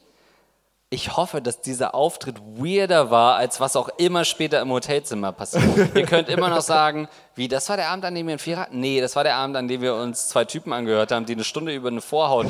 ich 0.90 1.18
hoffe, 1.18 1.42
dass 1.42 1.62
dieser 1.62 1.96
Auftritt 1.96 2.40
weirder 2.40 3.10
war, 3.10 3.36
als 3.36 3.60
was 3.60 3.76
auch 3.76 3.90
immer 3.98 4.24
später 4.24 4.62
im 4.62 4.70
Hotelzimmer 4.70 5.32
passiert. 5.32 5.64
Ihr 5.96 6.06
könnt 6.06 6.30
immer 6.30 6.50
noch 6.50 6.62
sagen, 6.62 7.08
wie, 7.34 7.48
das 7.48 7.68
war 7.70 7.76
der 7.76 7.90
Abend, 7.90 8.06
an 8.06 8.14
dem 8.14 8.28
wir 8.28 8.34
einen 8.34 8.40
Vierer? 8.40 8.68
Nee, 8.72 9.02
das 9.02 9.16
war 9.16 9.24
der 9.24 9.36
Abend, 9.36 9.58
an 9.58 9.68
dem 9.68 9.82
wir 9.82 9.96
uns 9.96 10.30
zwei 10.30 10.46
Typen 10.46 10.72
angehört 10.72 11.12
haben, 11.12 11.26
die 11.26 11.34
eine 11.34 11.44
Stunde 11.44 11.74
über 11.74 11.90
eine 11.90 12.02
Vorhaut 12.02 12.48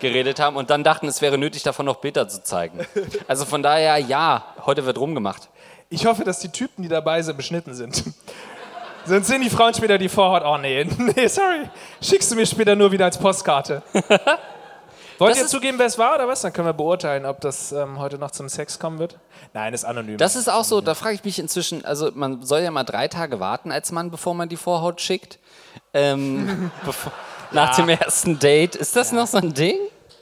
geredet 0.00 0.38
haben 0.38 0.56
und 0.56 0.70
dann 0.70 0.84
dachten, 0.84 1.08
es 1.08 1.22
wäre 1.22 1.38
nötig, 1.38 1.62
davon 1.62 1.86
noch 1.86 1.96
Bilder 1.96 2.28
zu 2.28 2.42
zeigen. 2.42 2.86
Also 3.26 3.46
von 3.46 3.62
daher, 3.62 3.98
ja, 3.98 4.44
heute 4.66 4.84
wird 4.84 4.98
rumgemacht. 4.98 5.48
Ich 5.88 6.04
hoffe, 6.04 6.24
dass 6.24 6.40
die 6.40 6.50
Typen, 6.50 6.82
die 6.82 6.88
dabei 6.88 7.22
sind, 7.22 7.36
beschnitten 7.36 7.74
sind. 7.74 8.04
Sonst 9.06 9.28
sehen 9.28 9.40
die 9.40 9.48
Frauen 9.48 9.72
später 9.72 9.96
die 9.96 10.10
Vorhaut. 10.10 10.42
Oh 10.44 10.58
nee, 10.58 10.84
nee, 10.98 11.26
sorry. 11.26 11.70
Schickst 12.02 12.30
du 12.30 12.36
mir 12.36 12.44
später 12.44 12.76
nur 12.76 12.92
wieder 12.92 13.06
als 13.06 13.16
Postkarte. 13.16 13.82
Wollt 15.18 15.32
Das 15.32 15.42
ihr 15.42 15.46
zugeben, 15.48 15.78
wer 15.78 15.86
es 15.86 15.98
war 15.98 16.14
oder 16.14 16.28
was? 16.28 16.42
Dann 16.42 16.52
können 16.52 16.68
wir 16.68 16.72
beurteilen, 16.72 17.26
ob 17.26 17.40
das 17.40 17.72
ähm, 17.72 17.98
heute 17.98 18.18
noch 18.18 18.30
zum 18.30 18.48
Sex 18.48 18.78
kommen 18.78 18.98
wird. 18.98 19.18
Nein, 19.52 19.74
ist 19.74 19.84
anonym. 19.84 20.16
Das 20.16 20.36
ist 20.36 20.48
auch 20.48 20.64
so, 20.64 20.80
da 20.80 20.94
frage 20.94 21.14
ich 21.14 21.24
mich 21.24 21.38
inzwischen, 21.38 21.84
also 21.84 22.10
man 22.14 22.42
soll 22.44 22.60
ja 22.60 22.70
mal 22.70 22.84
drei 22.84 23.08
Tage 23.08 23.40
warten 23.40 23.72
als 23.72 23.90
Mann, 23.90 24.10
bevor 24.10 24.34
man 24.34 24.48
die 24.48 24.56
Vorhaut 24.56 25.00
schickt. 25.00 25.38
Ähm, 25.92 26.70
bevor, 26.84 27.12
nach 27.50 27.74
dem 27.76 27.88
ersten 27.88 28.38
Date. 28.38 28.76
Ist 28.76 28.94
das 28.94 29.10
noch 29.12 29.26
so 29.26 29.38
ein 29.38 29.54
Ding? 29.54 29.76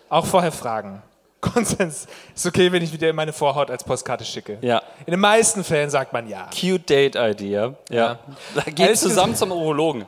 Auch 0.08 0.24
vorher 0.24 0.52
fragen. 0.52 1.02
Konsens. 1.40 2.06
Ist 2.34 2.46
okay, 2.46 2.72
wenn 2.72 2.82
ich 2.82 2.92
wieder 2.92 3.12
meine 3.12 3.32
Vorhaut 3.32 3.70
als 3.70 3.84
Postkarte 3.84 4.24
schicke. 4.24 4.58
Ja. 4.62 4.82
In 5.04 5.10
den 5.10 5.20
meisten 5.20 5.62
Fällen 5.62 5.90
sagt 5.90 6.12
man 6.12 6.28
ja. 6.28 6.48
Cute 6.58 6.88
Date 6.88 7.16
Idea. 7.16 7.74
Ja. 7.90 8.18
Da 8.54 8.62
geht 8.62 8.98
zusammen 8.98 9.34
zum 9.34 9.52
Urologen. 9.52 10.06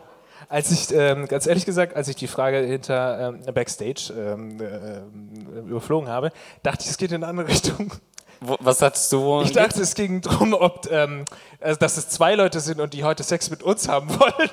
Als 0.49 0.71
ich, 0.71 0.91
ähm, 0.95 1.29
ganz 1.29 1.47
ehrlich 1.47 1.67
gesagt, 1.67 1.95
als 1.95 2.09
ich 2.09 2.17
die 2.17 2.27
Frage 2.27 2.59
hinter 2.59 3.35
ähm, 3.47 3.55
Backstage 3.55 4.13
ähm, 4.17 4.59
äh, 4.61 5.69
überflogen 5.69 6.09
habe, 6.09 6.31
dachte 6.63 6.85
ich, 6.85 6.91
es 6.91 6.97
geht 6.97 7.13
in 7.13 7.17
eine 7.17 7.27
andere 7.27 7.49
Richtung. 7.53 7.93
Wo, 8.41 8.57
was 8.61 8.81
hattest 8.81 9.13
du? 9.13 9.43
Ich 9.43 9.53
dachte, 9.53 9.83
es 9.83 9.95
ging 9.95 10.23
darum, 10.23 10.55
ob, 10.55 10.91
ähm, 10.91 11.25
also, 11.61 11.79
dass 11.79 11.97
es 11.99 12.09
zwei 12.09 12.35
Leute 12.35 12.61
sind 12.61 12.81
und 12.81 12.95
die 12.95 13.05
heute 13.05 13.25
Sex 13.25 13.51
mit 13.51 13.63
uns 13.63 13.89
haben 13.89 14.09
wollen. 14.09 14.51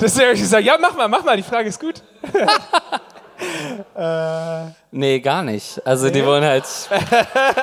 Deswegen 0.00 0.26
habe 0.26 0.34
ich 0.34 0.42
gesagt, 0.42 0.64
ja, 0.64 0.76
mach 0.78 0.94
mal, 0.94 1.08
mach 1.08 1.24
mal, 1.24 1.36
die 1.36 1.42
Frage 1.42 1.68
ist 1.68 1.80
gut. 1.80 2.02
Nee, 4.90 5.20
gar 5.20 5.42
nicht. 5.42 5.86
Also 5.86 6.10
die 6.10 6.24
wollen 6.24 6.44
halt 6.44 6.64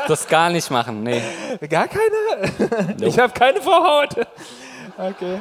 das 0.08 0.28
gar 0.28 0.50
nicht 0.50 0.70
machen. 0.72 1.04
Nee. 1.04 1.22
Gar 1.70 1.88
keine? 1.88 2.98
Ich 3.02 3.18
habe 3.20 3.34
keine 3.34 3.62
Vorhaut. 3.62 4.16
Okay. 4.98 5.40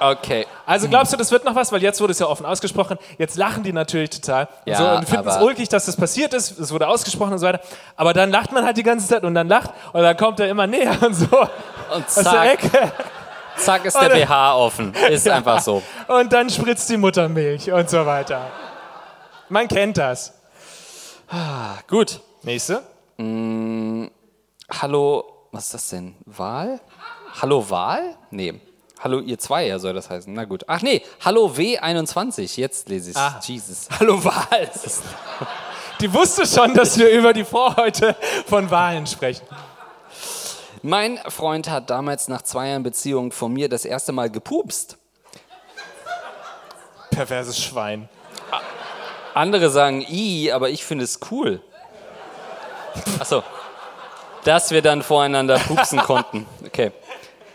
Okay. 0.00 0.46
Also 0.66 0.88
glaubst 0.88 1.12
du, 1.12 1.16
das 1.16 1.30
wird 1.30 1.44
noch 1.44 1.54
was? 1.54 1.72
Weil 1.72 1.82
jetzt 1.82 2.00
wurde 2.00 2.12
es 2.12 2.18
ja 2.18 2.26
offen 2.26 2.46
ausgesprochen. 2.46 2.98
Jetzt 3.18 3.36
lachen 3.36 3.62
die 3.62 3.72
natürlich 3.72 4.10
total. 4.10 4.46
Und, 4.64 4.72
Ja, 4.72 4.76
so, 4.78 4.88
und 4.98 5.08
finden 5.08 5.28
es 5.28 5.36
ulkig, 5.38 5.68
dass 5.68 5.86
das 5.86 5.96
passiert 5.96 6.34
ist. 6.34 6.58
Es 6.58 6.70
wurde 6.72 6.86
ausgesprochen 6.88 7.32
und 7.32 7.38
so 7.38 7.46
weiter. 7.46 7.60
Aber 7.96 8.12
dann 8.12 8.30
lacht 8.30 8.52
man 8.52 8.64
halt 8.64 8.76
die 8.76 8.82
ganze 8.82 9.08
Zeit 9.08 9.24
und 9.24 9.34
dann 9.34 9.48
lacht 9.48 9.70
und 9.92 10.02
dann 10.02 10.16
kommt 10.16 10.40
er 10.40 10.48
immer 10.48 10.66
näher 10.66 10.96
und 11.02 11.14
so. 11.14 11.26
Und 11.26 12.06
Aus 12.06 12.14
der 12.14 12.24
zack, 12.24 12.52
Ecke. 12.64 12.92
zack 13.56 13.84
ist 13.84 14.00
der 14.00 14.08
BH 14.10 14.54
offen. 14.56 14.94
Ist 15.08 15.28
einfach 15.28 15.60
so. 15.60 15.82
Und 16.06 16.32
dann 16.32 16.48
spritzt 16.50 16.88
die 16.90 16.96
Muttermilch 16.96 17.72
und 17.72 17.88
so 17.90 18.04
weiter. 18.06 18.46
Man 19.48 19.66
kennt 19.68 19.96
das. 19.98 20.34
Gut. 21.88 22.20
Nächste. 22.42 22.82
Hallo, 24.70 25.24
was 25.50 25.64
ist 25.64 25.74
das 25.74 25.88
denn? 25.90 26.14
Wahl? 26.26 26.78
Hallo 27.40 27.68
Wahl? 27.68 28.16
Nee. 28.30 28.60
Hallo 29.00 29.20
ihr 29.20 29.38
zwei, 29.38 29.66
ja 29.66 29.78
soll 29.78 29.94
das 29.94 30.10
heißen. 30.10 30.32
Na 30.32 30.44
gut. 30.44 30.64
Ach 30.66 30.82
nee, 30.82 31.02
Hallo 31.24 31.46
W21. 31.46 32.58
Jetzt 32.58 32.88
lese 32.88 33.10
ich 33.10 33.16
es. 33.16 33.22
Ah. 33.22 33.40
Jesus. 33.42 33.88
Hallo 33.98 34.22
Wahl. 34.24 34.70
Die 36.00 36.12
wusste 36.12 36.46
schon, 36.46 36.74
dass 36.74 36.96
wir 36.96 37.10
über 37.10 37.32
die 37.32 37.44
Vorhäute 37.44 38.14
von 38.46 38.70
Wahlen 38.70 39.06
sprechen. 39.06 39.44
Mein 40.82 41.18
Freund 41.28 41.68
hat 41.68 41.90
damals 41.90 42.28
nach 42.28 42.42
zwei 42.42 42.68
Jahren 42.68 42.84
Beziehung 42.84 43.32
von 43.32 43.52
mir 43.52 43.68
das 43.68 43.84
erste 43.84 44.12
Mal 44.12 44.30
gepupst. 44.30 44.96
Perverses 47.10 47.58
Schwein. 47.60 48.08
Andere 49.34 49.70
sagen 49.70 50.04
i, 50.08 50.52
aber 50.52 50.70
ich 50.70 50.84
finde 50.84 51.04
es 51.04 51.18
cool. 51.30 51.60
Achso. 53.18 53.42
Dass 54.44 54.70
wir 54.70 54.82
dann 54.82 55.02
voreinander 55.02 55.58
pupsen 55.58 55.98
konnten. 56.02 56.46
Okay. 56.64 56.92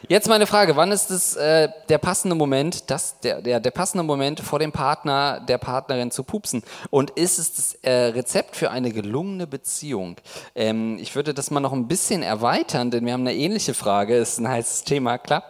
Jetzt 0.09 0.27
meine 0.27 0.47
Frage, 0.47 0.75
wann 0.75 0.91
ist 0.91 1.09
es 1.11 1.37
äh, 1.37 1.69
der 1.87 1.97
passende 1.97 2.35
Moment, 2.35 2.91
das, 2.91 3.19
der, 3.21 3.41
der, 3.41 3.61
der 3.61 3.71
passende 3.71 4.03
Moment 4.03 4.41
vor 4.41 4.59
dem 4.59 4.73
Partner, 4.73 5.39
der 5.39 5.57
Partnerin 5.57 6.11
zu 6.11 6.23
pupsen? 6.23 6.61
Und 6.89 7.11
ist 7.11 7.39
es 7.39 7.53
das 7.53 7.73
äh, 7.83 7.91
Rezept 8.07 8.57
für 8.57 8.69
eine 8.69 8.91
gelungene 8.91 9.47
Beziehung? 9.47 10.17
Ähm, 10.55 10.97
ich 10.99 11.15
würde 11.15 11.33
das 11.33 11.51
mal 11.51 11.61
noch 11.61 11.71
ein 11.71 11.87
bisschen 11.87 12.21
erweitern, 12.21 12.91
denn 12.91 13.05
wir 13.05 13.13
haben 13.13 13.21
eine 13.21 13.33
ähnliche 13.33 13.73
Frage, 13.73 14.17
ist 14.17 14.39
ein 14.39 14.47
heißes 14.49 14.83
Thema, 14.83 15.17
klar. 15.17 15.43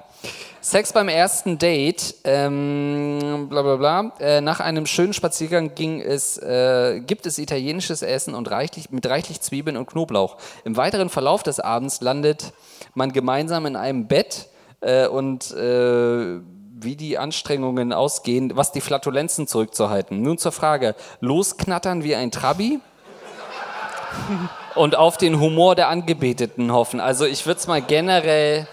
Sex 0.62 0.94
beim 0.94 1.10
ersten 1.10 1.58
Date, 1.58 2.16
ähm, 2.24 3.48
bla 3.50 3.64
bla 3.64 3.76
bla. 3.76 4.14
Äh, 4.20 4.40
nach 4.40 4.62
einem 4.62 4.86
schönen 4.86 5.14
Spaziergang 5.14 5.76
ging 5.76 6.00
es, 6.00 6.38
äh, 6.38 7.02
gibt 7.06 7.26
es 7.26 7.38
italienisches 7.38 8.02
Essen 8.02 8.34
und 8.34 8.50
reichlich, 8.50 8.90
mit 8.92 9.06
reichlich 9.06 9.42
Zwiebeln 9.42 9.76
und 9.76 9.88
Knoblauch. 9.88 10.38
Im 10.64 10.78
weiteren 10.78 11.10
Verlauf 11.10 11.44
des 11.44 11.60
Abends 11.60 12.00
landet 12.00 12.54
man 12.94 13.12
gemeinsam 13.12 13.66
in 13.66 13.76
einem 13.76 14.08
Bett 14.08 14.48
äh, 14.82 15.08
und 15.08 15.52
äh, 15.52 16.40
wie 16.76 16.96
die 16.96 17.18
Anstrengungen 17.18 17.94
ausgehen, 17.94 18.52
was 18.56 18.72
die 18.72 18.82
Flatulenzen 18.82 19.48
zurückzuhalten. 19.48 20.22
Nun 20.22 20.38
zur 20.38 20.52
Frage: 20.52 20.96
Losknattern 21.22 22.04
wie 22.04 22.16
ein 22.16 22.32
Trabi? 22.32 22.80
und 24.76 24.96
auf 24.96 25.18
den 25.18 25.40
Humor 25.40 25.76
der 25.76 25.90
Angebeteten 25.90 26.72
hoffen. 26.72 27.00
Also 27.00 27.26
ich 27.26 27.46
würde 27.46 27.60
es 27.60 27.68
mal 27.68 27.82
generell 27.82 28.68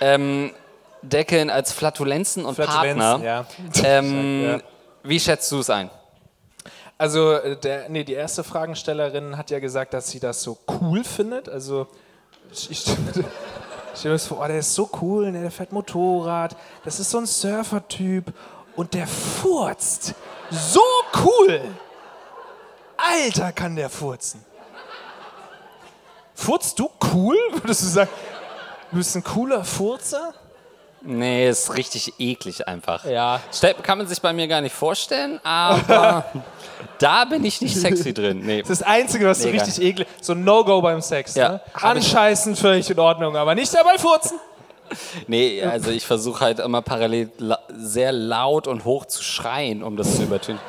ähm, 0.00 0.52
deckeln 1.02 1.50
als 1.50 1.72
Flatulenzen 1.72 2.44
und 2.44 2.54
Flatulenzen, 2.54 2.98
Partner. 2.98 3.24
ja. 3.24 3.46
Ähm, 3.84 4.42
Ja. 4.44 4.58
Wie 5.04 5.20
schätzt 5.20 5.50
du 5.52 5.60
es 5.60 5.70
ein? 5.70 5.90
Also, 6.98 7.32
äh, 7.32 7.56
der, 7.56 7.88
nee, 7.88 8.04
die 8.04 8.14
erste 8.14 8.42
Fragenstellerin 8.42 9.38
hat 9.38 9.50
ja 9.50 9.60
gesagt, 9.60 9.94
dass 9.94 10.10
sie 10.10 10.20
das 10.20 10.42
so 10.42 10.58
cool 10.80 11.04
findet. 11.04 11.48
Also, 11.48 11.86
ich, 12.52 12.80
stelle 12.80 12.98
mir 14.04 14.10
das 14.10 14.26
vor, 14.26 14.40
oh, 14.42 14.46
der 14.46 14.58
ist 14.58 14.74
so 14.74 14.88
cool, 15.00 15.30
ne, 15.30 15.40
der 15.40 15.50
fährt 15.50 15.72
Motorrad, 15.72 16.56
das 16.84 17.00
ist 17.00 17.10
so 17.10 17.18
ein 17.18 17.26
Surfer-Typ 17.26 18.32
und 18.76 18.94
der 18.94 19.06
furzt. 19.06 20.14
So 20.50 20.80
cool! 21.24 21.60
Alter, 22.96 23.52
kann 23.52 23.76
der 23.76 23.90
furzen. 23.90 24.44
Furzt 26.34 26.78
du 26.78 26.90
cool? 27.12 27.36
Würdest 27.52 27.82
du 27.82 27.86
sagen, 27.86 28.10
du 28.90 28.96
bist 28.96 29.16
ein 29.16 29.24
cooler 29.24 29.64
Furzer? 29.64 30.34
Nee, 31.00 31.48
ist 31.48 31.76
richtig 31.76 32.14
eklig 32.18 32.66
einfach. 32.66 33.04
Ja. 33.04 33.40
Kann 33.82 33.98
man 33.98 34.06
sich 34.08 34.20
bei 34.20 34.32
mir 34.32 34.48
gar 34.48 34.60
nicht 34.60 34.74
vorstellen, 34.74 35.38
aber 35.44 36.24
da 36.98 37.24
bin 37.24 37.44
ich 37.44 37.60
nicht 37.60 37.76
sexy 37.76 38.12
drin. 38.12 38.40
Nee. 38.44 38.62
Das 38.62 38.70
ist 38.70 38.80
das 38.80 38.88
Einzige, 38.88 39.26
was 39.26 39.40
so 39.42 39.48
Nee, 39.48 39.58
richtig 39.58 39.80
eklig 39.82 40.08
So 40.20 40.32
ein 40.32 40.42
No-Go 40.44 40.82
beim 40.82 41.00
Sex. 41.00 41.34
Ja, 41.36 41.48
Ne? 41.50 41.60
Anscheißen 41.74 42.56
völlig 42.56 42.90
in 42.90 42.98
Ordnung, 42.98 43.36
aber 43.36 43.54
nicht 43.54 43.72
dabei 43.72 43.96
furzen. 43.98 44.38
nee, 45.26 45.62
also 45.62 45.90
ich 45.90 46.04
versuche 46.06 46.40
halt 46.44 46.58
immer 46.60 46.82
parallel 46.82 47.30
la 47.38 47.58
sehr 47.68 48.10
laut 48.10 48.66
und 48.66 48.84
hoch 48.84 49.04
zu 49.06 49.22
schreien, 49.22 49.82
um 49.82 49.96
das 49.96 50.16
zu 50.16 50.22
übertönen. 50.22 50.60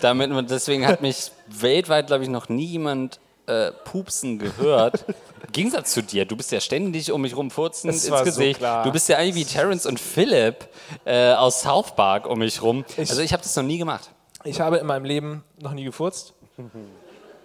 Damit, 0.00 0.30
man- 0.30 0.46
deswegen 0.46 0.86
hat 0.86 1.02
mich 1.02 1.30
weltweit, 1.48 2.06
glaube 2.08 2.24
ich, 2.24 2.30
noch 2.30 2.48
nie 2.48 2.64
jemand 2.66 3.20
äh, 3.46 3.70
pupsen 3.84 4.38
gehört. 4.38 5.04
Im 5.46 5.52
Gegensatz 5.52 5.92
zu 5.92 6.02
dir, 6.02 6.24
du 6.24 6.36
bist 6.36 6.50
ja 6.52 6.60
ständig 6.60 7.12
um 7.12 7.20
mich 7.22 7.36
rum 7.36 7.50
furzen 7.50 7.88
Es 7.88 8.04
ins 8.06 8.18
so 8.18 8.24
Gesicht. 8.24 8.58
klar. 8.58 8.84
Du 8.84 8.92
bist 8.92 9.08
ja 9.08 9.16
eigentlich 9.16 9.34
wie 9.34 9.44
Terrence 9.44 9.86
und 9.86 10.00
Philip 10.00 10.68
äh, 11.04 11.32
aus 11.32 11.60
South 11.62 11.94
Park 11.94 12.26
um 12.26 12.38
mich 12.40 12.60
rum. 12.62 12.84
also 12.98 13.22
ich 13.22 13.32
habe 13.32 13.42
das 13.42 13.54
noch 13.56 13.62
nie 13.62 13.78
gemacht. 13.78 14.10
Ich 14.44 14.60
habe 14.60 14.78
in 14.78 14.86
meinem 14.86 15.04
Leben 15.04 15.44
noch 15.60 15.72
nie 15.72 15.84
gefurzt. 15.84 16.34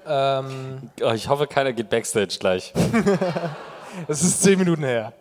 ähm, 0.07 0.89
ich 1.15 1.29
hoffe, 1.29 1.47
keiner 1.47 1.73
geht 1.73 1.89
Backstage 1.89 2.37
gleich. 2.39 2.73
das 4.07 4.21
ist 4.21 4.41
zehn 4.41 4.57
Minuten 4.57 4.83
her. 4.83 5.13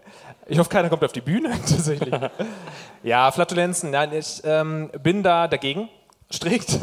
Ich 0.46 0.58
hoffe, 0.58 0.70
keiner 0.70 0.88
kommt 0.88 1.04
auf 1.04 1.12
die 1.12 1.20
Bühne 1.20 1.50
tatsächlich. 1.68 2.14
ja, 3.02 3.30
Flatulenzen. 3.30 3.90
Nein, 3.90 4.12
ich 4.12 4.40
ähm, 4.44 4.90
bin 5.02 5.22
da 5.22 5.46
dagegen. 5.48 5.88
Strikt. 6.32 6.78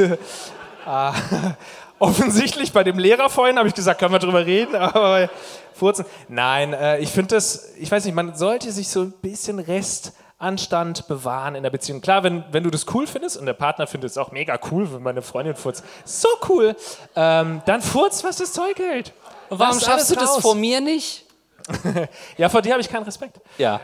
Offensichtlich 1.99 2.71
bei 2.73 2.83
dem 2.83 2.99
Lehrer 2.99 3.29
vorhin 3.29 3.57
habe 3.57 3.67
ich 3.67 3.73
gesagt, 3.73 3.99
können 3.99 4.11
wir 4.13 4.19
drüber 4.19 4.45
reden, 4.45 4.75
aber 4.75 5.01
bei 5.01 5.29
Furzen. 5.73 6.05
Nein, 6.27 6.73
äh, 6.73 6.99
ich 6.99 7.09
finde 7.09 7.35
das, 7.35 7.73
ich 7.77 7.91
weiß 7.91 8.05
nicht, 8.05 8.13
man 8.15 8.35
sollte 8.35 8.71
sich 8.71 8.87
so 8.89 9.01
ein 9.01 9.11
bisschen 9.21 9.59
Restanstand 9.59 11.07
bewahren 11.07 11.55
in 11.55 11.63
der 11.63 11.69
Beziehung. 11.69 12.01
Klar, 12.01 12.23
wenn, 12.23 12.43
wenn 12.51 12.63
du 12.63 12.69
das 12.69 12.85
cool 12.93 13.07
findest 13.07 13.37
und 13.37 13.45
der 13.45 13.53
Partner 13.53 13.87
findet 13.87 14.11
es 14.11 14.17
auch 14.17 14.31
mega 14.31 14.59
cool, 14.71 14.91
wenn 14.93 15.01
meine 15.03 15.21
Freundin 15.21 15.55
furzt, 15.55 15.83
so 16.05 16.27
cool, 16.49 16.75
ähm, 17.15 17.61
dann 17.65 17.81
furzt, 17.81 18.23
was 18.23 18.37
das 18.37 18.53
Zeug 18.53 18.77
hält. 18.77 19.13
Warum 19.49 19.75
Lass 19.75 19.85
schaffst 19.85 20.09
du 20.11 20.15
alles 20.15 20.27
das 20.29 20.35
raus. 20.37 20.41
vor 20.41 20.55
mir 20.55 20.81
nicht? 20.81 21.25
Ja, 22.37 22.47
vor 22.47 22.61
dir 22.61 22.71
habe 22.73 22.81
ich 22.81 22.89
keinen 22.89 23.03
Respekt. 23.03 23.41
Ja. 23.57 23.81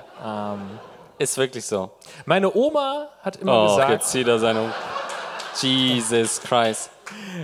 Ist 1.17 1.37
wirklich 1.37 1.65
so. 1.65 1.91
Meine 2.25 2.53
Oma 2.55 3.09
hat 3.21 3.35
immer 3.37 3.63
Oh, 3.65 3.67
gesagt, 3.67 3.91
jetzt 3.91 4.09
zieht 4.11 4.27
er 4.27 4.39
seine. 4.39 4.73
Jesus 5.59 6.39
Christ. 6.41 6.89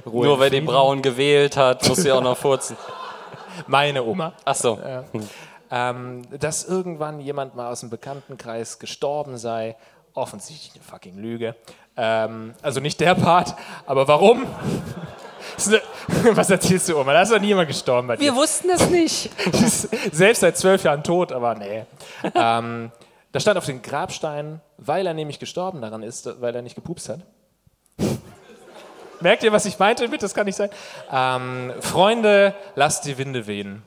Ruhe 0.05 0.25
Nur 0.25 0.39
weil 0.39 0.49
die. 0.49 0.61
Braun 0.61 1.01
gewählt 1.01 1.57
hat, 1.57 1.87
muss 1.87 1.99
sie 1.99 2.11
auch 2.11 2.21
noch 2.21 2.37
furzen. 2.37 2.77
meine 3.67 4.03
Oma, 4.03 4.33
Ach 4.45 4.55
so. 4.55 4.79
ähm, 5.71 6.21
dass 6.39 6.65
irgendwann 6.65 7.19
jemand 7.19 7.55
mal 7.55 7.71
aus 7.71 7.81
dem 7.81 7.89
Bekanntenkreis 7.89 8.79
gestorben 8.79 9.37
sei. 9.37 9.75
Offensichtlich 10.13 10.73
eine 10.75 10.83
fucking 10.83 11.17
Lüge. 11.17 11.55
Ähm, 11.95 12.53
also 12.61 12.79
nicht 12.79 12.99
der 12.99 13.15
Part, 13.15 13.55
aber 13.85 14.07
warum? 14.07 14.45
Was 16.33 16.49
erzählst 16.49 16.89
du, 16.89 16.97
Oma? 16.97 17.13
Da 17.13 17.21
ist 17.21 17.31
doch 17.31 17.39
nie 17.39 17.47
jemand 17.47 17.67
gestorben 17.67 18.07
bei 18.07 18.15
dir. 18.15 18.23
Wir 18.23 18.35
wussten 18.35 18.69
es 18.69 18.89
nicht. 18.89 19.29
Selbst 20.11 20.41
seit 20.41 20.57
zwölf 20.57 20.83
Jahren 20.83 21.03
tot, 21.03 21.31
aber 21.31 21.55
nee. 21.55 21.83
ähm, 22.35 22.91
da 23.31 23.39
stand 23.39 23.57
auf 23.57 23.65
den 23.65 23.81
Grabsteinen, 23.81 24.61
weil 24.77 25.05
er 25.05 25.13
nämlich 25.13 25.39
gestorben 25.39 25.81
daran 25.81 26.03
ist, 26.03 26.41
weil 26.41 26.55
er 26.55 26.61
nicht 26.61 26.75
gepupst 26.75 27.09
hat. 27.09 27.21
Merkt 29.21 29.43
ihr, 29.43 29.51
was 29.51 29.65
ich 29.65 29.79
meinte 29.79 30.07
mit? 30.07 30.23
Das 30.23 30.33
kann 30.33 30.45
nicht 30.45 30.55
sein. 30.55 30.69
Ähm, 31.11 31.73
Freunde, 31.81 32.53
lasst 32.75 33.05
die 33.05 33.17
Winde 33.17 33.47
wehen. 33.47 33.83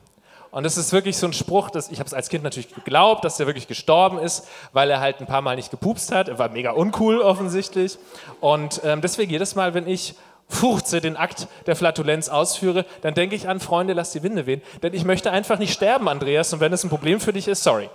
Und 0.51 0.63
das 0.63 0.77
ist 0.77 0.93
wirklich 0.93 1.17
so 1.17 1.25
ein 1.25 1.33
Spruch, 1.33 1.71
dass 1.71 1.89
ich 1.89 1.97
habe 1.97 2.05
es 2.05 2.13
als 2.13 2.29
Kind 2.29 2.43
natürlich 2.43 2.73
geglaubt, 2.75 3.25
dass 3.25 3.37
der 3.37 3.47
wirklich 3.47 3.67
gestorben 3.67 4.19
ist, 4.19 4.47
weil 4.71 4.87
er 4.91 4.99
halt 4.99 5.19
ein 5.19 5.25
paar 5.25 5.41
Mal 5.41 5.55
nicht 5.55 5.71
gepupst 5.71 6.11
hat. 6.11 6.27
Er 6.27 6.37
war 6.37 6.49
mega 6.49 6.71
uncool 6.71 7.21
offensichtlich. 7.21 7.97
Und 8.39 8.79
ähm, 8.83 9.01
deswegen 9.01 9.31
jedes 9.31 9.55
Mal, 9.55 9.73
wenn 9.73 9.87
ich 9.87 10.13
furze, 10.47 11.01
den 11.01 11.17
Akt 11.17 11.47
der 11.65 11.75
Flatulenz 11.75 12.29
ausführe, 12.29 12.85
dann 13.01 13.15
denke 13.15 13.35
ich 13.35 13.49
an 13.49 13.59
Freunde, 13.59 13.93
lasst 13.93 14.13
die 14.13 14.21
Winde 14.21 14.45
wehen. 14.45 14.61
Denn 14.83 14.93
ich 14.93 15.05
möchte 15.05 15.31
einfach 15.31 15.57
nicht 15.57 15.73
sterben, 15.73 16.07
Andreas. 16.07 16.53
Und 16.53 16.59
wenn 16.59 16.71
es 16.71 16.83
ein 16.83 16.89
Problem 16.89 17.19
für 17.19 17.33
dich 17.33 17.47
ist, 17.47 17.63
sorry. 17.63 17.89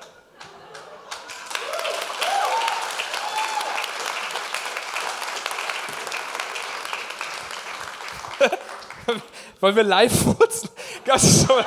Wollen 9.61 9.77
wir 9.77 9.83
live 9.83 10.13
furzen? 10.13 10.69
Gab's 11.05 11.43
sowas? 11.43 11.67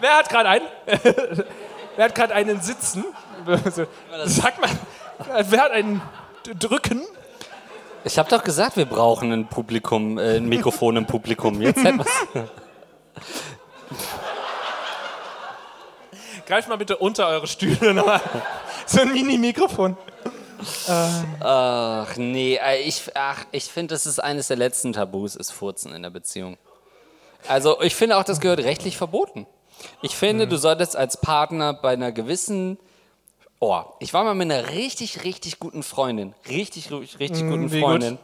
Wer 0.00 0.16
hat 0.16 0.28
gerade 0.28 0.48
einen? 0.48 0.66
Wer 1.96 2.04
hat 2.06 2.14
gerade 2.14 2.34
einen 2.34 2.60
sitzen? 2.60 3.04
Sag 4.24 4.60
mal, 4.60 4.70
wer 5.50 5.60
hat 5.60 5.72
einen 5.72 6.00
drücken? 6.58 7.02
Ich 8.04 8.18
habe 8.18 8.30
doch 8.30 8.42
gesagt, 8.42 8.76
wir 8.76 8.86
brauchen 8.86 9.30
ein 9.30 9.46
Publikum, 9.46 10.16
äh, 10.16 10.36
ein 10.36 10.48
Mikrofon 10.48 10.96
im 10.96 11.06
Publikum. 11.06 11.60
Jetzt 11.60 11.84
hätten 11.84 11.98
wir's. 11.98 12.48
Greift 16.46 16.68
mal 16.68 16.78
bitte 16.78 16.96
unter 16.96 17.28
eure 17.28 17.46
Stühle 17.46 17.92
nochmal. 17.92 18.20
So 18.86 19.02
ein 19.02 19.12
Mini-Mikrofon. 19.12 19.96
Ach 21.40 22.16
nee, 22.16 22.56
äh, 22.56 22.80
ich, 22.82 23.02
ach, 23.14 23.44
ich 23.52 23.64
finde, 23.64 23.94
das 23.94 24.06
ist 24.06 24.18
eines 24.18 24.48
der 24.48 24.56
letzten 24.56 24.92
Tabus, 24.92 25.36
ist 25.36 25.50
Furzen 25.50 25.94
in 25.94 26.02
der 26.02 26.10
Beziehung. 26.10 26.56
Also 27.48 27.80
ich 27.80 27.94
finde 27.94 28.16
auch, 28.16 28.24
das 28.24 28.40
gehört 28.40 28.60
rechtlich 28.60 28.96
verboten. 28.96 29.46
Ich 30.00 30.16
finde, 30.16 30.46
du 30.46 30.56
solltest 30.56 30.96
als 30.96 31.16
Partner 31.16 31.74
bei 31.74 31.92
einer 31.92 32.12
gewissen... 32.12 32.78
Oh, 33.58 33.82
ich 34.00 34.12
war 34.12 34.24
mal 34.24 34.34
mit 34.34 34.50
einer 34.50 34.70
richtig, 34.70 35.24
richtig 35.24 35.58
guten 35.58 35.82
Freundin. 35.82 36.34
Richtig, 36.48 36.90
richtig, 36.90 37.18
richtig 37.20 37.42
guten 37.42 37.70
wie 37.72 37.80
gut? 37.80 37.88
Freundin. 37.88 38.18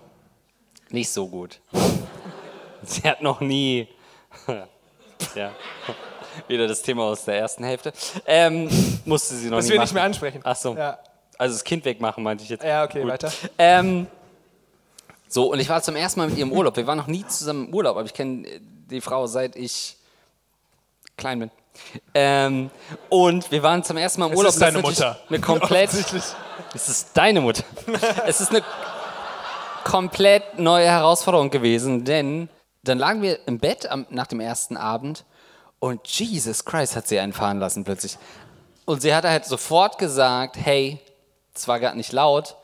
Nicht 0.90 1.10
so 1.10 1.28
gut. 1.28 1.60
Sie 2.82 3.02
hat 3.02 3.22
noch 3.22 3.40
nie... 3.40 3.88
ja. 5.34 5.50
Wieder 6.48 6.68
das 6.68 6.82
Thema 6.82 7.04
aus 7.04 7.24
der 7.24 7.38
ersten 7.38 7.64
Hälfte. 7.64 7.92
Ähm, 8.26 8.68
musste 9.04 9.34
sie 9.34 9.48
noch 9.48 9.56
Das 9.56 9.64
nie 9.64 9.72
will 9.72 9.78
machen. 9.78 9.84
ich 9.84 9.90
nicht 9.90 9.94
mehr 9.94 10.04
ansprechen. 10.04 10.40
Ach 10.44 10.56
so. 10.56 10.76
Ja, 10.76 10.98
Also 11.38 11.54
das 11.54 11.64
Kind 11.64 11.84
wegmachen, 11.84 12.22
meinte 12.24 12.44
ich 12.44 12.50
jetzt. 12.50 12.64
ja 12.64 12.84
okay, 12.84 13.02
Gut. 13.02 13.10
weiter. 13.12 13.32
Ähm, 13.58 14.06
so, 15.28 15.52
und 15.52 15.60
ich 15.60 15.68
war 15.68 15.82
zum 15.82 15.94
ersten 15.96 16.20
Mal 16.20 16.28
mit 16.28 16.36
ihr 16.38 16.42
im 16.42 16.52
Urlaub. 16.52 16.76
Wir 16.76 16.86
waren 16.86 16.98
noch 16.98 17.06
nie 17.06 17.24
zusammen 17.26 17.68
im 17.68 17.74
Urlaub, 17.74 17.96
aber 17.96 18.06
ich 18.06 18.14
kenne 18.14 18.46
die 18.60 19.00
Frau 19.00 19.26
seit 19.26 19.56
ich 19.56 19.96
klein 21.16 21.38
bin. 21.38 21.50
Ähm, 22.14 22.70
und 23.08 23.50
wir 23.52 23.62
waren 23.62 23.84
zum 23.84 23.96
ersten 23.98 24.20
Mal 24.20 24.26
im 24.26 24.32
Es 24.32 24.38
Urlaub. 24.38 24.52
ist 24.52 24.60
das 24.60 24.68
deine 24.68 24.78
natürlich 24.82 24.98
Mutter. 24.98 25.20
Eine 25.28 25.40
komplett. 25.40 25.88
Offensichtlich. 25.90 26.24
es 26.74 26.88
ist 26.88 27.10
deine 27.14 27.40
Mutter. 27.40 27.62
es 28.26 28.40
ist 28.40 28.50
eine 28.50 28.64
komplett 29.84 30.58
neue 30.58 30.86
Herausforderung 30.86 31.50
gewesen, 31.50 32.04
denn 32.04 32.48
dann 32.82 32.98
lagen 32.98 33.22
wir 33.22 33.38
im 33.46 33.58
Bett 33.58 33.88
am, 33.90 34.06
nach 34.10 34.26
dem 34.26 34.40
ersten 34.40 34.76
Abend 34.76 35.24
und 35.78 36.06
Jesus 36.08 36.64
Christ 36.64 36.96
hat 36.96 37.06
sie 37.06 37.18
einen 37.18 37.32
fahren 37.32 37.58
lassen 37.58 37.84
plötzlich. 37.84 38.18
Und 38.84 39.02
sie 39.02 39.14
hat 39.14 39.24
halt 39.24 39.44
sofort 39.44 39.98
gesagt, 39.98 40.56
hey, 40.56 40.98
zwar 41.58 41.80
gar 41.80 41.94
nicht 41.94 42.12
laut, 42.12 42.56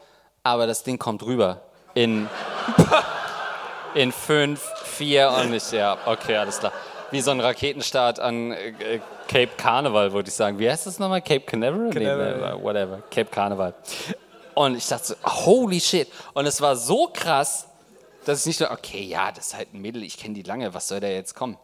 aber 0.43 0.67
das 0.67 0.83
Ding 0.83 0.99
kommt 0.99 1.23
rüber. 1.23 1.63
In, 1.95 2.29
in 3.95 4.13
fünf, 4.13 4.61
vier 4.85 5.31
und 5.31 5.53
ich, 5.53 5.71
ja, 5.73 5.99
okay, 6.07 6.37
alles 6.37 6.59
klar. 6.59 6.73
Wie 7.11 7.21
so 7.21 7.31
ein 7.31 7.41
Raketenstart 7.41 8.19
an 8.19 8.53
äh, 8.53 8.69
äh, 8.71 9.01
Cape 9.29 9.53
Carnival, 9.57 10.13
würde 10.13 10.29
ich 10.29 10.35
sagen. 10.35 10.59
Wie 10.59 10.69
heißt 10.69 10.87
das 10.87 10.99
nochmal? 10.99 11.23
Cape 11.23 11.41
Canaveral? 11.41 11.91
Canaveral. 11.91 12.57
Nee, 12.57 12.63
whatever. 12.63 13.03
Cape 13.11 13.31
Carnival. 13.31 13.75
Und 14.55 14.77
ich 14.77 14.87
dachte 14.87 15.07
so, 15.07 15.15
holy 15.25 15.81
shit. 15.81 16.09
Und 16.33 16.47
es 16.47 16.61
war 16.61 16.77
so 16.77 17.11
krass, 17.13 17.69
dass 18.25 18.41
ich 18.41 18.47
nicht 18.47 18.61
nur, 18.61 18.71
okay, 18.71 19.03
ja, 19.03 19.31
das 19.33 19.49
ist 19.49 19.57
halt 19.57 19.75
ein 19.75 19.81
Mädel, 19.81 20.03
ich 20.03 20.19
kenne 20.19 20.35
die 20.35 20.43
lange, 20.43 20.73
was 20.75 20.89
soll 20.89 21.01
da 21.01 21.09
jetzt 21.09 21.35
kommen? 21.35 21.59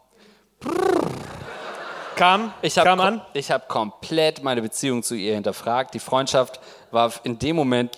Kam, 2.21 2.53
Ich 2.61 2.77
habe 2.77 2.87
kam 2.87 2.99
an. 2.99 3.21
ich 3.33 3.49
hab 3.49 3.67
komplett 3.67 4.43
meine 4.43 4.61
Beziehung 4.61 5.01
zu 5.01 5.15
ihr 5.15 5.33
hinterfragt. 5.33 5.95
Die 5.95 5.99
Freundschaft 5.99 6.59
war 6.91 7.11
in 7.23 7.39
dem 7.39 7.55
Moment 7.55 7.97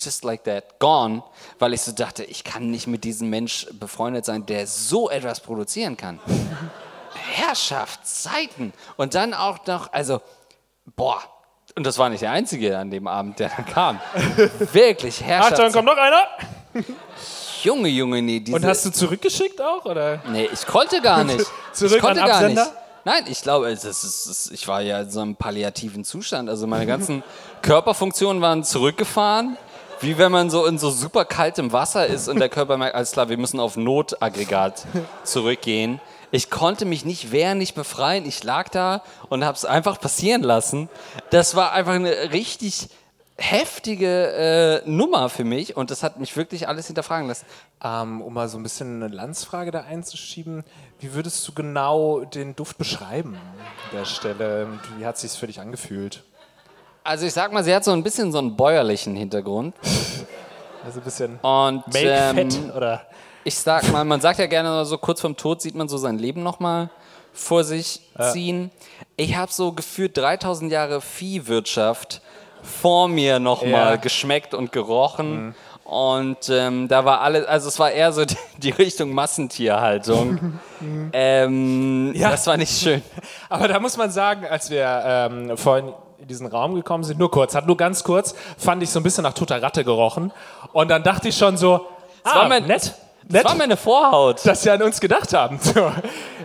just 0.00 0.24
like 0.24 0.44
that 0.44 0.78
gone, 0.78 1.22
weil 1.58 1.74
ich 1.74 1.82
so 1.82 1.92
dachte, 1.92 2.24
ich 2.24 2.44
kann 2.44 2.70
nicht 2.70 2.86
mit 2.86 3.04
diesem 3.04 3.28
Mensch 3.28 3.66
befreundet 3.72 4.24
sein, 4.24 4.46
der 4.46 4.66
so 4.66 5.10
etwas 5.10 5.40
produzieren 5.40 5.98
kann. 5.98 6.18
Herrschaftszeiten. 7.14 8.72
Und 8.96 9.14
dann 9.14 9.34
auch 9.34 9.66
noch, 9.66 9.92
also, 9.92 10.22
boah. 10.96 11.20
Und 11.76 11.84
das 11.84 11.98
war 11.98 12.08
nicht 12.08 12.22
der 12.22 12.30
Einzige 12.30 12.78
an 12.78 12.90
dem 12.90 13.06
Abend, 13.06 13.38
der 13.38 13.50
dann 13.50 13.66
kam. 13.66 14.00
Wirklich, 14.72 15.16
Achtung, 15.16 15.26
Herrschaftszeiten. 15.26 15.72
kommt 15.74 15.86
noch 15.88 15.96
einer. 15.96 16.24
Junge, 17.62 17.88
Junge, 17.90 18.22
nee. 18.22 18.40
Diese, 18.40 18.56
Und 18.56 18.64
hast 18.64 18.86
du 18.86 18.90
zurückgeschickt 18.90 19.60
auch? 19.60 19.84
Oder? 19.84 20.22
Nee, 20.28 20.48
ich 20.50 20.66
konnte 20.66 21.02
gar 21.02 21.22
nicht. 21.22 21.46
Zurück 21.72 21.96
ich 21.96 22.00
konnte 22.00 22.22
an 22.22 22.28
gar 22.28 22.48
nicht. 22.48 22.72
Nein, 23.04 23.24
ich 23.26 23.42
glaube, 23.42 23.68
es 23.68 23.84
ist, 23.84 24.04
es 24.04 24.26
ist, 24.26 24.50
ich 24.52 24.68
war 24.68 24.80
ja 24.80 25.00
in 25.00 25.10
so 25.10 25.20
einem 25.20 25.34
palliativen 25.34 26.04
Zustand. 26.04 26.48
Also 26.48 26.68
meine 26.68 26.86
ganzen 26.86 27.24
Körperfunktionen 27.62 28.40
waren 28.40 28.62
zurückgefahren. 28.62 29.56
Wie 30.00 30.18
wenn 30.18 30.32
man 30.32 30.50
so 30.50 30.66
in 30.66 30.78
so 30.78 30.90
super 30.90 31.24
kaltem 31.24 31.72
Wasser 31.72 32.06
ist 32.06 32.28
und 32.28 32.38
der 32.40 32.48
Körper 32.48 32.76
merkt, 32.76 32.94
alles 32.96 33.12
klar, 33.12 33.28
wir 33.28 33.38
müssen 33.38 33.60
auf 33.60 33.76
Notaggregat 33.76 34.84
zurückgehen. 35.24 36.00
Ich 36.32 36.48
konnte 36.50 36.84
mich 36.84 37.04
nicht 37.04 37.30
wehren, 37.30 37.58
nicht 37.58 37.74
befreien. 37.74 38.26
Ich 38.26 38.42
lag 38.42 38.68
da 38.68 39.02
und 39.28 39.44
habe 39.44 39.56
es 39.56 39.64
einfach 39.64 40.00
passieren 40.00 40.42
lassen. 40.42 40.88
Das 41.30 41.54
war 41.54 41.72
einfach 41.72 41.92
eine 41.92 42.32
richtig 42.32 42.88
heftige 43.38 44.82
äh, 44.84 44.88
Nummer 44.88 45.28
für 45.28 45.44
mich 45.44 45.76
und 45.76 45.90
das 45.90 46.02
hat 46.02 46.20
mich 46.20 46.36
wirklich 46.36 46.68
alles 46.68 46.86
hinterfragen 46.86 47.28
lassen. 47.28 47.46
Ähm, 47.82 48.20
um 48.20 48.34
mal 48.34 48.48
so 48.48 48.58
ein 48.58 48.62
bisschen 48.62 49.02
eine 49.02 49.14
Landsfrage 49.14 49.70
da 49.70 49.80
einzuschieben, 49.80 50.64
wie 51.00 51.14
würdest 51.14 51.46
du 51.48 51.52
genau 51.52 52.20
den 52.20 52.54
Duft 52.54 52.78
beschreiben 52.78 53.34
an 53.36 53.98
der 53.98 54.04
Stelle? 54.04 54.66
Und 54.66 54.80
Wie 54.98 55.06
hat 55.06 55.16
es 55.16 55.22
sich 55.22 55.32
für 55.32 55.46
dich 55.46 55.60
angefühlt? 55.60 56.22
Also 57.04 57.26
ich 57.26 57.32
sag 57.32 57.52
mal, 57.52 57.64
sie 57.64 57.74
hat 57.74 57.84
so 57.84 57.92
ein 57.92 58.02
bisschen 58.04 58.30
so 58.30 58.38
einen 58.38 58.56
bäuerlichen 58.56 59.16
Hintergrund. 59.16 59.74
Also 60.84 60.98
ein 60.98 61.04
bisschen 61.04 61.38
Und 61.42 61.86
Make 61.86 62.08
ähm, 62.08 62.72
oder 62.74 63.06
ich 63.44 63.56
sag 63.56 63.88
mal, 63.92 64.04
man 64.04 64.20
sagt 64.20 64.40
ja 64.40 64.46
gerne 64.46 64.84
so 64.84 64.98
kurz 64.98 65.20
vorm 65.20 65.36
Tod 65.36 65.62
sieht 65.62 65.76
man 65.76 65.88
so 65.88 65.96
sein 65.96 66.18
Leben 66.18 66.42
nochmal 66.42 66.90
vor 67.32 67.62
sich 67.62 68.00
ziehen. 68.32 68.72
Ich 69.16 69.36
habe 69.36 69.52
so 69.52 69.72
gefühlt 69.72 70.16
3000 70.16 70.72
Jahre 70.72 71.00
Viehwirtschaft 71.00 72.20
vor 72.62 73.08
mir 73.08 73.38
nochmal 73.38 73.92
Ja. 73.92 73.96
geschmeckt 73.96 74.54
und 74.54 74.72
gerochen. 74.72 75.54
Und 75.84 76.48
ähm, 76.48 76.88
da 76.88 77.04
war 77.04 77.20
alles, 77.20 77.44
also 77.46 77.68
es 77.68 77.78
war 77.78 77.90
eher 77.90 78.12
so 78.12 78.24
die, 78.24 78.36
die 78.58 78.70
Richtung 78.70 79.12
Massentierhaltung. 79.12 80.60
ähm, 81.12 82.12
Ja. 82.14 82.30
Das 82.30 82.46
war 82.46 82.56
nicht 82.56 82.76
schön. 82.80 83.02
Aber 83.48 83.68
da 83.68 83.78
muss 83.80 83.96
man 83.96 84.10
sagen, 84.10 84.46
als 84.46 84.70
wir 84.70 85.02
ähm, 85.04 85.56
vorhin 85.56 85.92
in 86.20 86.28
diesen 86.28 86.46
Raum 86.46 86.74
gekommen 86.76 87.02
sind, 87.04 87.18
nur 87.18 87.30
kurz, 87.30 87.54
hat 87.54 87.66
nur 87.66 87.76
ganz 87.76 88.04
kurz, 88.04 88.34
fand 88.56 88.82
ich 88.82 88.90
so 88.90 89.00
ein 89.00 89.02
bisschen 89.02 89.24
nach 89.24 89.34
toter 89.34 89.60
Ratte 89.60 89.82
gerochen. 89.84 90.32
Und 90.72 90.88
dann 90.88 91.02
dachte 91.02 91.28
ich 91.28 91.36
schon 91.36 91.56
so, 91.56 91.86
ah, 92.22 92.36
war 92.42 92.48
mein- 92.48 92.66
nett, 92.66 92.94
Das 93.24 93.32
nett, 93.32 93.44
war 93.44 93.54
meine 93.56 93.76
Vorhaut. 93.76 94.46
dass 94.46 94.62
sie 94.62 94.70
an 94.70 94.82
uns 94.82 95.00
gedacht 95.00 95.34
haben. 95.34 95.58
So. 95.60 95.90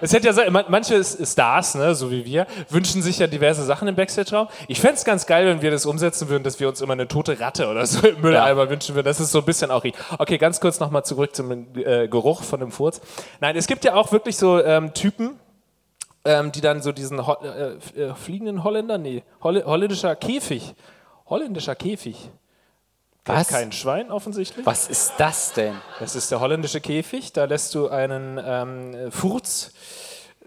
Es 0.01 0.13
hätte 0.13 0.27
ja 0.27 0.33
sein, 0.33 0.51
man- 0.51 0.65
manche 0.69 1.03
Stars, 1.03 1.75
ne, 1.75 1.95
so 1.95 2.11
wie 2.11 2.25
wir, 2.25 2.47
wünschen 2.69 3.01
sich 3.01 3.19
ja 3.19 3.27
diverse 3.27 3.63
Sachen 3.63 3.87
im 3.87 3.95
Backstage-Raum. 3.95 4.47
Ich 4.67 4.79
fände 4.81 4.95
es 4.95 5.05
ganz 5.05 5.25
geil, 5.25 5.45
wenn 5.47 5.61
wir 5.61 5.71
das 5.71 5.85
umsetzen 5.85 6.29
würden, 6.29 6.43
dass 6.43 6.59
wir 6.59 6.67
uns 6.67 6.81
immer 6.81 6.93
eine 6.93 7.07
tote 7.07 7.39
Ratte 7.39 7.67
oder 7.67 7.85
so 7.85 8.07
im 8.07 8.21
Mülleimer 8.21 8.69
wünschen 8.69 8.95
würden. 8.95 9.05
Das 9.05 9.19
ist 9.19 9.31
so 9.31 9.39
ein 9.39 9.45
bisschen 9.45 9.71
auch. 9.71 9.83
Okay, 10.17 10.37
ganz 10.37 10.59
kurz 10.59 10.79
nochmal 10.79 11.03
zurück 11.05 11.35
zum 11.35 11.51
äh, 11.77 12.07
Geruch 12.07 12.43
von 12.43 12.59
dem 12.59 12.71
Furz. 12.71 13.01
Nein, 13.39 13.55
es 13.55 13.67
gibt 13.67 13.83
ja 13.85 13.95
auch 13.95 14.11
wirklich 14.11 14.37
so 14.37 14.63
ähm, 14.63 14.93
Typen, 14.93 15.39
ähm, 16.25 16.51
die 16.51 16.61
dann 16.61 16.81
so 16.81 16.91
diesen 16.91 17.25
Ho 17.25 17.37
äh, 17.43 18.01
äh, 18.01 18.13
fliegenden 18.15 18.63
Holländer, 18.63 18.97
nee, 18.97 19.23
Holl 19.43 19.63
holländischer 19.63 20.15
Käfig. 20.15 20.75
Holländischer 21.29 21.75
Käfig. 21.75 22.29
Was? 23.27 23.47
Kein 23.49 23.71
Schwein 23.71 24.11
offensichtlich. 24.11 24.65
Was 24.65 24.87
ist 24.87 25.13
das 25.17 25.53
denn? 25.53 25.75
Das 25.99 26.15
ist 26.15 26.31
der 26.31 26.39
holländische 26.39 26.81
Käfig. 26.81 27.33
Da 27.33 27.45
lässt 27.45 27.75
du 27.75 27.89
einen 27.89 28.39
ähm, 28.43 29.11
Furz 29.11 29.71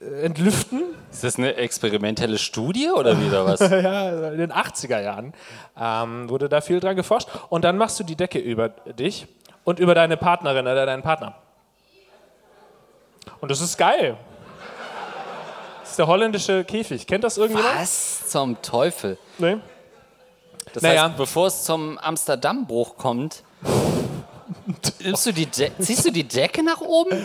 äh, 0.01 0.22
entlüften. 0.22 0.83
Ist 1.11 1.24
das 1.24 1.37
eine 1.37 1.57
experimentelle 1.57 2.39
Studie 2.39 2.91
oder 2.91 3.20
wieder 3.20 3.45
was? 3.45 3.61
ja, 3.70 4.31
in 4.31 4.39
den 4.39 4.53
80er 4.53 5.01
Jahren 5.01 5.35
ähm, 5.78 6.28
wurde 6.31 6.49
da 6.49 6.61
viel 6.61 6.81
dran 6.81 6.97
geforscht. 6.97 7.28
Und 7.49 7.64
dann 7.64 7.76
machst 7.76 8.01
du 8.01 8.05
die 8.05 8.16
Decke 8.16 8.39
über 8.39 8.70
dich 8.70 9.26
und 9.64 9.78
über 9.78 9.95
deine 9.95 10.16
Partnerin 10.16 10.66
oder 10.66 10.87
deinen 10.87 11.03
Partner. 11.03 11.35
Und 13.41 13.51
das 13.51 13.61
ist 13.61 13.76
geil. 13.76 14.16
Das 15.81 15.91
ist 15.91 15.99
der 15.99 16.07
holländische 16.07 16.64
Käfig. 16.64 17.07
Kennt 17.07 17.24
das 17.24 17.37
irgendjemand? 17.37 17.78
Was 17.78 18.28
zum 18.28 18.61
Teufel? 18.62 19.18
Nee? 19.39 19.57
Das 20.73 20.83
Naja. 20.83 21.05
heißt, 21.05 21.16
bevor 21.16 21.47
es 21.49 21.64
zum 21.64 21.99
Amsterdam-Bruch 21.99 22.97
kommt, 22.97 23.43
du 25.27 25.33
die 25.33 25.47
De 25.47 25.71
ziehst 25.79 26.07
du 26.07 26.11
die 26.12 26.27
Decke 26.27 26.62
nach 26.62 26.81
oben, 26.81 27.16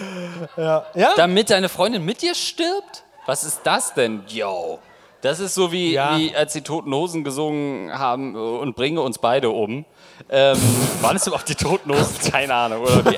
Ja? 0.57 0.85
damit 1.15 1.49
deine 1.49 1.69
Freundin 1.69 2.03
mit 2.03 2.21
dir 2.21 2.35
stirbt? 2.35 3.03
Was 3.25 3.43
ist 3.43 3.61
das 3.63 3.93
denn? 3.93 4.23
Yo. 4.27 4.79
Das 5.21 5.39
ist 5.39 5.55
so 5.55 5.71
wie, 5.71 5.93
Ja. 5.93 6.17
wie 6.17 6.35
als 6.35 6.53
die 6.53 6.61
Toten 6.61 6.93
Hosen 6.93 7.23
gesungen 7.23 7.91
haben 7.97 8.35
und 8.35 8.75
bringe 8.75 9.01
uns 9.01 9.17
beide 9.17 9.49
um. 9.49 9.85
Ähm, 10.29 10.57
waren 11.01 11.15
es 11.15 11.27
überhaupt 11.27 11.47
die 11.47 11.55
Toten 11.55 11.91
Hosen? 11.91 12.15
Keine 12.31 12.53
Ahnung. 12.53 12.83
Oder 12.83 13.11
wie? 13.11 13.17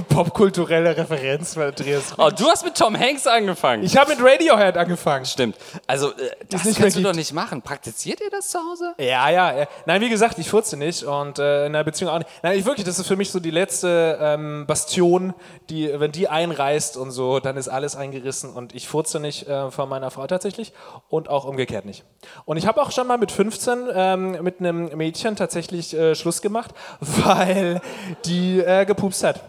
Popkulturelle 0.08 0.96
Referenz, 0.96 1.56
Andreas. 1.56 2.14
Oh, 2.18 2.30
du 2.36 2.48
hast 2.48 2.64
mit 2.64 2.74
Tom 2.76 2.98
Hanks 2.98 3.26
angefangen. 3.26 3.84
Ich 3.84 3.96
habe 3.96 4.10
mit 4.10 4.24
Radiohead 4.24 4.76
angefangen. 4.76 5.24
Stimmt. 5.26 5.56
Also, 5.86 6.10
äh, 6.10 6.30
das 6.48 6.64
nicht 6.64 6.80
kannst 6.80 6.96
du 6.96 7.02
doch 7.02 7.14
nicht 7.14 7.32
machen. 7.32 7.62
Praktiziert 7.62 8.20
ihr 8.20 8.30
das 8.30 8.48
zu 8.48 8.58
Hause? 8.58 8.94
Ja, 8.98 9.30
ja, 9.30 9.58
ja. 9.60 9.66
Nein, 9.86 10.00
wie 10.00 10.08
gesagt, 10.08 10.38
ich 10.38 10.48
furze 10.48 10.76
nicht 10.76 11.04
und 11.04 11.38
äh, 11.38 11.66
in 11.66 11.72
der 11.72 11.84
Beziehung 11.84 12.10
auch 12.10 12.18
nicht. 12.18 12.30
Nein, 12.42 12.58
ich 12.58 12.64
wirklich, 12.64 12.84
das 12.84 12.98
ist 12.98 13.06
für 13.06 13.16
mich 13.16 13.30
so 13.30 13.38
die 13.38 13.50
letzte 13.50 14.18
ähm, 14.20 14.64
Bastion, 14.66 15.34
die, 15.68 15.90
wenn 16.00 16.10
die 16.10 16.28
einreißt 16.28 16.96
und 16.96 17.10
so, 17.12 17.38
dann 17.38 17.56
ist 17.56 17.68
alles 17.68 17.96
eingerissen 17.96 18.50
und 18.52 18.74
ich 18.74 18.88
furze 18.88 19.20
nicht 19.20 19.46
äh, 19.46 19.70
von 19.70 19.88
meiner 19.88 20.10
Frau 20.10 20.26
tatsächlich 20.26 20.72
und 21.08 21.28
auch 21.28 21.44
umgekehrt 21.44 21.84
nicht. 21.84 22.04
Und 22.44 22.56
ich 22.56 22.66
habe 22.66 22.82
auch 22.82 22.90
schon 22.90 23.06
mal 23.06 23.18
mit 23.18 23.30
15 23.30 23.88
ähm, 23.94 24.42
mit 24.42 24.60
einem 24.60 24.96
Mädchen 24.96 25.36
tatsächlich 25.36 25.94
äh, 25.94 26.14
Schluss 26.14 26.29
gemacht, 26.38 26.70
weil 27.00 27.80
die 28.24 28.60
äh, 28.60 28.84
gepupst 28.84 29.24
hat. 29.24 29.40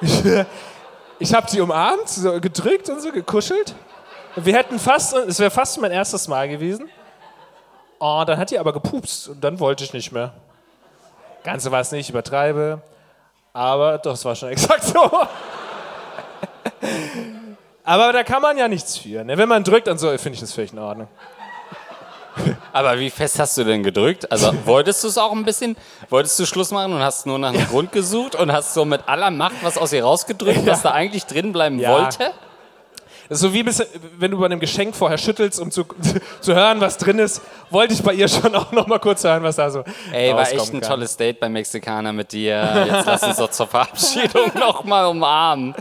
Ich, 0.00 0.24
äh, 0.24 0.44
habe 1.32 1.50
sie 1.50 1.60
umarmt, 1.60 2.08
so 2.08 2.40
gedrückt 2.40 2.88
und 2.88 3.00
so 3.00 3.10
gekuschelt. 3.10 3.74
Wir 4.36 4.54
hätten 4.54 4.78
fast, 4.78 5.14
es 5.14 5.38
wäre 5.38 5.50
fast 5.50 5.80
mein 5.80 5.92
erstes 5.92 6.28
Mal 6.28 6.48
gewesen. 6.48 6.88
Oh, 7.98 8.22
dann 8.26 8.38
hat 8.38 8.50
die 8.50 8.58
aber 8.58 8.72
gepupst 8.72 9.28
und 9.28 9.42
dann 9.42 9.60
wollte 9.60 9.84
ich 9.84 9.92
nicht 9.92 10.12
mehr. 10.12 10.34
Ganze 11.44 11.70
war 11.70 11.80
es 11.80 11.92
nicht, 11.92 12.02
ich 12.02 12.10
übertreibe. 12.10 12.82
Aber 13.52 13.98
doch, 13.98 14.14
es 14.14 14.24
war 14.24 14.34
schon 14.34 14.48
exakt 14.50 14.84
so. 14.84 15.10
aber 17.84 18.12
da 18.12 18.24
kann 18.24 18.42
man 18.42 18.58
ja 18.58 18.66
nichts 18.66 18.98
für. 18.98 19.24
Ne? 19.24 19.38
Wenn 19.38 19.48
man 19.48 19.62
drückt 19.62 19.88
und 19.88 19.98
so, 19.98 20.08
finde 20.18 20.34
ich 20.34 20.40
das 20.40 20.52
völlig 20.52 20.72
in 20.72 20.78
Ordnung. 20.80 21.08
Aber 22.74 22.98
wie 22.98 23.08
fest 23.08 23.38
hast 23.38 23.56
du 23.56 23.62
denn 23.62 23.84
gedrückt? 23.84 24.32
Also 24.32 24.52
wolltest 24.64 25.04
du 25.04 25.08
es 25.08 25.16
auch 25.16 25.30
ein 25.30 25.44
bisschen, 25.44 25.76
wolltest 26.10 26.40
du 26.40 26.44
Schluss 26.44 26.72
machen 26.72 26.92
und 26.92 26.98
hast 26.98 27.24
nur 27.24 27.38
nach 27.38 27.50
einem 27.50 27.68
Grund 27.68 27.92
gesucht 27.92 28.34
und 28.34 28.50
hast 28.50 28.74
so 28.74 28.84
mit 28.84 29.02
aller 29.06 29.30
Macht 29.30 29.54
was 29.62 29.78
aus 29.78 29.92
ihr 29.92 30.02
rausgedrückt, 30.02 30.66
was 30.66 30.82
da 30.82 30.90
eigentlich 30.90 31.24
drin 31.24 31.52
bleiben 31.52 31.78
wollte? 31.80 32.32
Das 33.28 33.38
ist 33.38 33.42
so 33.42 33.54
wie 33.54 33.64
wenn 34.18 34.32
du 34.32 34.38
bei 34.38 34.46
einem 34.46 34.58
Geschenk 34.58 34.96
vorher 34.96 35.18
schüttelst, 35.18 35.60
um 35.60 35.70
zu, 35.70 35.84
zu 36.40 36.52
hören, 36.52 36.80
was 36.80 36.98
drin 36.98 37.20
ist, 37.20 37.42
wollte 37.70 37.94
ich 37.94 38.02
bei 38.02 38.12
ihr 38.12 38.26
schon 38.26 38.52
auch 38.56 38.72
noch 38.72 38.88
mal 38.88 38.98
kurz 38.98 39.22
hören, 39.22 39.44
was 39.44 39.54
da 39.54 39.70
so 39.70 39.84
Ey, 40.12 40.34
war 40.34 40.42
echt 40.42 40.74
ein 40.74 40.80
kann. 40.80 40.90
tolles 40.90 41.16
Date 41.16 41.38
beim 41.38 41.52
Mexikaner 41.52 42.12
mit 42.12 42.32
dir. 42.32 42.86
Jetzt 42.86 43.06
lass 43.06 43.22
uns 43.22 43.36
doch 43.36 43.50
zur 43.50 43.68
Verabschiedung 43.68 44.50
nochmal 44.58 45.06
umarmen. 45.06 45.76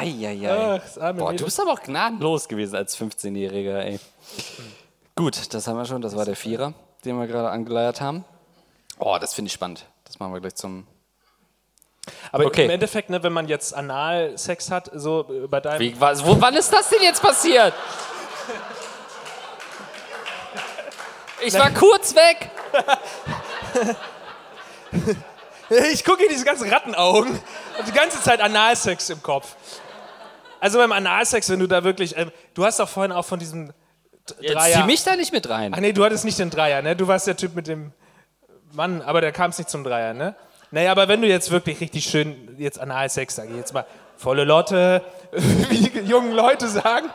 Eieiei. 0.00 0.80
Ach, 1.00 1.12
Boah, 1.12 1.34
du 1.34 1.44
bist 1.44 1.60
aber 1.60 1.72
auch 1.72 1.82
gnadenlos 1.82 2.48
gewesen 2.48 2.76
als 2.76 2.98
15-Jähriger, 2.98 3.82
ey. 3.82 4.00
Gut, 5.16 5.54
das 5.54 5.66
haben 5.66 5.76
wir 5.78 5.86
schon. 5.86 6.02
Das 6.02 6.14
war 6.14 6.24
der 6.26 6.36
Vierer, 6.36 6.74
den 7.04 7.18
wir 7.18 7.26
gerade 7.26 7.48
angeleiert 7.50 8.00
haben. 8.00 8.24
Oh, 8.98 9.16
das 9.20 9.32
finde 9.34 9.48
ich 9.48 9.52
spannend. 9.54 9.86
Das 10.04 10.18
machen 10.18 10.32
wir 10.34 10.40
gleich 10.40 10.54
zum. 10.54 10.86
Aber 12.30 12.44
Okay. 12.44 12.64
im 12.66 12.70
Endeffekt, 12.70 13.10
ne, 13.10 13.22
wenn 13.22 13.32
man 13.32 13.48
jetzt 13.48 13.74
Analsex 13.74 14.70
hat, 14.70 14.90
so 14.94 15.26
äh, 15.30 15.46
bei 15.48 15.60
deinem. 15.60 15.80
Wie, 15.80 16.00
was, 16.00 16.24
wo, 16.24 16.40
wann 16.40 16.54
ist 16.54 16.72
das 16.72 16.88
denn 16.90 17.02
jetzt 17.02 17.20
passiert? 17.22 17.72
Ich 21.44 21.54
war 21.54 21.70
kurz 21.70 22.14
weg. 22.14 22.50
Ich 25.90 26.04
gucke 26.04 26.22
in 26.22 26.28
diese 26.30 26.44
ganzen 26.44 26.70
Rattenaugen 26.72 27.32
und 27.78 27.88
die 27.88 27.92
ganze 27.92 28.22
Zeit 28.22 28.40
Analsex 28.40 29.10
im 29.10 29.20
Kopf. 29.20 29.56
Also 30.60 30.78
beim 30.78 30.92
Analsex, 30.92 31.50
wenn 31.50 31.58
du 31.58 31.66
da 31.66 31.82
wirklich. 31.82 32.16
Ähm, 32.16 32.30
du 32.54 32.64
hast 32.64 32.78
doch 32.78 32.88
vorhin 32.88 33.10
auch 33.10 33.24
von 33.24 33.40
diesem 33.40 33.72
Jetzt 34.40 34.54
Dreier. 34.54 34.80
zieh 34.80 34.82
mich 34.84 35.04
da 35.04 35.16
nicht 35.16 35.32
mit 35.32 35.48
rein. 35.48 35.72
Ach 35.74 35.80
nee, 35.80 35.92
du 35.92 36.04
hattest 36.04 36.24
nicht 36.24 36.38
den 36.38 36.50
Dreier, 36.50 36.82
ne? 36.82 36.96
Du 36.96 37.08
warst 37.08 37.26
der 37.26 37.36
Typ 37.36 37.54
mit 37.54 37.66
dem 37.68 37.92
Mann, 38.72 39.02
aber 39.02 39.20
der 39.20 39.32
kam 39.32 39.50
es 39.50 39.58
nicht 39.58 39.70
zum 39.70 39.84
Dreier, 39.84 40.14
ne? 40.14 40.34
Naja, 40.70 40.90
aber 40.90 41.08
wenn 41.08 41.22
du 41.22 41.28
jetzt 41.28 41.50
wirklich 41.50 41.80
richtig 41.80 42.04
schön 42.04 42.56
jetzt 42.58 42.78
Analsex, 42.78 43.36
sag 43.36 43.48
ich 43.48 43.56
jetzt 43.56 43.72
mal, 43.72 43.86
volle 44.16 44.44
Lotte, 44.44 45.02
wie 45.32 45.78
die 45.78 46.00
jungen 46.00 46.32
Leute 46.32 46.68
sagen, 46.68 47.08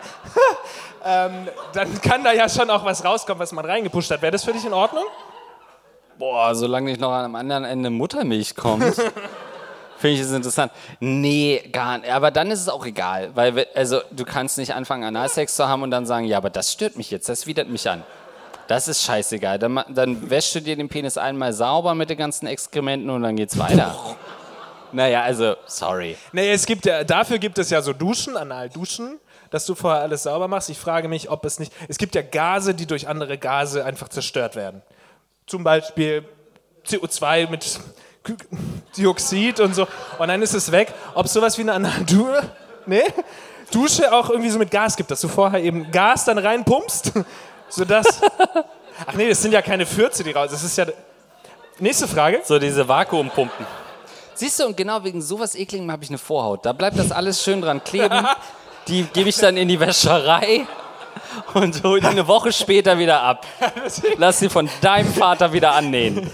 ähm, 1.05 1.47
dann 1.73 2.01
kann 2.01 2.23
da 2.23 2.31
ja 2.31 2.47
schon 2.47 2.69
auch 2.69 2.85
was 2.85 3.03
rauskommen, 3.03 3.39
was 3.39 3.51
man 3.51 3.65
reingepusht 3.65 4.09
hat. 4.11 4.21
Wäre 4.21 4.31
das 4.31 4.43
für 4.43 4.53
dich 4.53 4.65
in 4.65 4.73
Ordnung? 4.73 5.05
Boah, 6.17 6.53
solange 6.55 6.91
nicht 6.91 7.01
noch 7.01 7.11
am 7.11 7.35
anderen 7.35 7.65
Ende 7.65 7.89
Muttermilch 7.89 8.55
kommt. 8.55 8.83
Finde 10.01 10.15
ich 10.15 10.21
es 10.21 10.31
interessant. 10.31 10.71
Nee, 10.99 11.61
gar 11.71 11.99
nicht. 11.99 12.11
Aber 12.11 12.31
dann 12.31 12.49
ist 12.49 12.59
es 12.59 12.67
auch 12.69 12.85
egal. 12.87 13.29
Weil, 13.35 13.55
we- 13.55 13.67
also, 13.75 14.01
du 14.11 14.25
kannst 14.25 14.57
nicht 14.57 14.73
anfangen, 14.73 15.03
Analsex 15.03 15.55
zu 15.55 15.67
haben 15.67 15.83
und 15.83 15.91
dann 15.91 16.07
sagen, 16.07 16.25
ja, 16.25 16.37
aber 16.37 16.49
das 16.49 16.71
stört 16.71 16.97
mich 16.97 17.11
jetzt, 17.11 17.29
das 17.29 17.45
widert 17.45 17.69
mich 17.69 17.87
an. 17.87 18.03
Das 18.67 18.87
ist 18.87 19.03
scheißegal. 19.03 19.59
Dann, 19.59 19.83
dann 19.89 20.29
wäschst 20.29 20.55
du 20.55 20.59
dir 20.61 20.75
den 20.75 20.89
Penis 20.89 21.17
einmal 21.17 21.53
sauber 21.53 21.93
mit 21.93 22.09
den 22.09 22.17
ganzen 22.17 22.47
Exkrementen 22.47 23.09
und 23.11 23.21
dann 23.21 23.35
geht's 23.35 23.57
weiter. 23.59 23.95
naja, 24.91 25.21
also, 25.21 25.55
sorry. 25.67 26.17
Nee, 26.31 26.51
es 26.51 26.65
gibt 26.65 26.85
ja, 26.87 27.03
dafür 27.03 27.37
gibt 27.37 27.59
es 27.59 27.69
ja 27.69 27.81
so 27.83 27.93
Duschen, 27.93 28.37
Analduschen, 28.37 29.19
dass 29.51 29.65
du 29.67 29.75
vorher 29.75 30.01
alles 30.01 30.23
sauber 30.23 30.47
machst. 30.47 30.69
Ich 30.71 30.79
frage 30.79 31.09
mich, 31.09 31.29
ob 31.29 31.45
es 31.45 31.59
nicht. 31.59 31.71
Es 31.89 31.97
gibt 31.99 32.15
ja 32.15 32.23
Gase, 32.23 32.73
die 32.73 32.87
durch 32.87 33.07
andere 33.07 33.37
Gase 33.37 33.85
einfach 33.85 34.09
zerstört 34.09 34.55
werden. 34.55 34.81
Zum 35.45 35.63
Beispiel 35.63 36.25
CO2 36.87 37.49
mit 37.49 37.79
Dioxid 38.97 39.59
und 39.59 39.73
so. 39.73 39.87
Und 40.19 40.27
dann 40.27 40.41
ist 40.41 40.53
es 40.53 40.71
weg. 40.71 40.93
Ob 41.13 41.25
es 41.25 41.33
sowas 41.33 41.57
wie 41.57 41.61
eine 41.61 41.73
Analdusche, 41.73 42.51
nee, 42.85 43.03
Dusche 43.71 44.11
auch 44.13 44.29
irgendwie 44.29 44.49
so 44.49 44.59
mit 44.59 44.69
Gas 44.69 44.95
gibt, 44.95 45.11
dass 45.11 45.21
du 45.21 45.27
vorher 45.27 45.61
eben 45.63 45.91
Gas 45.91 46.25
dann 46.25 46.37
reinpumpst, 46.37 47.13
sodass. 47.69 48.21
Ach 49.07 49.13
nee, 49.15 49.29
das 49.29 49.41
sind 49.41 49.51
ja 49.51 49.61
keine 49.61 49.85
Fürze, 49.85 50.23
die 50.23 50.31
raus. 50.31 50.51
Das 50.51 50.63
ist 50.63 50.77
ja. 50.77 50.85
Nächste 51.79 52.07
Frage. 52.07 52.41
So 52.43 52.59
diese 52.59 52.87
Vakuumpumpen. 52.87 53.65
Siehst 54.35 54.59
du, 54.59 54.65
und 54.65 54.77
genau 54.77 55.03
wegen 55.03 55.21
sowas 55.21 55.55
Ekligem 55.55 55.91
habe 55.91 56.03
ich 56.03 56.09
eine 56.09 56.17
Vorhaut. 56.17 56.65
Da 56.65 56.73
bleibt 56.73 56.97
das 56.97 57.11
alles 57.11 57.43
schön 57.43 57.61
dran 57.61 57.83
kleben. 57.83 58.27
Die 58.87 59.03
gebe 59.03 59.29
ich 59.29 59.37
dann 59.37 59.57
in 59.57 59.67
die 59.67 59.79
Wäscherei 59.79 60.67
und 61.53 61.83
hole 61.83 62.01
die 62.01 62.07
eine 62.07 62.27
Woche 62.27 62.51
später 62.51 62.97
wieder 62.97 63.21
ab. 63.21 63.45
Lass 64.17 64.39
sie 64.39 64.49
von 64.49 64.69
deinem 64.81 65.13
Vater 65.13 65.53
wieder 65.53 65.73
annähen. 65.73 66.29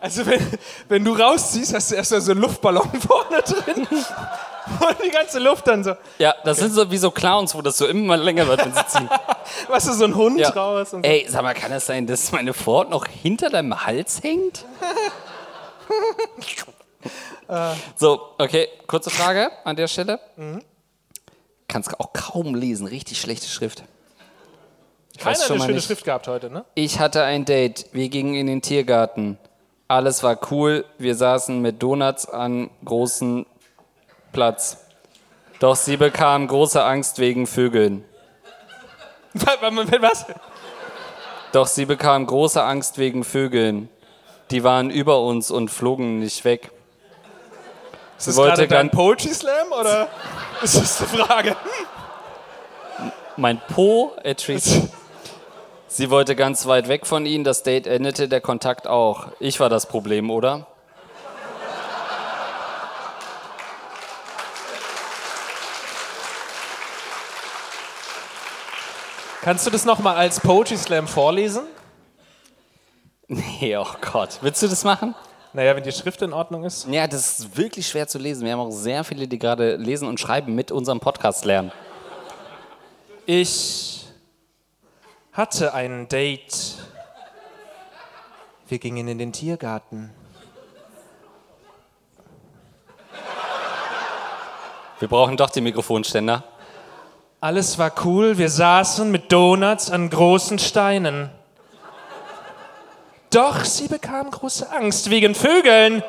Also 0.00 0.24
wenn, 0.26 0.40
wenn 0.88 1.04
du 1.04 1.12
rausziehst, 1.12 1.74
hast 1.74 1.90
du 1.90 1.96
erst 1.96 2.10
so 2.10 2.30
einen 2.30 2.40
Luftballon 2.40 2.88
vorne 3.00 3.42
drin 3.42 3.86
und 3.88 4.96
die 5.04 5.10
ganze 5.10 5.38
Luft 5.38 5.66
dann 5.66 5.82
so, 5.82 5.94
Ja, 6.18 6.34
das 6.44 6.58
sind 6.58 6.72
so 6.72 6.90
wie 6.90 6.98
so 6.98 7.10
Clowns, 7.10 7.54
wo 7.54 7.62
das 7.62 7.78
so 7.78 7.86
immer 7.86 8.16
länger 8.16 8.46
wird, 8.46 8.64
wenn 8.64 8.74
sie 8.74 8.86
ziehen. 8.86 9.08
was 9.68 9.86
ist 9.86 9.98
so 9.98 10.04
ein 10.04 10.14
Hund 10.14 10.38
Ja. 10.38 10.50
raus 10.50 10.92
und 10.94 11.04
so. 11.04 11.10
Ey, 11.10 11.26
sag 11.28 11.42
mal, 11.42 11.54
kann 11.54 11.70
das 11.70 11.86
sein, 11.86 12.06
dass 12.06 12.30
meine 12.32 12.52
Vorhaut 12.54 12.90
noch 12.90 13.06
hinter 13.06 13.50
deinem 13.50 13.84
Hals 13.84 14.22
hängt? 14.22 14.64
so, 17.96 18.34
okay, 18.38 18.68
kurze 18.86 19.10
Frage 19.10 19.50
an 19.64 19.74
der 19.76 19.88
Stelle. 19.88 20.20
Kannst 21.66 21.98
auch 21.98 22.12
kaum 22.12 22.54
lesen, 22.54 22.86
richtig 22.86 23.20
schlechte 23.20 23.48
Schrift. 23.48 23.82
Keiner 25.18 25.36
hat 25.38 25.50
eine 25.50 25.60
schöne 25.60 25.72
nicht. 25.74 25.86
Schrift 25.86 26.04
gehabt 26.04 26.28
heute, 26.28 26.48
ne? 26.50 26.64
Ich 26.74 27.00
hatte 27.00 27.24
ein 27.24 27.44
Date. 27.44 27.86
Wir 27.92 28.08
gingen 28.08 28.34
in 28.34 28.46
den 28.46 28.62
Tiergarten. 28.62 29.36
Alles 29.90 30.22
war 30.22 30.38
cool. 30.50 30.84
Wir 30.98 31.14
saßen 31.14 31.62
mit 31.62 31.82
Donuts 31.82 32.28
an 32.28 32.68
großen 32.84 33.46
Platz. 34.32 34.84
Doch 35.60 35.76
sie 35.76 35.96
bekam 35.96 36.46
große 36.46 36.84
Angst 36.84 37.18
wegen 37.18 37.46
Vögeln. 37.46 38.04
Was? 39.32 40.26
Doch 41.52 41.66
sie 41.66 41.86
bekam 41.86 42.26
große 42.26 42.62
Angst 42.62 42.98
wegen 42.98 43.24
Vögeln. 43.24 43.88
Die 44.50 44.62
waren 44.62 44.90
über 44.90 45.22
uns 45.22 45.50
und 45.50 45.70
flogen 45.70 46.18
nicht 46.18 46.44
weg. 46.44 46.70
Ist 48.18 48.28
das 48.28 48.36
wollte 48.36 48.68
gerade 48.68 48.68
dein 48.68 48.90
Poetry 48.90 49.32
Slam 49.32 49.72
oder 49.72 50.08
ist 50.62 50.76
das 50.76 50.98
die 50.98 51.16
Frage? 51.16 51.56
Mein 53.36 53.58
Po 53.68 54.12
erträgt. 54.22 54.66
Sie 55.90 56.10
wollte 56.10 56.36
ganz 56.36 56.66
weit 56.66 56.88
weg 56.88 57.06
von 57.06 57.24
ihnen. 57.24 57.44
Das 57.44 57.62
Date 57.62 57.86
endete, 57.86 58.28
der 58.28 58.42
Kontakt 58.42 58.86
auch. 58.86 59.28
Ich 59.40 59.58
war 59.58 59.70
das 59.70 59.86
Problem, 59.86 60.30
oder? 60.30 60.66
Kannst 69.40 69.66
du 69.66 69.70
das 69.70 69.86
nochmal 69.86 70.16
als 70.16 70.40
Poetry 70.40 70.76
Slam 70.76 71.08
vorlesen? 71.08 71.62
Nee, 73.26 73.78
oh 73.78 73.86
Gott. 74.12 74.40
Willst 74.42 74.62
du 74.62 74.68
das 74.68 74.84
machen? 74.84 75.14
Naja, 75.54 75.74
wenn 75.74 75.82
die 75.82 75.92
Schrift 75.92 76.20
in 76.20 76.34
Ordnung 76.34 76.64
ist. 76.64 76.86
Ja, 76.90 77.06
das 77.06 77.38
ist 77.38 77.56
wirklich 77.56 77.88
schwer 77.88 78.06
zu 78.06 78.18
lesen. 78.18 78.44
Wir 78.44 78.52
haben 78.52 78.60
auch 78.60 78.70
sehr 78.70 79.04
viele, 79.04 79.26
die 79.26 79.38
gerade 79.38 79.76
lesen 79.76 80.06
und 80.06 80.20
schreiben 80.20 80.54
mit 80.54 80.70
unserem 80.70 81.00
Podcast 81.00 81.46
lernen. 81.46 81.72
Ich 83.24 83.97
hatte 85.38 85.72
ein 85.72 86.08
Date. 86.08 86.74
Wir 88.66 88.80
gingen 88.80 89.06
in 89.06 89.18
den 89.18 89.32
Tiergarten. 89.32 90.12
Wir 94.98 95.06
brauchen 95.06 95.36
doch 95.36 95.50
die 95.50 95.60
Mikrofonständer. 95.60 96.42
Alles 97.40 97.78
war 97.78 97.92
cool. 98.04 98.36
Wir 98.36 98.50
saßen 98.50 99.08
mit 99.12 99.30
Donuts 99.30 99.92
an 99.92 100.10
großen 100.10 100.58
Steinen. 100.58 101.30
Doch 103.30 103.64
sie 103.64 103.86
bekam 103.86 104.32
große 104.32 104.68
Angst 104.72 105.08
wegen 105.08 105.36
Vögeln. 105.36 106.02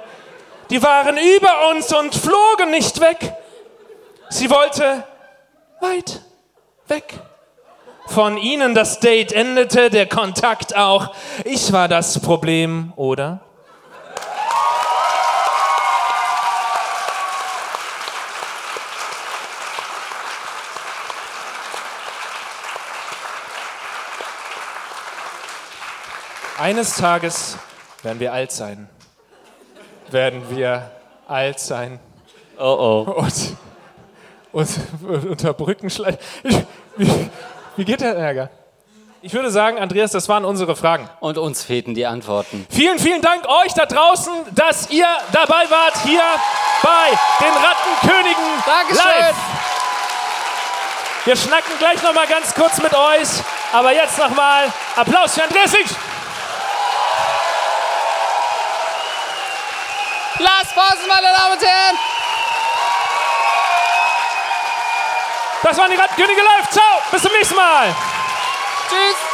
Die 0.72 0.82
waren 0.82 1.18
über 1.18 1.70
uns 1.70 1.94
und 1.94 2.16
flogen 2.16 2.72
nicht 2.72 3.00
weg. 3.00 3.36
Sie 4.30 4.50
wollte 4.50 5.04
weit 5.82 6.20
weg. 6.88 7.29
Von 8.10 8.38
ihnen 8.38 8.74
das 8.74 9.00
Date 9.00 9.32
endete, 9.32 9.92
der 9.92 10.08
Kontakt 10.08 10.76
auch. 10.76 11.14
Ich 11.46 11.72
war 11.72 11.88
das 11.88 12.18
Problem, 12.20 12.92
oder? 12.96 13.40
Eines 26.58 26.96
Tages 26.96 27.58
werden 28.02 28.20
wir 28.20 28.34
alt 28.34 28.52
sein. 28.52 28.90
Werden 30.10 30.50
wir 30.50 30.90
alt 31.28 31.60
sein. 31.60 32.00
Oh 32.58 33.06
oh. 33.08 33.24
Und, 34.52 34.78
und, 35.04 35.28
unter 35.30 35.54
Brücken 35.54 35.92
schleichen. 35.92 36.20
Wie, 37.80 37.86
geht 37.86 38.02
der 38.02 38.14
Ärger? 38.14 38.50
Ich 39.22 39.34
würde 39.34 39.50
sagen, 39.50 39.80
Andreas, 39.80 40.12
das 40.12 40.28
waren 40.28 40.44
unsere 40.44 40.76
Fragen. 40.76 41.10
Und 41.22 41.38
uns 41.38 41.64
fehlten 41.64 41.94
die 41.94 42.06
Antworten. 42.06 42.68
Vielen, 42.70 43.00
vielen 43.00 43.22
Dank 43.22 43.48
euch 43.48 43.74
da 43.74 43.86
draußen, 43.86 44.34
dass 44.52 44.90
ihr 44.90 45.08
dabei 45.32 45.64
wart 45.70 45.96
hier 46.04 46.22
bei 46.84 47.18
den 47.40 47.54
Rattenkönigen 47.54 48.44
Dankeschön. 48.66 49.22
live. 49.22 49.36
Wir 51.24 51.38
schnacken 51.38 51.72
gleich 51.80 52.04
noch 52.04 52.14
mal 52.14 52.28
ganz 52.28 52.54
kurz 52.54 52.82
mit 52.82 52.94
euch, 52.94 53.30
aber 53.72 53.94
jetzt 53.94 54.20
noch 54.20 54.36
mal 54.36 54.66
Applaus 54.98 55.36
für 55.36 55.44
Andreas 55.44 55.72
Link. 55.72 55.88
Lars 60.40 60.68
Pausen, 60.76 61.08
meine 61.08 61.28
Damen 61.34 61.54
und 61.54 61.66
Herren! 61.66 62.19
Das 65.62 65.78
waren 65.78 65.92
die 65.92 65.98
Rattenkönige 65.98 66.42
live. 66.42 66.70
Ciao, 66.70 67.02
bis 67.12 67.22
zum 67.22 67.32
nächsten 67.32 67.56
Mal. 67.56 67.96
Tschüss! 68.90 69.29